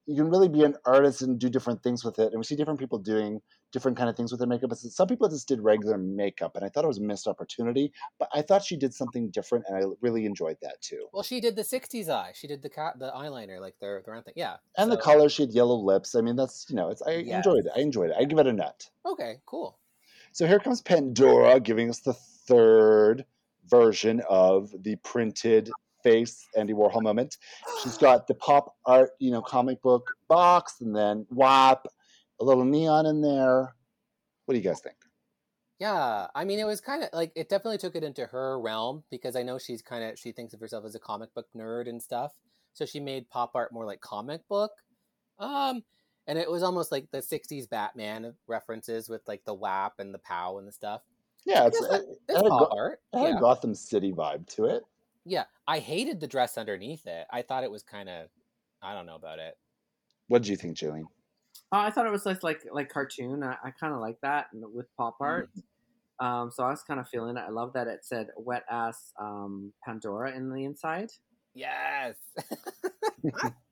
[0.07, 2.33] you can really be an artist and do different things with it.
[2.33, 3.41] And we see different people doing
[3.73, 4.70] different kind of things with their makeup.
[4.70, 7.93] But some people just did regular makeup, and I thought it was a missed opportunity.
[8.19, 11.07] But I thought she did something different, and I really enjoyed that too.
[11.12, 12.33] Well, she did the '60s eye.
[12.35, 14.35] She did the cat, the eyeliner, like their their own thing.
[14.37, 14.57] Yeah.
[14.77, 16.15] And the color, she had yellow lips.
[16.15, 17.37] I mean, that's you know, it's I Yes.
[17.37, 17.73] enjoyed it.
[17.77, 18.16] I enjoyed it.
[18.19, 18.91] I give it a nut.
[19.07, 19.79] Okay, cool.
[20.33, 23.24] So here comes Pandora giving us the third
[23.66, 25.70] version of the printed
[26.03, 27.39] face Andy Warhol moment.
[27.83, 31.87] She's got the pop art, you know, comic book box, and then WAP,
[32.41, 33.74] a little neon in there.
[34.47, 34.97] What do you guys think?
[35.79, 39.03] Yeah, I mean, it was kind of like it definitely took it into her realm
[39.11, 41.89] because I know she's kind of she thinks of herself as a comic book nerd
[41.89, 42.33] and stuff.
[42.73, 44.70] So she made pop art more like comic book,
[45.39, 45.83] um,
[46.27, 50.19] and it was almost like the '60s Batman references with like the WAP and the
[50.19, 51.03] POW and the stuff.
[51.45, 53.01] Yeah, it's, It's, it, it's had pop Go- art.
[53.12, 53.37] it had Yeah.
[53.39, 54.85] a Gotham City vibe to it.
[55.24, 57.27] Yeah, I hated the dress underneath it.
[57.31, 58.28] I thought it was kind of,
[58.82, 59.57] I don't know about it.
[60.28, 61.07] What did you think, Julian?
[61.70, 63.43] Uh, I thought it was like like like cartoon.
[63.43, 65.51] I, I kind of like that with pop art.
[66.20, 67.44] Um, so I was kind of feeling it.
[67.47, 71.11] I love that it said wet ass um, Pandora in the inside.
[71.55, 72.15] Yes.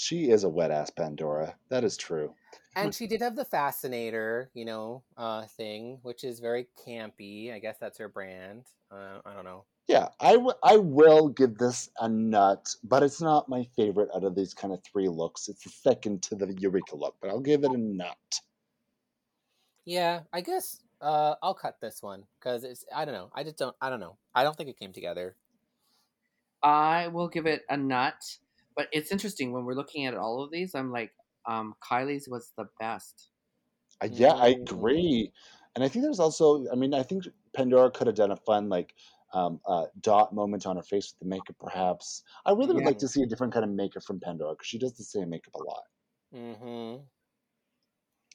[0.00, 1.56] She is a wet ass Pandora.
[1.70, 2.32] That is true.
[2.76, 7.52] and she did have the fascinator, you know, uh, thing, which is very campy.
[7.52, 8.62] I guess that's her brand.
[8.92, 9.64] Uh, I don't know.
[9.88, 14.22] Yeah, I, w- I will give this a nut, but it's not my favorite out
[14.22, 15.48] of these kind of three looks.
[15.48, 18.40] It's the second to the Eureka look, but I'll give it a nut.
[19.86, 22.84] Yeah, I guess uh, I'll cut this one because it's.
[22.94, 23.30] I don't know.
[23.34, 23.74] I just don't.
[23.80, 24.18] I don't know.
[24.34, 25.36] I don't think it came together.
[26.62, 28.20] I will give it a nut,
[28.76, 30.74] but it's interesting when we're looking at all of these.
[30.74, 31.12] I'm like,
[31.46, 33.28] um, Kylie's was the best.
[34.02, 34.62] Uh, yeah, I Mm.
[34.62, 35.32] agree.
[35.74, 37.24] And I think there's also, I mean, I think
[37.54, 38.94] Pandora could have done a fun, like,
[39.32, 42.22] um, uh, dot moment on her face with the makeup, perhaps.
[42.46, 44.78] I really would like to see a different kind of makeup from Pandora because she
[44.78, 45.82] does the same makeup a lot.
[46.34, 47.02] Mm-hmm.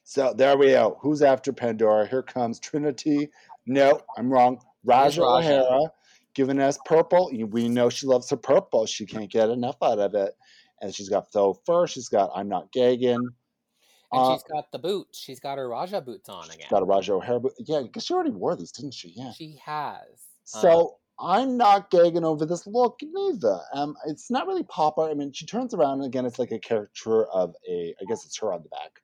[0.03, 0.97] So there we go.
[1.01, 2.05] Who's after Pandora?
[2.07, 3.29] Here comes Trinity.
[3.65, 4.59] No, I'm wrong.
[4.85, 5.39] Ra'Jah Ra'Jah.
[5.39, 5.79] O'Hara
[6.35, 7.31] giving us purple.
[7.49, 8.85] We know she loves her purple.
[8.85, 10.33] She can't get enough out of it.
[10.81, 11.87] And she's got faux fur.
[11.87, 13.13] She's got I'm not gagging.
[13.15, 13.31] And
[14.11, 15.17] Uh, she's got the boots.
[15.19, 16.67] She's got her Ra'Jah boots on she's again.
[16.69, 17.39] got a Ra'Jah O'Hara.
[17.39, 17.53] boot.
[17.59, 19.13] Yeah, because she already wore these, didn't she?
[19.15, 19.31] Yeah.
[19.31, 20.03] She has.
[20.53, 23.59] Uh, So I'm not gagging over this look neither.
[23.73, 25.11] Um, it's not really pop art.
[25.11, 27.93] I mean, she turns around and again, it's like a caricature of a.
[28.01, 29.01] I guess it's her on the back.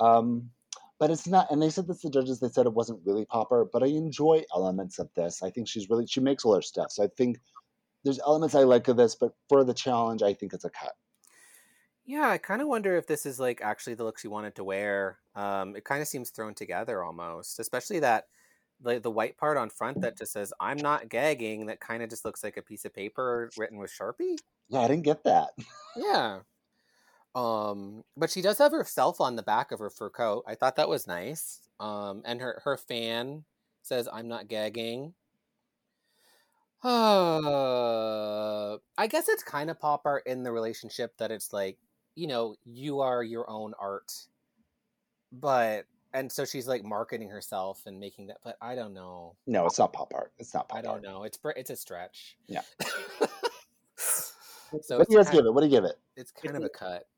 [0.00, 0.50] Um,
[0.98, 1.50] but it's not.
[1.50, 2.02] And they said this.
[2.02, 5.42] The judges they said it wasn't really pop art, but I enjoy elements of this.
[5.42, 6.90] I think she's really she makes all her stuff.
[6.90, 7.38] So I think
[8.04, 10.92] there's elements I like of this, but for the challenge, I think it's a cut.
[12.04, 14.64] Yeah, I kind of wonder if this is like actually the look she wanted to
[14.64, 15.18] wear.
[15.34, 18.26] Um, it kind of seems thrown together almost, especially that
[18.84, 22.10] the the white part on front that just says "I'm not gagging." That kind of
[22.10, 24.36] just looks like a piece of paper written with Sharpie.
[24.68, 25.50] Yeah, I didn't get that.
[25.96, 26.40] Yeah.
[27.34, 30.44] Um, but she does have herself on the back of her fur coat.
[30.46, 31.60] I thought that was nice.
[31.80, 33.44] Um, and her her fan
[33.82, 35.14] says "I'm not gagging."
[36.84, 41.78] Uh, I guess it's kind of pop art in the relationship that it's like,
[42.14, 44.12] you know, you are your own art.
[45.32, 49.34] But and so she's like marketing herself and making that, but I don't know.
[49.46, 50.32] No, it's not pop art.
[50.38, 51.02] It's not pop I don't art.
[51.02, 51.24] know.
[51.24, 52.36] It's it's a stretch.
[52.46, 52.62] Yeah.
[53.96, 55.52] so what do you guys give it?
[55.52, 55.96] What do you give it?
[56.16, 57.08] it's kind of a cut.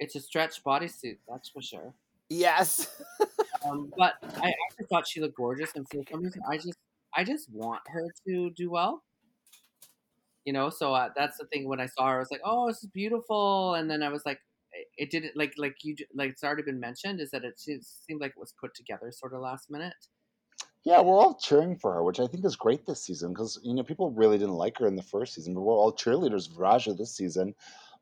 [0.00, 1.94] It's a stretch bodysuit, that's for sure.
[2.28, 3.02] Yes.
[3.62, 6.78] Um, but I actually thought she looked gorgeous, and for some reason, I just
[7.14, 9.02] I just want her to do well.
[10.46, 11.68] You know, so uh, that's the thing.
[11.68, 14.24] When I saw her, I was like, "Oh, this is beautiful," and then I was
[14.24, 14.40] like,
[14.80, 17.80] it- "It didn't like like you like it's already been mentioned is that it se-
[17.82, 19.94] seemed like it was put together sort of last minute."
[20.84, 23.74] Yeah, we're all cheering for her, which I think is great this season because you
[23.74, 26.56] know people really didn't like her in the first season, but we're all cheerleaders of
[26.56, 27.54] Ra'Jah this season.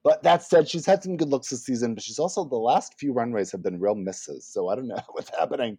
[0.05, 2.95] But that said, she's had some good looks this season, but she's also the last
[2.99, 4.47] few runways have been real misses.
[4.47, 5.77] So I don't know what's happening.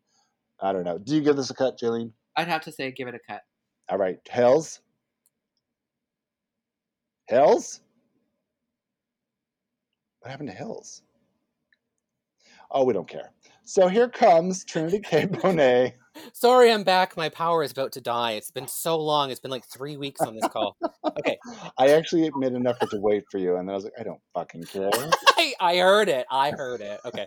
[0.60, 0.98] I don't know.
[0.98, 2.12] Do you give this a cut, Jaylene?
[2.36, 3.42] I'd have to say, give it a cut.
[3.88, 4.82] All right, Hills.
[7.28, 7.80] Hills.
[10.20, 11.02] What happened to Hills?
[12.72, 13.32] Oh, we don't care.
[13.64, 15.26] So here comes Trinity K.
[15.28, 15.94] Bonet.
[16.34, 17.16] Sorry, I'm back.
[17.16, 18.32] My power is about to die.
[18.32, 19.32] It's been so long.
[19.32, 20.76] It's been like three weeks on this call.
[21.06, 21.38] Okay.
[21.78, 24.04] I actually made an effort to wait for you, and then I was like, I
[24.04, 24.90] don't fucking care.
[25.38, 26.26] I, I heard it.
[26.30, 27.00] I heard it.
[27.06, 27.26] Okay.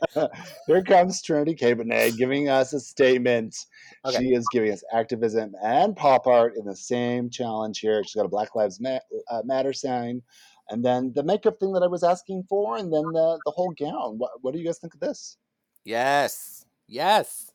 [0.66, 1.74] Here comes Trinity K.
[1.74, 3.56] Bonet giving us a statement.
[4.04, 4.18] Okay.
[4.18, 8.02] She is giving us activism and pop art in the same challenge here.
[8.04, 10.22] She's got a Black Lives uh, Matter sign,
[10.70, 13.74] and then the makeup thing that I was asking for, and then the, the whole
[13.78, 14.18] gown.
[14.18, 15.36] What, what do you guys think of this?
[15.84, 16.64] Yes.
[16.86, 17.50] Yes.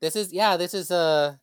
[0.00, 0.56] This is yeah.
[0.56, 1.36] This is uh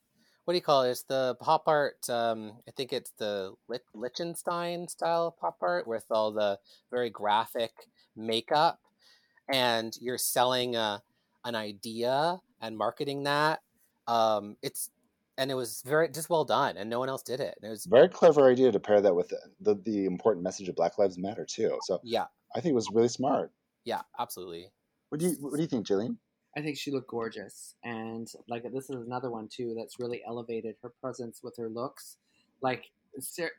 [0.45, 0.91] what do you call it?
[0.91, 2.09] It's the pop art.
[2.09, 3.53] Um, I think it's the
[3.93, 6.59] Lichtenstein style pop art with all the
[6.91, 7.71] very graphic
[8.15, 8.79] makeup,
[9.51, 11.01] and you're selling a
[11.45, 13.61] an idea and marketing that.
[14.07, 14.89] Um, it's
[15.37, 17.55] and it was very just well done, and no one else did it.
[17.61, 20.69] And it was Very clever idea to pair that with the, the, the important message
[20.69, 21.77] of Black Lives Matter too.
[21.83, 23.51] So yeah, I think it was really smart.
[23.85, 24.67] yeah, absolutely.
[25.09, 26.17] What do you What do you think, Jillian?
[26.55, 30.75] I think she looked gorgeous, and like this is another one too that's really elevated
[30.83, 32.17] her presence with her looks.
[32.61, 32.85] Like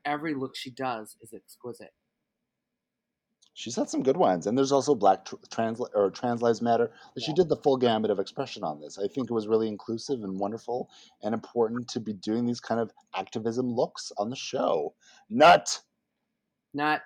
[0.05, 1.93] every look she does is exquisite.
[3.57, 6.91] She's had some good ones, and there's also Black Trans or Trans Lives Matter.
[7.19, 7.37] She Yeah.
[7.37, 8.99] did the full gamut of expression on this.
[8.99, 10.91] I think it was really inclusive and wonderful,
[11.23, 14.95] and important to be doing these kind of activism looks on the show.
[15.31, 15.83] Nut,
[16.73, 17.03] Not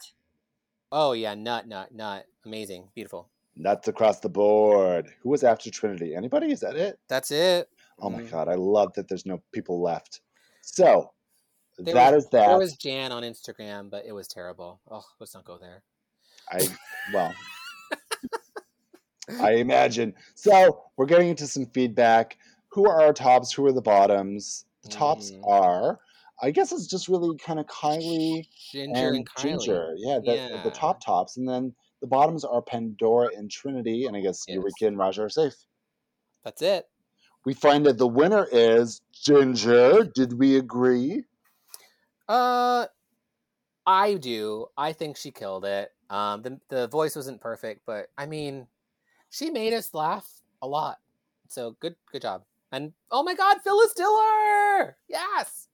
[0.90, 2.26] Oh yeah, nut, nut, nut.
[2.46, 3.28] Amazing, beautiful.
[3.54, 5.12] nuts across the board.
[5.20, 6.14] Who was after Trinity?
[6.14, 6.50] Anybody?
[6.50, 6.98] Is that it?
[7.08, 7.68] That's it.
[7.98, 8.30] Oh my Mhm.
[8.30, 10.22] god, I love that there's no people left.
[10.62, 11.12] So
[11.76, 12.46] There that was, is that.
[12.46, 14.80] There was Jan on Instagram, but it was terrible.
[14.90, 15.82] Oh, let's not go there.
[16.50, 16.68] I
[17.12, 17.34] well,
[19.40, 20.14] I imagine.
[20.34, 22.38] So we're getting into some feedback.
[22.68, 23.52] Who are our tops?
[23.52, 24.64] Who are the bottoms?
[24.82, 25.46] The tops Mhm.
[25.48, 25.98] are,
[26.42, 29.42] I guess, it's just really kind of Kylie Ginger and, and Kylie.
[29.42, 29.94] Ginger.
[29.96, 30.62] Yeah, the, Yeah.
[30.62, 34.54] the top tops, and then the bottoms are Pandora and Trinity, and I guess Yes.
[34.54, 35.54] Eureka and Ra'Jah are safe.
[36.44, 36.88] That's it.
[37.44, 40.04] We find that the winner is Ginger.
[40.14, 41.24] Did we agree?
[42.28, 42.86] Uh,
[43.86, 44.66] I do.
[44.76, 45.92] I think she killed it.
[46.10, 48.66] Um, the the voice wasn't perfect, but I mean,
[49.30, 50.28] she made us laugh
[50.62, 50.98] a lot.
[51.48, 52.44] So good, good job.
[52.72, 54.96] And oh my God, Phyllis Diller!
[55.08, 55.68] Yes.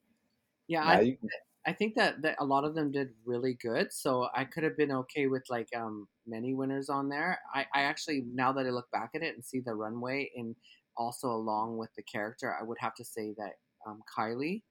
[0.69, 0.85] yeah.
[0.85, 1.19] I you-
[1.67, 3.91] I think that, that a lot of them did really good.
[3.91, 7.41] So I could have been okay with like um many winners on there.
[7.55, 10.55] I, I actually now that I look back at it and see the runway and
[10.99, 13.53] also along with the character, I would have to say that
[13.87, 14.63] um Kylie,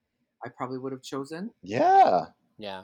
[0.45, 1.49] I probably would have chosen.
[1.63, 2.25] yeah.
[2.59, 2.83] Yeah.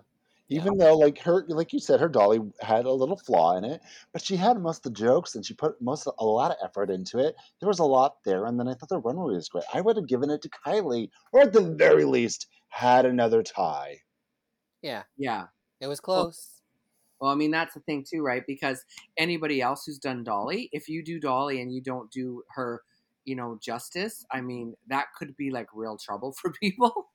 [0.49, 3.81] Even though, like her, like you said, her dolly had a little flaw in it,
[4.11, 6.89] but she had most of the jokes and she put most a lot of effort
[6.89, 7.35] into it.
[7.59, 9.63] There was a lot there, and then I thought the runway was great.
[9.73, 13.97] I would have given it to Kylie, or at the very least, had another tie.
[14.81, 15.03] Yeah.
[15.17, 15.45] Yeah.
[15.81, 16.61] It was close.
[17.19, 18.43] Well, I mean that's the thing too, right?
[18.47, 18.85] Because
[19.17, 22.81] anybody else who's done Dolly, if you do Dolly and you don't do her,
[23.25, 27.09] you know, justice, I mean that could be like real trouble for people.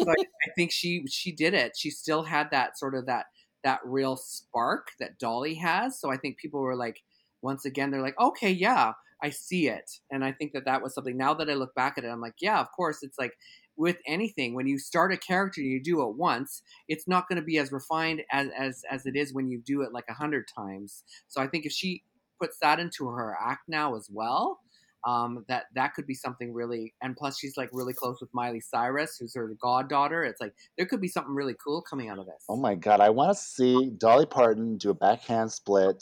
[0.00, 1.72] So I, I think she she did it.
[1.76, 3.26] She still had that sort of that
[3.64, 6.00] that real spark that Dolly has.
[6.00, 7.00] So I think people were like,
[7.42, 8.92] once again, they're like, okay, yeah,
[9.22, 11.16] I see it, and I think that that was something.
[11.16, 13.32] Now that I look back at it, I'm like, yeah, of course, it's like
[13.76, 17.36] with anything when you start a character and you do it once it's not going
[17.36, 20.14] to be as refined as as as it is when you do it like a
[20.14, 22.02] hundred times so i think if she
[22.40, 24.58] puts that into her act now as well
[25.08, 28.60] um that that could be something really and plus she's like really close with miley
[28.60, 32.26] cyrus who's her goddaughter it's like there could be something really cool coming out of
[32.26, 36.00] this Oh my god, I want to see Dolly Parton do a backhand split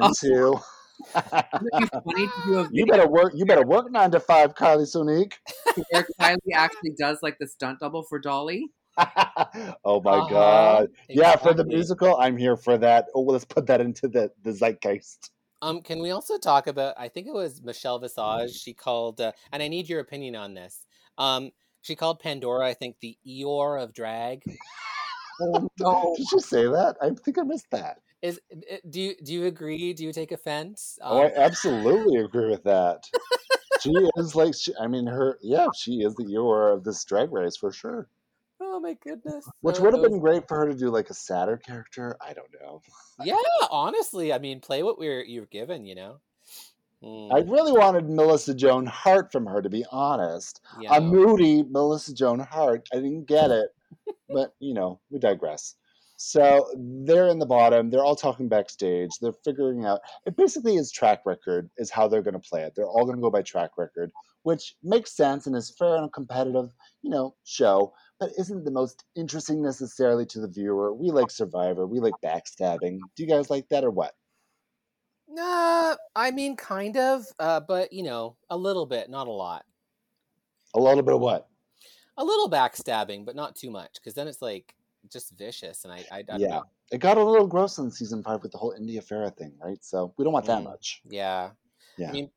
[0.00, 0.06] Oh.
[0.08, 0.60] into.
[1.14, 3.32] Wouldn't be funny to do a you better work.
[3.34, 5.34] You better work nine to five, Kylie Sonique.
[5.90, 8.68] where Kylie actually does like the stunt double for Dolly?
[9.84, 10.30] oh my Uh-huh.
[10.30, 10.88] god!
[11.08, 13.06] Yeah, for the musical, I'm here for that.
[13.14, 15.30] Oh, let's put that into the the zeitgeist.
[15.64, 16.94] Um, can we also talk about?
[16.98, 18.52] I think it was Michelle Visage.
[18.52, 20.84] She called, uh, and I need your opinion on this.
[21.16, 24.42] Um, she called Pandora, I think, the Eeyore of drag.
[25.40, 26.14] Oh no!
[26.18, 26.96] Did you say that?
[27.00, 28.00] I think I missed that.
[28.20, 29.94] Is uh, do you do you agree?
[29.94, 30.98] Do you take offense?
[31.02, 33.04] Oh, I Um, absolutely agree with that.
[33.80, 37.32] She is like, she, I mean, her, yeah, she is the Eeyore of this drag
[37.32, 38.08] race for sure.
[38.84, 39.48] My goodness!
[39.62, 42.16] Which would have been great for her to do like a sadder character.
[42.20, 42.80] I don't know.
[43.24, 43.36] Yeah,
[43.70, 45.84] honestly, I mean, play what we're you're given.
[45.86, 46.16] You know.
[47.02, 50.60] Mm, I really wanted Melissa Joan Hart from her, to be honest.
[50.80, 50.96] yeah.
[50.96, 52.88] A moody Melissa Joan Hart.
[52.92, 53.68] I didn't get it,
[54.28, 55.74] but you know, we digress.
[56.16, 56.70] So
[57.04, 57.90] they're in the bottom.
[57.90, 59.10] They're all talking backstage.
[59.20, 60.00] They're figuring out.
[60.26, 62.72] It basically is track record is how they're going to play it.
[62.76, 64.12] They're all going to go by track record,
[64.44, 66.70] which makes sense and is fair and a competitive,
[67.02, 67.92] you know, show.
[68.20, 70.94] But isn't the most interesting necessarily to the viewer.
[70.94, 71.86] We like Survivor.
[71.86, 73.08] We like backstabbing.
[73.16, 74.14] Do you guys like that or what?
[75.28, 79.64] Nah, I mean, kind of, uh, but you know, a little bit, not a lot.
[80.74, 81.48] A little bit of what?
[82.16, 84.74] A little backstabbing, but not too much, because then it's like
[85.10, 86.48] just vicious, and I, I, I Yeah.
[86.48, 86.64] know.
[86.92, 89.82] It got a little gross in season five with the whole India Ferrah thing, right?
[89.82, 90.64] So we don't want that Mm.
[90.64, 91.02] much.
[91.08, 91.50] Yeah.
[91.96, 92.10] Yeah.
[92.10, 92.30] I mean,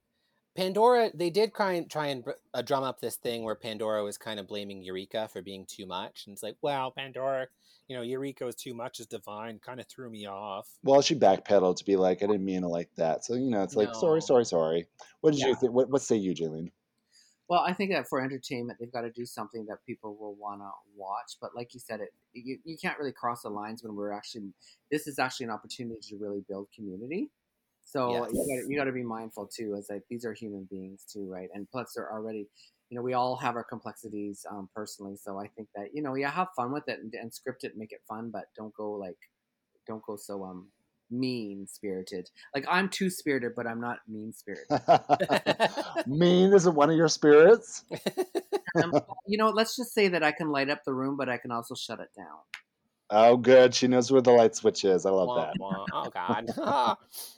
[0.57, 2.23] Pandora, they did try and try and
[2.55, 5.85] uh, drum up this thing where Pandora was kind of blaming Eureka for being too
[5.85, 7.45] much, and it's like, well, Pandora,
[7.87, 10.67] you know, Eureka was too much as divine, kind of threw me off.
[10.83, 13.23] Well, she backpedaled to be like, I didn't mean it like that.
[13.23, 14.19] So you know, it's like, sorry, No.
[14.19, 14.87] sorry, sorry.
[15.21, 15.49] What did Yeah.
[15.49, 15.73] you think?
[15.73, 16.71] What, what say you, Jaylene?
[17.47, 20.61] Well, I think that for entertainment, they've got to do something that people will want
[20.61, 21.37] to watch.
[21.39, 24.51] But like you said, it you, you can't really cross the lines when we're actually.
[24.89, 27.29] This is actually an opportunity to really build community.
[27.87, 28.33] So Yes.
[28.33, 31.25] you got you got to be mindful too, as like these are human beings too,
[31.29, 31.47] right?
[31.53, 32.49] And plus, they're already,
[32.89, 35.15] you know, we all have our complexities um, personally.
[35.15, 37.71] So I think that you know, yeah, have fun with it and, and script it,
[37.71, 39.17] and make it fun, but don't go like,
[39.87, 40.67] don't go so um
[41.09, 42.29] mean spirited.
[42.53, 44.67] Like I'm too spirited, but I'm not mean spirited.
[46.07, 47.85] mean isn't one of your spirits.
[48.83, 48.93] Um,
[49.25, 51.51] you know, let's just say that I can light up the room, but I can
[51.51, 52.37] also shut it down.
[53.09, 53.73] Oh, good.
[53.73, 55.05] She knows where the light switch is.
[55.05, 55.57] I love Wah, that.
[55.57, 55.87] wah.
[55.93, 56.45] Oh God.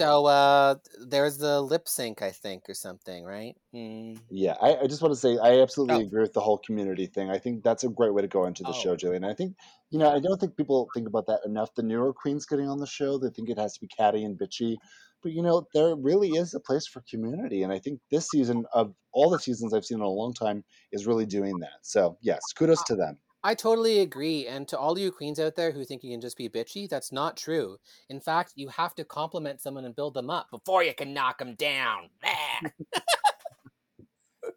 [0.00, 0.74] so uh,
[1.06, 3.54] there's the lip sync, I think, or something, right?
[3.74, 4.18] Mm.
[4.30, 6.06] Yeah, I, I just want to say I absolutely Oh.
[6.06, 7.30] agree with the whole community thing.
[7.30, 8.72] I think that's a great way to go into the Oh.
[8.72, 9.28] show, Jillian.
[9.28, 9.56] I think,
[9.90, 11.74] you know, I don't think people think about that enough.
[11.74, 14.38] The newer queens getting on the show, they think it has to be catty and
[14.38, 14.76] bitchy.
[15.22, 17.62] But, you know, there really is a place for community.
[17.62, 20.64] And I think this season, of all the seasons I've seen in a long time,
[20.92, 21.80] is really doing that.
[21.82, 23.18] So, yes, kudos to them.
[23.42, 24.46] I totally agree.
[24.46, 27.10] And to all you queens out there who think you can just be bitchy, that's
[27.10, 27.78] not true.
[28.08, 31.38] In fact, you have to compliment someone and build them up before you can knock
[31.38, 32.10] them down.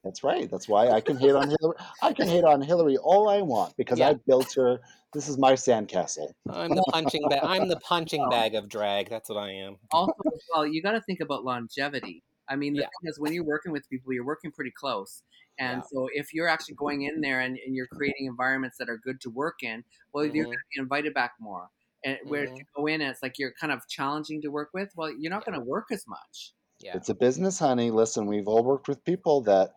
[0.04, 0.52] That's right.
[0.52, 1.78] That's why I can hate on Hillary.
[2.02, 4.10] I can hate on Hillary all I want because Yeah.
[4.10, 4.82] I built her.
[5.14, 6.28] This is my sandcastle.
[6.50, 7.40] I'm the punching bag.
[7.42, 8.30] I'm the punching oh.
[8.30, 9.10] bag of drag.
[9.10, 9.78] That's what I am.
[9.92, 10.14] Also,
[10.54, 12.22] well, you got to think about longevity.
[12.50, 12.88] I mean, the Yeah.
[13.02, 15.24] thing is, when you're working with people, you're working pretty close.
[15.60, 15.88] And Yeah.
[15.92, 19.22] so, if you're actually going in there and, and you're creating environments that are good
[19.22, 20.50] to work in, well, you're Mhm.
[20.50, 21.70] going to be invited back more.
[22.06, 22.58] And where if Mhm.
[22.60, 25.30] you go in and it's like you're kind of challenging to work with, well, you're
[25.30, 25.52] not Yeah.
[25.54, 26.54] going to work as much.
[26.80, 26.98] Yeah.
[26.98, 27.92] It's a business, honey.
[27.92, 29.74] Listen, we've all worked with people that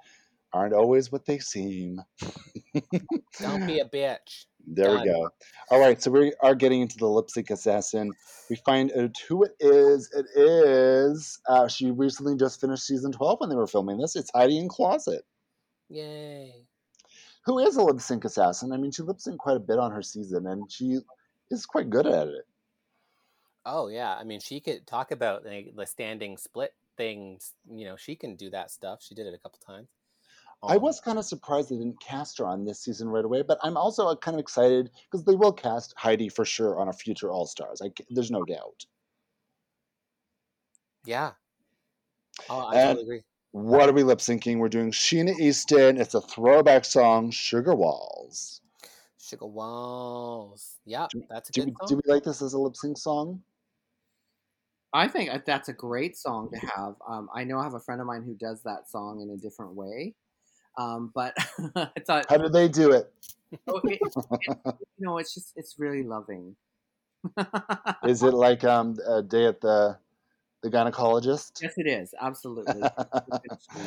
[0.53, 2.01] aren't always what they seem.
[3.40, 4.47] Don't be a bitch.
[4.66, 5.31] There we go.
[5.70, 8.12] All right, so we are getting into the lip sync assassin.
[8.51, 10.11] We find out who it is.
[10.12, 11.39] It is.
[11.48, 14.16] Uh, she recently just finished season 12 when they were filming this.
[14.16, 15.24] It's Heidi N Closet.
[15.89, 16.67] Yay.
[17.45, 18.73] Who is a lip sync assassin?
[18.73, 20.99] I mean, she lip synced quite a bit on her season, and she
[21.51, 22.47] is quite good at it.
[23.65, 24.15] Oh yeah.
[24.15, 27.53] I mean, she could talk about like, the standing split things.
[27.71, 29.01] You know, she can do that stuff.
[29.03, 29.89] She did it a couple times.
[30.63, 33.43] I Um, was kind of surprised they didn't cast her on this season right away,
[33.43, 36.89] but I'm also uh, kind of excited because they will cast Heidi for sure on
[36.89, 37.83] a future All Stars.
[37.83, 38.87] I, there's no doubt.
[41.05, 41.33] Yeah.
[42.49, 43.23] Oh, I And- totally agree.
[43.57, 44.59] What are we lip syncing?
[44.59, 45.97] We're doing Sheena Easton.
[45.99, 48.61] It's a throwback song, Sugar Walls.
[49.19, 50.77] Sugar Walls.
[50.85, 51.89] Yeah, Do- that's a Do good we, song.
[51.89, 53.43] do we like this as a lip sync song?
[54.93, 56.97] I think that's a great song to have.
[57.09, 59.39] Um, I know I have a friend of mine who does that song in a
[59.39, 60.15] different way.
[60.77, 61.35] Um, but
[61.77, 63.11] I thought, How did they do it?
[63.69, 63.99] oh, it,
[64.43, 66.57] it- you know, it's just, it's really loving.
[68.05, 69.97] Is it like um, a day at the
[70.62, 71.62] the gynecologist?
[71.62, 72.15] Yes, it is.
[72.20, 72.83] Absolutely.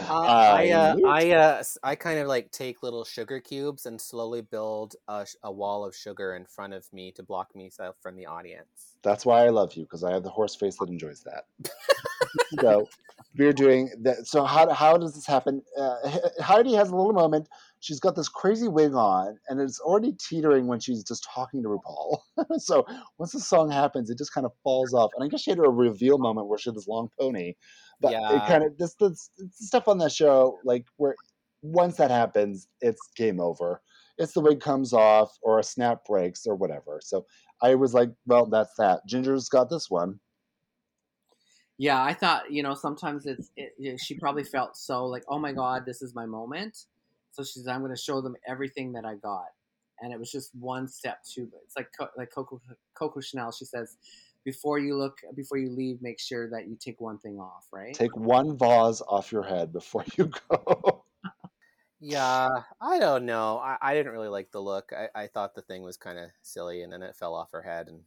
[0.09, 4.41] Uh, I uh, I uh, I kind of like take little sugar cubes and slowly
[4.41, 8.25] build a, a wall of sugar in front of me to block myself from the
[8.25, 8.97] audience.
[9.01, 11.45] That's why I love you because I have the horse face that enjoys that.
[12.59, 12.87] so
[13.37, 14.27] we're doing that.
[14.27, 15.61] So how how does this happen?
[15.77, 15.95] Uh,
[16.41, 17.47] Heidi has a little moment.
[17.81, 21.69] She's got this crazy wig on, and it's already teetering when she's just talking to
[21.69, 22.19] RuPaul.
[22.57, 22.85] so
[23.17, 25.11] once the song happens, it just kind of falls off.
[25.15, 27.53] And I guess she had a reveal moment where she had this long pony.
[28.01, 31.15] But it kind of this, this it's stuff on that show like where
[31.61, 33.81] once that happens, it's game over.
[34.17, 36.99] It's the wig comes off or a snap breaks or whatever.
[37.01, 37.25] So
[37.61, 39.01] I was like, well, that's that.
[39.07, 40.19] Ginger's got this one.
[41.77, 45.39] Yeah, I thought you know sometimes it's it, it- she probably felt so like oh
[45.39, 46.85] my god this is my moment,
[47.31, 49.47] so she's I'm going to show them everything that I got,
[50.01, 51.49] and it was just one step too.
[51.63, 52.61] It's like like Coco
[52.93, 53.51] Coco Chanel.
[53.51, 53.97] She says
[54.45, 57.93] before you look before you leave, make sure that you take one thing off, right?
[57.93, 61.03] Take one vase off your head before you go.
[62.01, 62.49] Yeah,
[62.79, 63.57] I don't know.
[63.57, 64.91] I, I didn't really like the look.
[64.97, 67.61] I, I thought the thing was kind of silly, and then it fell off her
[67.61, 67.87] head.
[67.89, 67.99] And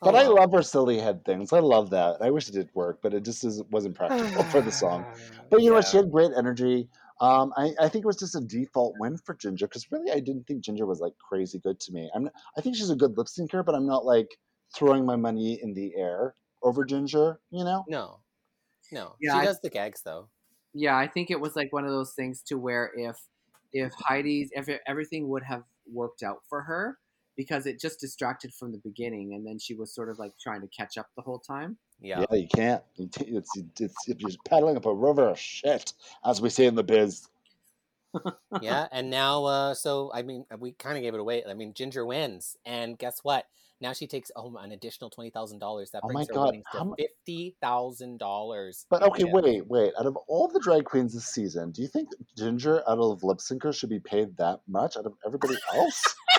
[0.00, 0.36] oh but I well.
[0.36, 1.52] love her silly head things.
[1.52, 2.22] I love that.
[2.22, 5.04] I wish it did work, but it just is, wasn't practical for the song.
[5.50, 5.86] But you know what?
[5.86, 6.88] She had great energy.
[7.22, 10.18] Um, I, I think it was just a default win for Ginger because really I
[10.18, 12.10] didn't think Ginger was like crazy good to me.
[12.14, 12.28] I'm
[12.58, 14.26] I think she's a good lip syncer, but I'm not like
[14.74, 16.34] throwing my money in the air
[16.64, 17.38] over Ginger.
[17.52, 17.84] You know?
[17.88, 18.18] No,
[18.90, 19.14] no.
[19.20, 20.28] Yeah, she I- does the gags though.
[20.74, 23.16] Yeah, I think it was like one of those things to where if
[23.72, 25.62] if Heidi's if everything would have
[25.92, 26.98] worked out for her
[27.36, 30.60] because it just distracted from the beginning and then she was sort of like trying
[30.60, 31.78] to catch up the whole time.
[32.02, 32.24] Yeah.
[32.32, 32.82] you can't.
[32.96, 35.92] You t- It's, it's if you're paddling up a river of shit,
[36.24, 37.28] as we say in the biz.
[38.60, 41.72] yeah and now uh so i mean we kind of gave it away i mean
[41.72, 43.46] ginger wins and guess what
[43.82, 46.94] now she takes home an additional $20000 that Oh brings my her God, winnings how
[46.94, 49.92] to $50000 But okay, wait, wait.
[49.98, 53.38] Out of all the drag queens this season, do you think Ginger, out of lip
[53.38, 56.14] syncer, should be paid that much out of everybody else?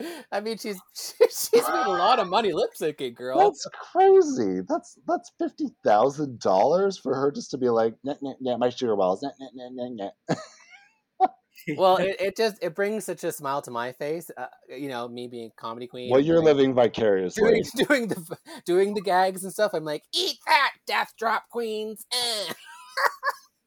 [0.32, 4.60] i mean she's she's made a lot of money lip syncing girl That's crazy.
[4.68, 8.70] That's that's fifty thousand dollars for her just to be like, nah, nah, nah, my
[8.70, 11.26] sugar walls, nah, nah, nah, nah, nah.
[11.76, 15.06] well it, it just it brings such a smile to my face uh, you know
[15.08, 17.42] me being a comedy queen Well, you're living vicariously.
[17.42, 22.06] doing, doing the doing the gags and stuff i'm like eat that death drop queens
[22.12, 22.52] eh.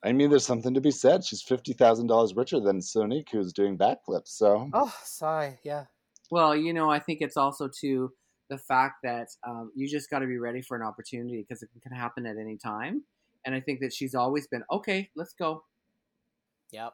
[0.05, 1.23] I mean, there's something to be said.
[1.23, 4.27] She's fifty thousand dollars richer than Sonique, who's doing backflips.
[4.27, 5.59] So Oh, sigh.
[5.63, 5.85] Yeah.
[6.33, 8.11] Well, you know, I think it's also to
[8.49, 11.69] the fact that um, you just got to be ready for an opportunity because it
[11.83, 13.03] can happen at any time.
[13.45, 15.11] And I think that she's always been okay.
[15.15, 15.63] Let's go.
[16.71, 16.93] Yep.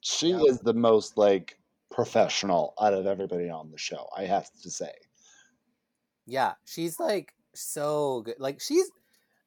[0.00, 0.40] she Yeah.
[0.48, 1.56] is the most like
[1.92, 4.08] professional out of everybody on the show.
[4.16, 4.90] I have to say.
[6.26, 6.54] Yeah.
[6.64, 8.40] She's like so good.
[8.40, 8.90] Like she's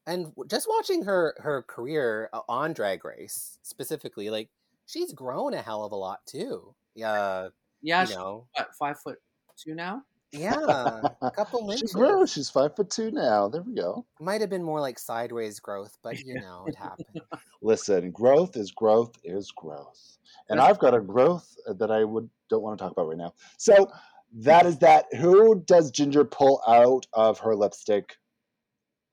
[0.06, 4.50] and just watching her her career uh, on Drag Race specifically, like
[4.86, 6.74] she's grown a hell of a lot too.
[6.96, 7.50] Yeah.
[7.82, 8.48] Yeah, You she's know.
[8.56, 9.18] what, five foot
[9.58, 10.02] two now.
[10.34, 10.54] Yeah.
[11.22, 11.80] A couple inches.
[11.80, 11.94] she inches.
[11.94, 12.28] grew.
[12.28, 13.48] She's five foot two now.
[13.48, 14.06] There we go.
[14.20, 17.22] Might have been more like sideways growth, but you know, it happened.
[17.62, 20.18] Listen, growth is growth is growth,
[20.50, 23.34] and I've got a growth that I would don't want to talk about right now.
[23.58, 23.92] So
[24.40, 25.06] that is that.
[25.18, 28.18] Who does Ginger pull out of her lipstick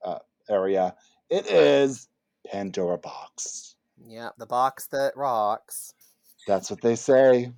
[0.04, 0.18] uh,
[0.50, 0.94] area?
[1.30, 2.08] It is
[2.50, 3.74] Pandora Boxx.
[4.04, 5.94] Yeah, the box that rocks.
[6.48, 7.52] That's what they say.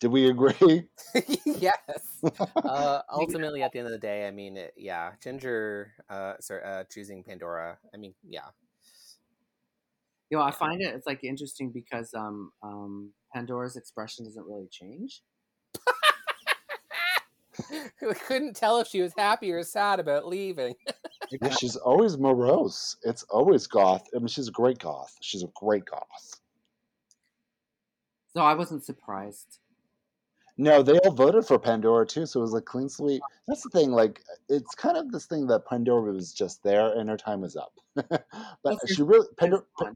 [0.00, 0.88] Did we agree?
[1.44, 2.24] yes.
[2.56, 6.64] Uh, ultimately, at the end of the day, I mean, it, yeah, Ginger, uh, sorry,
[6.64, 7.76] uh, choosing Pandora.
[7.94, 8.48] I mean, yeah.
[10.30, 14.68] You know, I find it it's like interesting because um, um, Pandora's expression doesn't really
[14.70, 15.22] change.
[18.00, 20.74] we couldn't tell if she was happy or sad about leaving.
[21.30, 22.96] Yeah, she's always morose.
[23.02, 24.06] It's always goth.
[24.14, 25.14] I mean, she's a great goth.
[25.20, 26.40] She's a great goth.
[28.32, 29.58] So I wasn't surprised.
[30.60, 33.22] No, they all voted for Pandora too, so it was a clean sweep.
[33.48, 33.92] That's the thing.
[33.92, 34.20] Like,
[34.50, 37.72] it's kind of this thing that Pandora was just there and her time was up.
[37.94, 38.26] but
[38.62, 39.62] Well, she really Pandora.
[39.80, 39.94] on.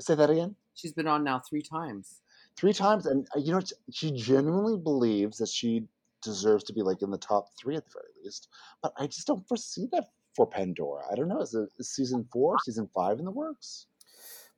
[0.00, 0.56] Say that again.
[0.72, 2.22] She's been on now three times.
[2.56, 3.60] Three times, and uh, you know,
[3.92, 5.84] she genuinely believes that she
[6.22, 8.48] deserves to be like in the top three at the very least.
[8.82, 11.02] But I just don't foresee that for Pandora.
[11.12, 11.42] I don't know.
[11.42, 13.84] Is it is season four, season five in the works?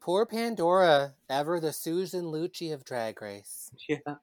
[0.00, 3.72] Poor Pandora, ever the Susan Lucci of Drag Race.
[3.88, 4.14] Yeah.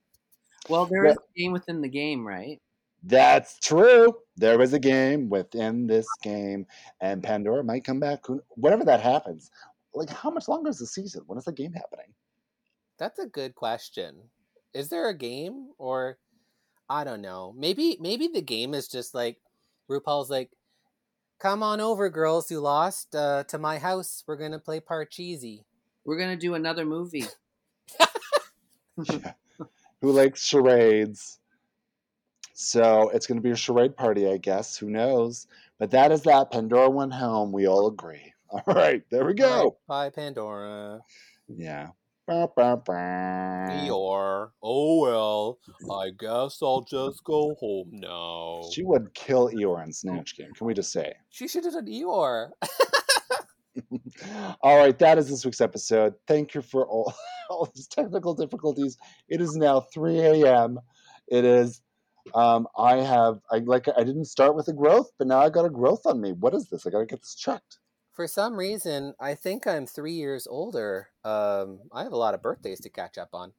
[0.69, 1.11] Well, there Yeah.
[1.11, 2.61] is a game within the game, right?
[3.03, 4.17] That's true.
[4.35, 6.65] There was a game within this game,
[6.99, 8.25] and Pandora might come back.
[8.25, 9.51] Who- Whenever that happens,
[9.93, 11.23] like how much longer is the season?
[11.27, 12.13] When is the game happening?
[12.97, 14.29] That's a good question.
[14.73, 16.17] Is there a game or
[16.89, 17.53] I don't know.
[17.55, 19.39] Maybe maybe the game is just like
[19.89, 20.51] RuPaul's like
[21.39, 24.23] Come on over, girls who lost uh, to my house.
[24.25, 25.65] We're gonna play Parcheesi.
[26.03, 27.25] We're gonna do another movie.
[27.99, 29.33] Yeah.
[30.01, 31.39] Who likes charades?
[32.53, 34.77] So it's going to be a charade party, I guess.
[34.77, 35.47] Who knows?
[35.79, 36.51] But that is that.
[36.51, 37.51] Pandora went home.
[37.51, 38.33] We all agree.
[38.49, 39.77] All right, there we go.
[39.89, 41.01] Bye, Pandora.
[41.49, 41.89] Yeah.
[42.27, 42.93] Ba, ba, ba.
[43.71, 44.51] Eeyore.
[44.63, 45.59] Oh well,
[45.93, 48.63] I guess I'll just go home now.
[48.73, 50.53] She would kill Eeyore in Snatch Game.
[50.53, 51.13] Can we just say?
[51.29, 52.51] She should have done Eeyore.
[54.61, 56.13] all right, that is this week's episode.
[56.27, 57.13] Thank you for all,
[57.49, 58.97] all these technical difficulties.
[59.29, 60.79] It is now 3 a.m.
[61.27, 61.81] It is.
[62.33, 63.39] Um, I have.
[63.49, 63.87] I like.
[63.87, 66.33] I didn't start with a growth, but now I got a growth on me.
[66.33, 66.85] What is this?
[66.85, 67.77] I got to get this checked.
[68.11, 71.09] For some reason, I think I'm three years older.
[71.23, 73.53] Um, I have a lot of birthdays to catch up on.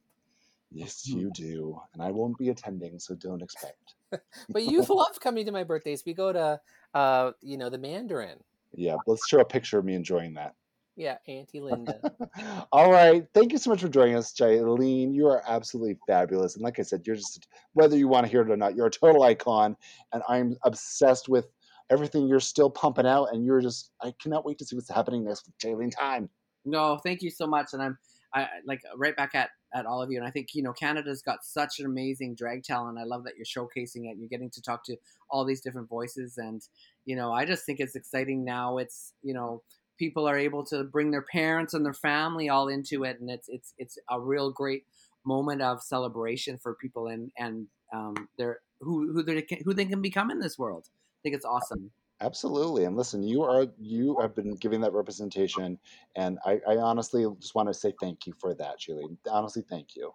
[0.71, 3.95] Yes, you do, and I won't be attending, so don't expect.
[4.49, 6.03] But you love coming to my birthdays.
[6.05, 6.61] We go to,
[6.95, 8.39] uh, you know, the Mandarin.
[8.75, 10.55] Yeah, let's show a picture of me enjoying that.
[10.97, 12.01] Yeah, Auntie Linda.
[12.73, 13.25] All right.
[13.33, 15.15] Thank you so much for joining us, Jaylene.
[15.15, 16.57] You are absolutely fabulous.
[16.57, 18.87] And like I said, you're just, whether you want to hear it or not, you're
[18.87, 19.77] a total icon.
[20.13, 21.47] And I'm obsessed with
[21.89, 23.29] everything you're still pumping out.
[23.33, 26.29] And you're just, I cannot wait to see what's happening next with Jaylene Tyme.
[26.65, 27.99] No, thank you so much, and I'm
[28.35, 30.19] I I- like right back at at all of you.
[30.19, 32.99] And I think you know Canada's got such an amazing drag talent.
[32.99, 34.17] I love that you're showcasing it.
[34.19, 34.97] You're getting to talk to
[35.31, 36.61] all these different voices, and
[37.09, 38.77] you know I just think it's exciting now.
[38.77, 39.63] It's you know
[39.99, 43.49] people are able to bring their parents and their family all into it, and it's
[43.49, 44.85] it's it's a real great
[45.25, 49.87] moment of celebration for people and and um, they're who who they can, who they
[49.87, 50.85] can become in this world.
[50.87, 51.91] I think it's awesome.
[52.21, 52.85] Absolutely.
[52.85, 55.79] And listen, you are, you have been giving that representation.
[56.17, 59.17] And I, I honestly just want to say thank you for that, Julie.
[59.31, 60.11] Honestly, thank you.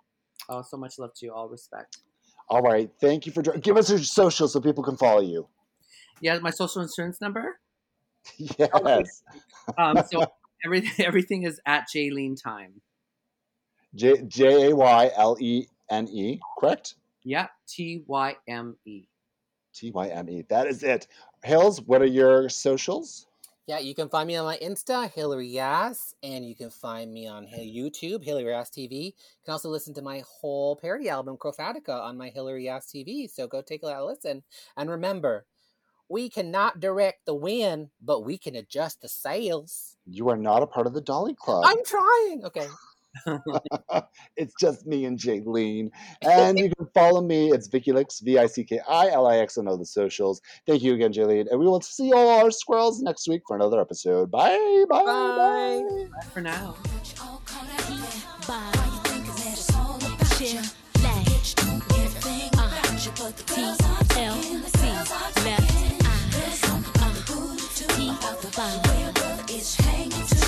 [0.49, 1.33] Oh, so much love to you.
[1.33, 1.99] All respect.
[2.49, 2.89] All right.
[2.99, 5.47] Thank you for, give us your social so people can follow you.
[6.21, 7.59] Yeah, my social insurance number.
[8.37, 9.23] Yes.
[9.77, 10.25] Um, so
[10.65, 12.81] everything everything is at Jaylene Tyme.
[13.95, 16.95] J J A Y L E N E, correct?
[17.23, 19.07] Yeah, T Y M E.
[19.73, 20.43] T Y M E.
[20.49, 21.07] That is it.
[21.43, 23.27] Hills, what are your socials?
[23.65, 27.27] Yeah, you can find me on my Insta, Hillary Yass, and you can find me
[27.27, 29.05] on Hi- YouTube, Hillary Yass TV.
[29.05, 29.11] You
[29.45, 33.29] can also listen to my whole parody album, Crofatica, on my Hillary Yass TV.
[33.29, 34.43] So go take a listen.
[34.75, 35.45] And remember,
[36.13, 39.97] We cannot direct the wind, but we can adjust the sails.
[40.05, 41.63] You are not a part of the Dolly Club.
[41.65, 42.45] I'm trying.
[42.45, 42.67] Okay.
[44.37, 45.89] it's just me and Jaylene.
[46.21, 47.51] And you can follow me.
[47.51, 50.39] It's Vicky Lix, V I C K I L I X on all the socials.
[50.67, 51.49] Thank you again, Jaylene.
[51.49, 54.29] And we will see all our squirrels next week for another episode.
[54.29, 54.85] Bye.
[54.87, 55.03] Bye.
[55.03, 55.81] Bye.
[55.89, 56.05] bye.
[56.11, 56.75] Bye for now.